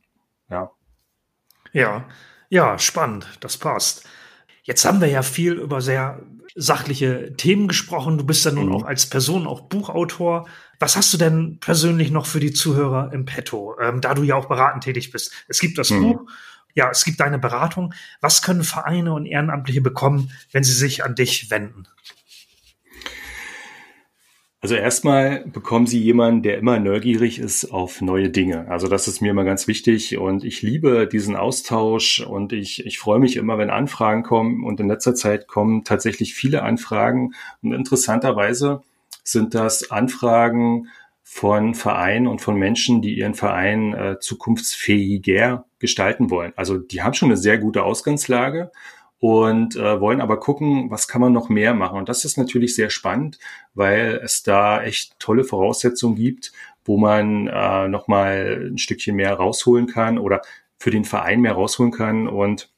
Ja. 0.50 0.70
Ja, 1.72 2.06
ja, 2.48 2.78
spannend. 2.78 3.26
Das 3.40 3.56
passt. 3.56 4.04
Jetzt 4.62 4.84
haben 4.84 5.00
wir 5.00 5.08
ja 5.08 5.22
viel 5.22 5.54
über 5.54 5.80
sehr 5.80 6.22
sachliche 6.54 7.34
Themen 7.36 7.68
gesprochen. 7.68 8.18
Du 8.18 8.24
bist 8.24 8.44
ja 8.44 8.50
nun 8.50 8.66
mhm. 8.66 8.74
auch 8.74 8.84
als 8.84 9.08
Person 9.08 9.46
auch 9.46 9.62
Buchautor. 9.62 10.48
Was 10.78 10.96
hast 10.96 11.12
du 11.12 11.18
denn 11.18 11.58
persönlich 11.60 12.10
noch 12.10 12.26
für 12.26 12.40
die 12.40 12.52
Zuhörer 12.52 13.12
im 13.12 13.24
Petto, 13.24 13.76
ähm, 13.80 14.00
da 14.00 14.14
du 14.14 14.22
ja 14.22 14.34
auch 14.36 14.46
beratend 14.46 14.84
tätig 14.84 15.10
bist? 15.10 15.32
Es 15.48 15.60
gibt 15.60 15.78
das 15.78 15.90
mhm. 15.90 16.02
Buch, 16.02 16.30
ja, 16.74 16.90
es 16.90 17.04
gibt 17.04 17.20
deine 17.20 17.38
Beratung. 17.38 17.94
Was 18.20 18.42
können 18.42 18.62
Vereine 18.62 19.12
und 19.12 19.26
Ehrenamtliche 19.26 19.80
bekommen, 19.80 20.30
wenn 20.52 20.64
sie 20.64 20.74
sich 20.74 21.04
an 21.04 21.14
dich 21.14 21.50
wenden? 21.50 21.88
Also 24.66 24.74
erstmal 24.74 25.44
bekommen 25.46 25.86
Sie 25.86 26.00
jemanden, 26.00 26.42
der 26.42 26.58
immer 26.58 26.80
neugierig 26.80 27.38
ist 27.38 27.66
auf 27.66 28.00
neue 28.00 28.30
Dinge. 28.30 28.66
Also 28.66 28.88
das 28.88 29.06
ist 29.06 29.20
mir 29.20 29.30
immer 29.30 29.44
ganz 29.44 29.68
wichtig 29.68 30.18
und 30.18 30.42
ich 30.42 30.60
liebe 30.60 31.06
diesen 31.06 31.36
Austausch 31.36 32.18
und 32.18 32.52
ich, 32.52 32.84
ich 32.84 32.98
freue 32.98 33.20
mich 33.20 33.36
immer, 33.36 33.58
wenn 33.58 33.70
Anfragen 33.70 34.24
kommen 34.24 34.64
und 34.64 34.80
in 34.80 34.88
letzter 34.88 35.14
Zeit 35.14 35.46
kommen 35.46 35.84
tatsächlich 35.84 36.34
viele 36.34 36.64
Anfragen 36.64 37.32
und 37.62 37.74
interessanterweise 37.74 38.82
sind 39.22 39.54
das 39.54 39.92
Anfragen 39.92 40.88
von 41.22 41.76
Vereinen 41.76 42.26
und 42.26 42.40
von 42.40 42.56
Menschen, 42.56 43.02
die 43.02 43.16
ihren 43.16 43.34
Verein 43.34 43.94
äh, 43.94 44.18
zukunftsfähiger 44.18 45.64
gestalten 45.78 46.28
wollen. 46.28 46.52
Also 46.56 46.76
die 46.76 47.02
haben 47.02 47.14
schon 47.14 47.28
eine 47.28 47.36
sehr 47.36 47.58
gute 47.58 47.84
Ausgangslage 47.84 48.72
und 49.18 49.76
äh, 49.76 50.00
wollen 50.00 50.20
aber 50.20 50.38
gucken, 50.38 50.90
was 50.90 51.08
kann 51.08 51.20
man 51.20 51.32
noch 51.32 51.48
mehr 51.48 51.74
machen. 51.74 51.98
Und 51.98 52.08
das 52.08 52.24
ist 52.24 52.36
natürlich 52.36 52.74
sehr 52.74 52.90
spannend, 52.90 53.38
weil 53.74 54.20
es 54.22 54.42
da 54.42 54.82
echt 54.82 55.18
tolle 55.18 55.44
Voraussetzungen 55.44 56.16
gibt, 56.16 56.52
wo 56.84 56.98
man 56.98 57.46
äh, 57.46 57.88
noch 57.88 58.08
mal 58.08 58.68
ein 58.70 58.78
Stückchen 58.78 59.16
mehr 59.16 59.34
rausholen 59.34 59.86
kann 59.86 60.18
oder 60.18 60.42
für 60.78 60.90
den 60.90 61.04
Verein 61.04 61.40
mehr 61.40 61.52
rausholen 61.52 61.92
kann. 61.92 62.28
Und 62.28 62.70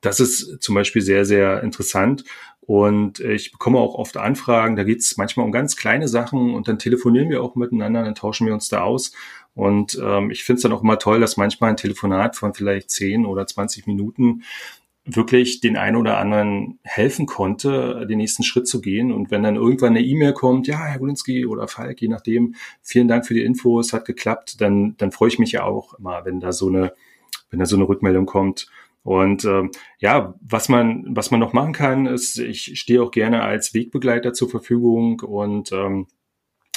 das 0.00 0.20
ist 0.20 0.62
zum 0.62 0.74
Beispiel 0.74 1.02
sehr, 1.02 1.24
sehr 1.24 1.62
interessant. 1.62 2.24
Und 2.60 3.20
ich 3.20 3.52
bekomme 3.52 3.78
auch 3.78 3.94
oft 3.94 4.16
Anfragen, 4.16 4.74
da 4.74 4.82
geht 4.82 4.98
es 4.98 5.16
manchmal 5.16 5.46
um 5.46 5.52
ganz 5.52 5.76
kleine 5.76 6.08
Sachen 6.08 6.52
und 6.52 6.66
dann 6.66 6.80
telefonieren 6.80 7.30
wir 7.30 7.40
auch 7.40 7.54
miteinander, 7.54 8.02
dann 8.02 8.16
tauschen 8.16 8.46
wir 8.46 8.54
uns 8.54 8.68
da 8.68 8.82
aus. 8.82 9.12
Und 9.54 9.98
ähm, 10.02 10.30
ich 10.32 10.42
finde 10.42 10.56
es 10.56 10.62
dann 10.64 10.72
auch 10.72 10.82
immer 10.82 10.98
toll, 10.98 11.20
dass 11.20 11.36
manchmal 11.36 11.70
ein 11.70 11.76
Telefonat 11.76 12.34
von 12.34 12.54
vielleicht 12.54 12.90
10 12.90 13.24
oder 13.24 13.46
20 13.46 13.86
Minuten 13.86 14.42
wirklich 15.06 15.60
den 15.60 15.76
einen 15.76 15.96
oder 15.96 16.18
anderen 16.18 16.80
helfen 16.82 17.26
konnte, 17.26 18.06
den 18.08 18.18
nächsten 18.18 18.42
Schritt 18.42 18.66
zu 18.66 18.80
gehen. 18.80 19.12
Und 19.12 19.30
wenn 19.30 19.44
dann 19.44 19.54
irgendwann 19.54 19.96
eine 19.96 20.04
E-Mail 20.04 20.32
kommt, 20.32 20.66
ja, 20.66 20.84
Herr 20.84 20.98
Gulinski 20.98 21.46
oder 21.46 21.68
Falk, 21.68 22.02
je 22.02 22.08
nachdem, 22.08 22.56
vielen 22.82 23.06
Dank 23.06 23.24
für 23.24 23.34
die 23.34 23.44
Infos, 23.44 23.92
hat 23.92 24.04
geklappt, 24.04 24.60
dann, 24.60 24.96
dann 24.98 25.12
freue 25.12 25.28
ich 25.28 25.38
mich 25.38 25.52
ja 25.52 25.62
auch 25.62 25.94
immer, 25.94 26.24
wenn 26.24 26.40
da 26.40 26.52
so 26.52 26.68
eine, 26.68 26.92
wenn 27.50 27.60
da 27.60 27.66
so 27.66 27.76
eine 27.76 27.88
Rückmeldung 27.88 28.26
kommt. 28.26 28.66
Und 29.04 29.44
ähm, 29.44 29.70
ja, 30.00 30.34
was 30.40 30.68
man, 30.68 31.04
was 31.08 31.30
man 31.30 31.38
noch 31.38 31.52
machen 31.52 31.72
kann, 31.72 32.06
ist, 32.06 32.38
ich 32.40 32.78
stehe 32.78 33.00
auch 33.00 33.12
gerne 33.12 33.42
als 33.42 33.72
Wegbegleiter 33.72 34.32
zur 34.32 34.50
Verfügung 34.50 35.20
und 35.20 35.70
ähm, 35.70 36.08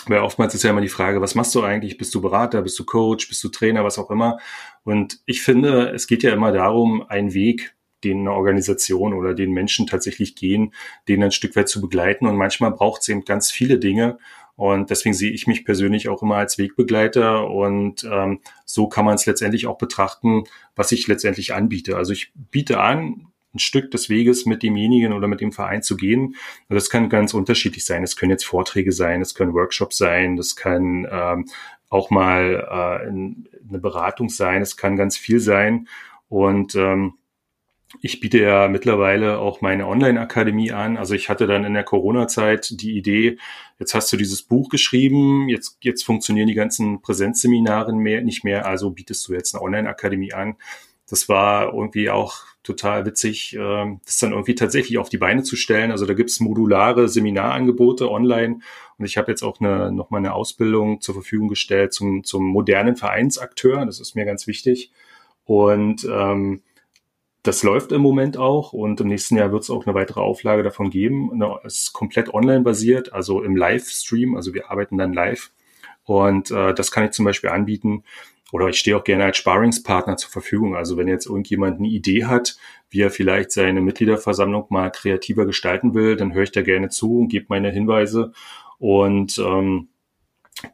weil 0.05 0.19
oftmals 0.19 0.55
ist 0.55 0.63
ja 0.63 0.69
immer 0.69 0.81
die 0.81 0.87
Frage, 0.87 1.21
was 1.21 1.35
machst 1.35 1.53
du 1.55 1.63
eigentlich? 1.63 1.97
Bist 1.97 2.15
du 2.15 2.21
Berater, 2.21 2.61
bist 2.61 2.79
du 2.79 2.85
Coach, 2.85 3.27
bist 3.27 3.43
du 3.43 3.49
Trainer, 3.49 3.83
was 3.83 3.99
auch 3.99 4.09
immer? 4.09 4.37
Und 4.83 5.19
ich 5.25 5.41
finde, 5.41 5.89
es 5.89 6.07
geht 6.07 6.23
ja 6.23 6.31
immer 6.31 6.51
darum, 6.51 7.03
einen 7.09 7.33
Weg 7.33 7.75
den 8.03 8.19
eine 8.19 8.31
Organisation 8.31 9.13
oder 9.13 9.33
den 9.33 9.51
Menschen 9.51 9.87
tatsächlich 9.87 10.35
gehen, 10.35 10.73
den 11.07 11.23
ein 11.23 11.31
Stück 11.31 11.55
weit 11.55 11.69
zu 11.69 11.81
begleiten. 11.81 12.27
Und 12.27 12.35
manchmal 12.35 12.71
braucht 12.71 13.01
es 13.01 13.09
eben 13.09 13.25
ganz 13.25 13.51
viele 13.51 13.79
Dinge. 13.79 14.17
Und 14.55 14.89
deswegen 14.89 15.15
sehe 15.15 15.31
ich 15.31 15.47
mich 15.47 15.63
persönlich 15.63 16.09
auch 16.09 16.21
immer 16.21 16.35
als 16.35 16.57
Wegbegleiter. 16.57 17.49
Und 17.49 18.03
ähm, 18.03 18.39
so 18.65 18.87
kann 18.87 19.05
man 19.05 19.15
es 19.15 19.25
letztendlich 19.25 19.67
auch 19.67 19.77
betrachten, 19.77 20.43
was 20.75 20.91
ich 20.91 21.07
letztendlich 21.07 21.53
anbiete. 21.53 21.95
Also 21.95 22.11
ich 22.13 22.33
biete 22.51 22.79
an, 22.79 23.27
ein 23.53 23.59
Stück 23.59 23.89
des 23.91 24.09
Weges 24.09 24.45
mit 24.45 24.61
demjenigen 24.61 25.13
oder 25.13 25.27
mit 25.27 25.41
dem 25.41 25.51
Verein 25.51 25.81
zu 25.81 25.97
gehen. 25.97 26.35
Und 26.67 26.75
das 26.75 26.89
kann 26.89 27.09
ganz 27.09 27.33
unterschiedlich 27.33 27.85
sein. 27.85 28.03
Es 28.03 28.15
können 28.15 28.31
jetzt 28.31 28.45
Vorträge 28.45 28.91
sein, 28.91 29.21
es 29.21 29.33
können 29.33 29.53
Workshops 29.53 29.97
sein, 29.97 30.35
das 30.35 30.55
kann 30.55 31.07
ähm, 31.09 31.45
auch 31.89 32.09
mal 32.11 32.67
äh, 32.69 33.07
eine 33.07 33.79
Beratung 33.79 34.29
sein, 34.29 34.61
es 34.61 34.77
kann 34.77 34.95
ganz 34.95 35.17
viel 35.17 35.39
sein. 35.39 35.87
Und 36.27 36.75
ähm, 36.75 37.13
ich 38.01 38.19
biete 38.19 38.39
ja 38.39 38.67
mittlerweile 38.67 39.39
auch 39.39 39.61
meine 39.61 39.87
Online-Akademie 39.87 40.71
an. 40.71 40.97
Also 40.97 41.15
ich 41.15 41.29
hatte 41.29 41.47
dann 41.47 41.65
in 41.65 41.73
der 41.73 41.83
Corona-Zeit 41.83 42.79
die 42.81 42.95
Idee, 42.95 43.37
jetzt 43.79 43.93
hast 43.93 44.11
du 44.13 44.17
dieses 44.17 44.43
Buch 44.43 44.69
geschrieben, 44.69 45.49
jetzt, 45.49 45.77
jetzt 45.81 46.03
funktionieren 46.03 46.47
die 46.47 46.53
ganzen 46.53 47.01
Präsenzseminare 47.01 47.93
mehr, 47.93 48.21
nicht 48.21 48.43
mehr, 48.43 48.65
also 48.65 48.91
bietest 48.91 49.27
du 49.27 49.33
jetzt 49.33 49.55
eine 49.55 49.63
Online-Akademie 49.63 50.33
an. 50.33 50.55
Das 51.09 51.27
war 51.27 51.73
irgendwie 51.73 52.11
auch 52.11 52.43
total 52.61 53.05
witzig, 53.05 53.55
äh, 53.55 53.97
das 54.05 54.19
dann 54.19 54.31
irgendwie 54.31 54.53
tatsächlich 54.53 54.99
auf 54.99 55.09
die 55.09 55.17
Beine 55.17 55.41
zu 55.41 55.55
stellen. 55.55 55.91
Also 55.91 56.05
da 56.05 56.13
gibt's 56.13 56.39
modulare 56.39 57.09
Seminarangebote 57.09 58.11
online 58.11 58.59
und 58.99 59.05
ich 59.05 59.17
habe 59.17 59.31
jetzt 59.31 59.41
auch 59.41 59.59
eine, 59.59 59.91
nochmal 59.91 60.19
eine 60.19 60.33
Ausbildung 60.33 61.01
zur 61.01 61.15
Verfügung 61.15 61.47
gestellt 61.47 61.93
zum, 61.93 62.23
zum 62.23 62.45
modernen 62.45 62.95
Vereinsakteur. 62.95 63.85
Das 63.85 63.99
ist 63.99 64.15
mir 64.15 64.25
ganz 64.25 64.45
wichtig. 64.45 64.91
Und 65.45 66.07
ähm, 66.11 66.61
das 67.49 67.63
läuft 67.63 67.91
im 67.91 68.01
Moment 68.01 68.37
auch 68.37 68.73
und 68.73 69.01
im 69.01 69.07
nächsten 69.07 69.35
Jahr 69.35 69.51
wird 69.51 69.63
es 69.63 69.71
auch 69.71 69.87
eine 69.87 69.95
weitere 69.95 70.19
Auflage 70.19 70.61
davon 70.61 70.91
geben. 70.91 71.41
Es 71.63 71.79
ist 71.79 71.93
komplett 71.93 72.31
online 72.31 72.61
basiert, 72.61 73.11
also 73.11 73.41
im 73.41 73.55
Livestream, 73.55 74.35
also 74.35 74.53
wir 74.53 74.69
arbeiten 74.69 74.99
dann 74.99 75.13
live 75.13 75.49
und 76.03 76.51
äh, 76.51 76.75
das 76.75 76.91
kann 76.91 77.05
ich 77.05 77.11
zum 77.11 77.25
Beispiel 77.25 77.49
anbieten. 77.49 78.03
Oder 78.51 78.67
ich 78.67 78.77
stehe 78.77 78.95
auch 78.95 79.03
gerne 79.03 79.25
als 79.25 79.37
Sparringspartner 79.37 80.17
zur 80.17 80.29
Verfügung. 80.29 80.75
Also 80.75 80.95
wenn 80.95 81.07
jetzt 81.07 81.25
irgendjemand 81.25 81.79
eine 81.79 81.87
Idee 81.87 82.25
hat, 82.25 82.55
wie 82.91 83.01
er 83.01 83.09
vielleicht 83.09 83.51
seine 83.51 83.81
Mitgliederversammlung 83.81 84.67
mal 84.69 84.91
kreativer 84.91 85.47
gestalten 85.47 85.95
will, 85.95 86.17
dann 86.17 86.33
höre 86.33 86.43
ich 86.43 86.51
da 86.51 86.61
gerne 86.61 86.89
zu 86.89 87.17
und 87.19 87.29
gebe 87.29 87.47
meine 87.49 87.71
Hinweise. 87.71 88.31
Und 88.77 89.39
ähm, 89.39 89.87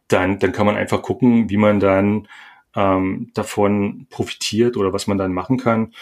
dann, 0.09 0.39
dann 0.39 0.51
kann 0.51 0.65
man 0.65 0.75
einfach 0.75 1.01
gucken, 1.01 1.49
wie 1.49 1.57
man 1.57 1.79
dann 1.79 2.27
ähm, 2.75 3.31
davon 3.33 4.07
profitiert 4.09 4.75
oder 4.75 4.91
was 4.91 5.07
man 5.07 5.17
dann 5.17 5.33
machen 5.33 5.57
kann. 5.57 5.93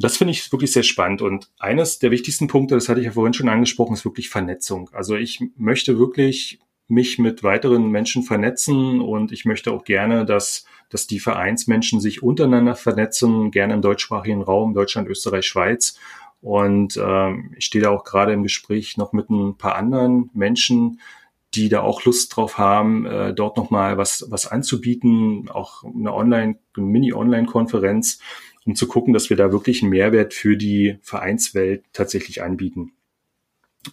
Das 0.00 0.16
finde 0.16 0.32
ich 0.32 0.50
wirklich 0.50 0.72
sehr 0.72 0.82
spannend. 0.82 1.20
Und 1.20 1.50
eines 1.58 1.98
der 1.98 2.10
wichtigsten 2.10 2.46
Punkte, 2.46 2.74
das 2.74 2.88
hatte 2.88 3.00
ich 3.00 3.06
ja 3.06 3.12
vorhin 3.12 3.34
schon 3.34 3.50
angesprochen, 3.50 3.92
ist 3.92 4.06
wirklich 4.06 4.30
Vernetzung. 4.30 4.88
Also 4.94 5.14
ich 5.14 5.44
möchte 5.56 5.98
wirklich 5.98 6.58
mich 6.88 7.18
mit 7.18 7.42
weiteren 7.42 7.90
Menschen 7.90 8.22
vernetzen 8.22 9.00
und 9.00 9.30
ich 9.30 9.44
möchte 9.44 9.70
auch 9.72 9.84
gerne, 9.84 10.24
dass, 10.24 10.64
dass 10.88 11.06
die 11.06 11.20
Vereinsmenschen 11.20 12.00
sich 12.00 12.22
untereinander 12.22 12.74
vernetzen, 12.74 13.50
gerne 13.50 13.74
im 13.74 13.82
deutschsprachigen 13.82 14.42
Raum, 14.42 14.72
Deutschland, 14.72 15.06
Österreich, 15.06 15.46
Schweiz. 15.46 15.98
Und 16.40 16.96
ähm, 16.96 17.52
ich 17.58 17.66
stehe 17.66 17.84
da 17.84 17.90
auch 17.90 18.04
gerade 18.04 18.32
im 18.32 18.42
Gespräch 18.42 18.96
noch 18.96 19.12
mit 19.12 19.28
ein 19.28 19.58
paar 19.58 19.76
anderen 19.76 20.30
Menschen, 20.32 21.00
die 21.54 21.68
da 21.68 21.82
auch 21.82 22.04
Lust 22.04 22.34
drauf 22.34 22.58
haben, 22.58 23.04
äh, 23.04 23.34
dort 23.34 23.56
nochmal 23.58 23.98
was, 23.98 24.26
was 24.30 24.46
anzubieten, 24.46 25.50
auch 25.50 25.84
eine 25.84 26.14
Online, 26.14 26.58
Mini-Online-Konferenz 26.76 28.20
um 28.66 28.74
zu 28.74 28.86
gucken, 28.86 29.12
dass 29.12 29.30
wir 29.30 29.36
da 29.36 29.52
wirklich 29.52 29.82
einen 29.82 29.90
Mehrwert 29.90 30.34
für 30.34 30.56
die 30.56 30.98
Vereinswelt 31.02 31.84
tatsächlich 31.92 32.42
anbieten. 32.42 32.92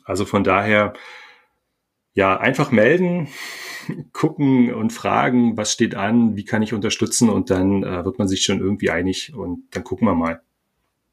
Also 0.03 0.25
von 0.25 0.43
daher, 0.43 0.93
ja, 2.13 2.37
einfach 2.37 2.71
melden, 2.71 3.29
gucken 4.11 4.73
und 4.73 4.91
fragen, 4.91 5.55
was 5.55 5.71
steht 5.71 5.95
an, 5.95 6.35
wie 6.35 6.45
kann 6.45 6.61
ich 6.61 6.73
unterstützen 6.73 7.29
und 7.29 7.49
dann 7.49 7.83
äh, 7.83 8.03
wird 8.03 8.19
man 8.19 8.27
sich 8.27 8.41
schon 8.43 8.59
irgendwie 8.59 8.89
einig 8.89 9.33
und 9.33 9.63
dann 9.71 9.83
gucken 9.83 10.07
wir 10.07 10.15
mal. 10.15 10.41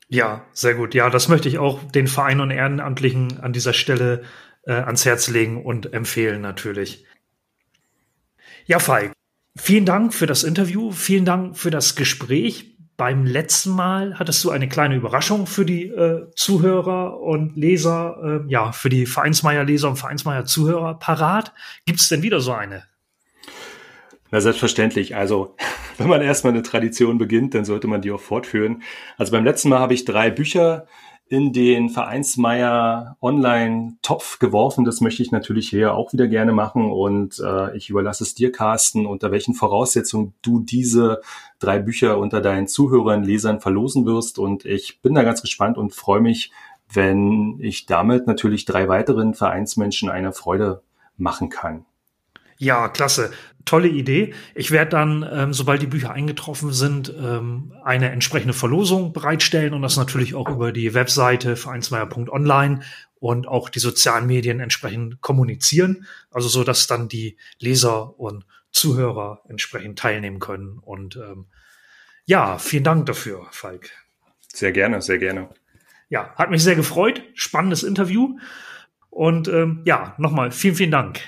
Ja, 0.09 0.45
sehr 0.53 0.75
gut. 0.75 0.95
Ja, 0.95 1.09
das 1.11 1.29
möchte 1.29 1.49
ich 1.49 1.59
auch 1.59 1.83
den 1.83 2.09
Vereinen 2.09 2.41
und 2.41 2.51
Ehrenamtlichen 2.51 3.41
an 3.41 3.53
dieser 3.53 3.73
Stelle 3.73 4.23
äh, 4.67 4.73
ans 4.73 5.05
Herz 5.05 5.29
legen 5.29 5.65
und 5.65 5.93
empfehlen 5.93 6.41
natürlich. 6.41 7.05
Ja, 8.67 8.79
Falk, 8.79 9.13
vielen 9.57 9.85
Dank 9.85 10.15
für 10.15 10.27
das 10.27 10.43
Interview, 10.43 10.91
vielen 10.91 11.25
Dank 11.25 11.57
für 11.57 11.71
das 11.71 11.97
Gespräch 11.97 12.74
beim 12.97 13.26
letzten 13.26 13.70
Mal 13.70 14.18
hattest 14.18 14.45
du 14.45 14.51
eine 14.51 14.68
kleine 14.68 14.97
Überraschung 14.97 15.47
für 15.47 15.64
die 15.64 15.86
äh, 15.86 16.26
Zuhörer 16.36 17.20
und 17.20 17.57
Leser, 17.57 18.42
äh, 18.47 18.51
ja, 18.51 18.72
für 18.72 18.88
die 18.88 19.07
Vereinsmeier-Leser 19.07 19.88
und 19.88 19.97
Vereinsmeier-Zuhörer 19.97 20.99
parat. 20.99 21.53
Gibt 21.86 22.01
es 22.01 22.09
denn 22.09 22.22
wieder 22.22 22.40
so 22.40 22.53
eine? 22.53 22.84
Na, 24.30 24.40
selbstverständlich. 24.40 25.16
Also, 25.16 25.57
wenn 25.99 26.09
man 26.09 26.22
erstmal 26.22 26.53
eine 26.53 26.62
Tradition 26.62 27.18
beginnt, 27.18 27.55
dann 27.55 27.64
sollte 27.64 27.88
man 27.88 28.03
die 28.03 28.12
auch 28.12 28.20
fortführen. 28.20 28.82
Also 29.16 29.32
beim 29.32 29.45
letzten 29.45 29.68
Mal 29.68 29.78
habe 29.78 29.95
ich 29.95 30.05
drei 30.05 30.30
Bücher 30.30 30.86
in 31.35 31.53
den 31.53 31.89
Vereinsmeier 31.89 33.16
Online-Topf 33.20 34.39
geworfen. 34.39 34.85
Das 34.85 35.01
möchte 35.01 35.20
ich 35.20 35.32
natürlich 35.32 35.68
hier 35.68 35.95
auch 35.95 36.12
wieder 36.12 36.28
gerne 36.28 36.53
machen 36.53 36.93
und 36.93 37.41
äh, 37.45 37.76
ich 37.76 37.91
überlasse 37.91 38.22
es 38.22 38.37
dir, 38.37 38.53
Carsten, 38.53 39.05
unter 39.05 39.32
welchen 39.32 39.55
Voraussetzungen 39.55 40.35
du 40.43 40.61
diese 40.61 41.22
drei 41.59 41.80
Bücher 41.80 42.18
unter 42.18 42.41
deinen 42.41 42.68
Zuhörern, 42.68 43.24
Lesern 43.24 43.61
verlosen 43.61 44.07
wirst. 44.07 44.39
Und 44.39 44.64
ich 44.64 45.03
bin 45.03 45.14
da 45.14 45.24
ganz 45.24 45.43
gespannt 45.43 45.76
und 45.76 45.93
freue 45.93 46.20
mich, 46.20 46.53
wenn 46.93 47.59
ich 47.59 47.87
damit 47.87 48.28
natürlich 48.28 48.64
drei 48.64 48.87
weiteren 48.87 49.35
Vereinsmenschen 49.35 50.11
eine 50.11 50.32
Freude 50.32 50.82
machen 51.16 51.49
kann. 51.49 51.85
Ja, 52.59 52.89
klasse. 52.89 53.33
Tolle 53.65 53.89
Idee. 53.89 54.35
Ich 54.55 54.71
werde 54.71 54.91
dann, 54.91 55.27
ähm, 55.31 55.53
sobald 55.55 55.81
die 55.81 55.87
Bücher 55.87 56.13
eingetroffen 56.13 56.73
sind, 56.73 57.13
ähm, 57.19 57.73
eine 57.83 58.11
entsprechende 58.11 58.53
Verlosung 58.53 59.13
bereitstellen 59.13 59.73
und 59.73 59.83
das 59.83 59.97
natürlich 59.97 60.35
auch 60.35 60.49
über 60.51 60.71
die 60.71 60.93
Webseite 60.93 61.57
vereinsmeier.online 61.57 62.81
und 63.15 63.49
auch 63.49 63.71
die 63.71 63.79
sozialen 63.79 64.27
Medien 64.27 64.61
entsprechend 64.61 65.23
kommunizieren. 65.23 66.07
Also 66.31 66.49
so, 66.49 66.63
dass 66.63 66.87
dann 66.87 67.09
die 67.09 67.39
Leser 67.59 68.19
und 68.21 68.45
Zuhörer 68.71 69.41
entsprechend 69.49 69.99
teilnehmen 69.99 70.41
können. 70.41 70.79
Und 70.79 71.17
ähm, 71.17 71.47
ja, 72.27 72.59
vielen 72.59 72.85
Dank 72.85 73.07
dafür, 73.07 73.47
Falk. 73.51 73.91
Sehr 74.53 74.73
gerne, 74.73 75.01
sehr 75.01 75.19
gerne. 75.19 75.49
Ja, 76.11 76.35
hat 76.37 76.51
mich 76.51 76.63
sehr 76.63 76.77
gefreut. 76.77 77.23
Spannendes 77.35 77.83
Interview. 77.83 78.37
Und 79.11 79.49
ähm, 79.49 79.83
ja, 79.85 80.15
nochmal 80.19 80.51
vielen, 80.51 80.75
vielen 80.75 80.91
Dank. 80.91 81.21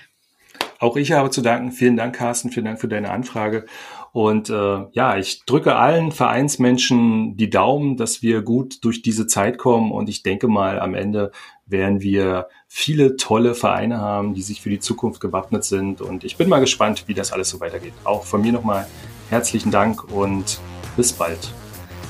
Auch 0.79 0.97
ich 0.97 1.12
habe 1.12 1.31
zu 1.31 1.43
danken. 1.43 1.72
Vielen 1.72 1.97
Dank, 1.97 2.16
Carsten. 2.16 2.51
Vielen 2.51 2.66
Dank 2.66 2.81
für 2.81 2.89
deine 2.89 3.11
Anfrage. 3.11 3.66
Und 4.12 4.49
äh, 4.49 4.85
ja, 4.93 5.16
ich 5.16 5.45
drücke 5.45 5.77
allen 5.77 6.11
Vereinsmenschen 6.11 7.37
die 7.37 7.51
Daumen, 7.51 7.97
dass 7.97 8.22
wir 8.22 8.43
gut 8.43 8.85
durch 8.85 9.03
diese 9.03 9.27
Zeit 9.27 9.59
kommen. 9.59 9.93
Und 9.93 10.09
ich 10.09 10.22
denke 10.22 10.49
mal, 10.49 10.81
am 10.81 10.95
Ende 10.95 11.33
werden 11.66 12.01
wir 12.01 12.49
viele 12.66 13.16
tolle 13.16 13.55
Vereine 13.55 14.01
haben, 14.01 14.35
die 14.35 14.43
sich 14.43 14.62
für 14.62 14.70
die 14.70 14.81
Zukunft 14.81 15.20
gewappnet 15.20 15.64
sind. 15.64 16.01
Und 16.01 16.24
ich 16.24 16.37
bin 16.37 16.49
mal 16.49 16.61
gespannt, 16.61 17.05
wie 17.07 17.14
das 17.14 17.33
alles 17.33 17.51
so 17.51 17.61
weitergeht. 17.61 17.95
Auch 18.05 18.24
von 18.24 18.41
mir 18.41 18.53
nochmal 18.53 18.87
herzlichen 19.31 19.70
Dank 19.70 20.11
und 20.12 20.61
bis 20.97 21.12
bald. 21.12 21.53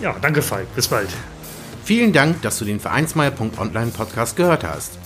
Ja, 0.01 0.15
danke, 0.21 0.43
Falk. 0.43 0.73
Bis 0.75 0.89
bald. 0.89 1.09
Vielen 1.85 2.13
Dank, 2.13 2.43
dass 2.43 2.59
du 2.59 2.65
den 2.65 2.81
Vereinsmeier.online 2.81 3.93
Podcast 3.93 4.37
gehört 4.37 4.65
hast. 4.65 5.06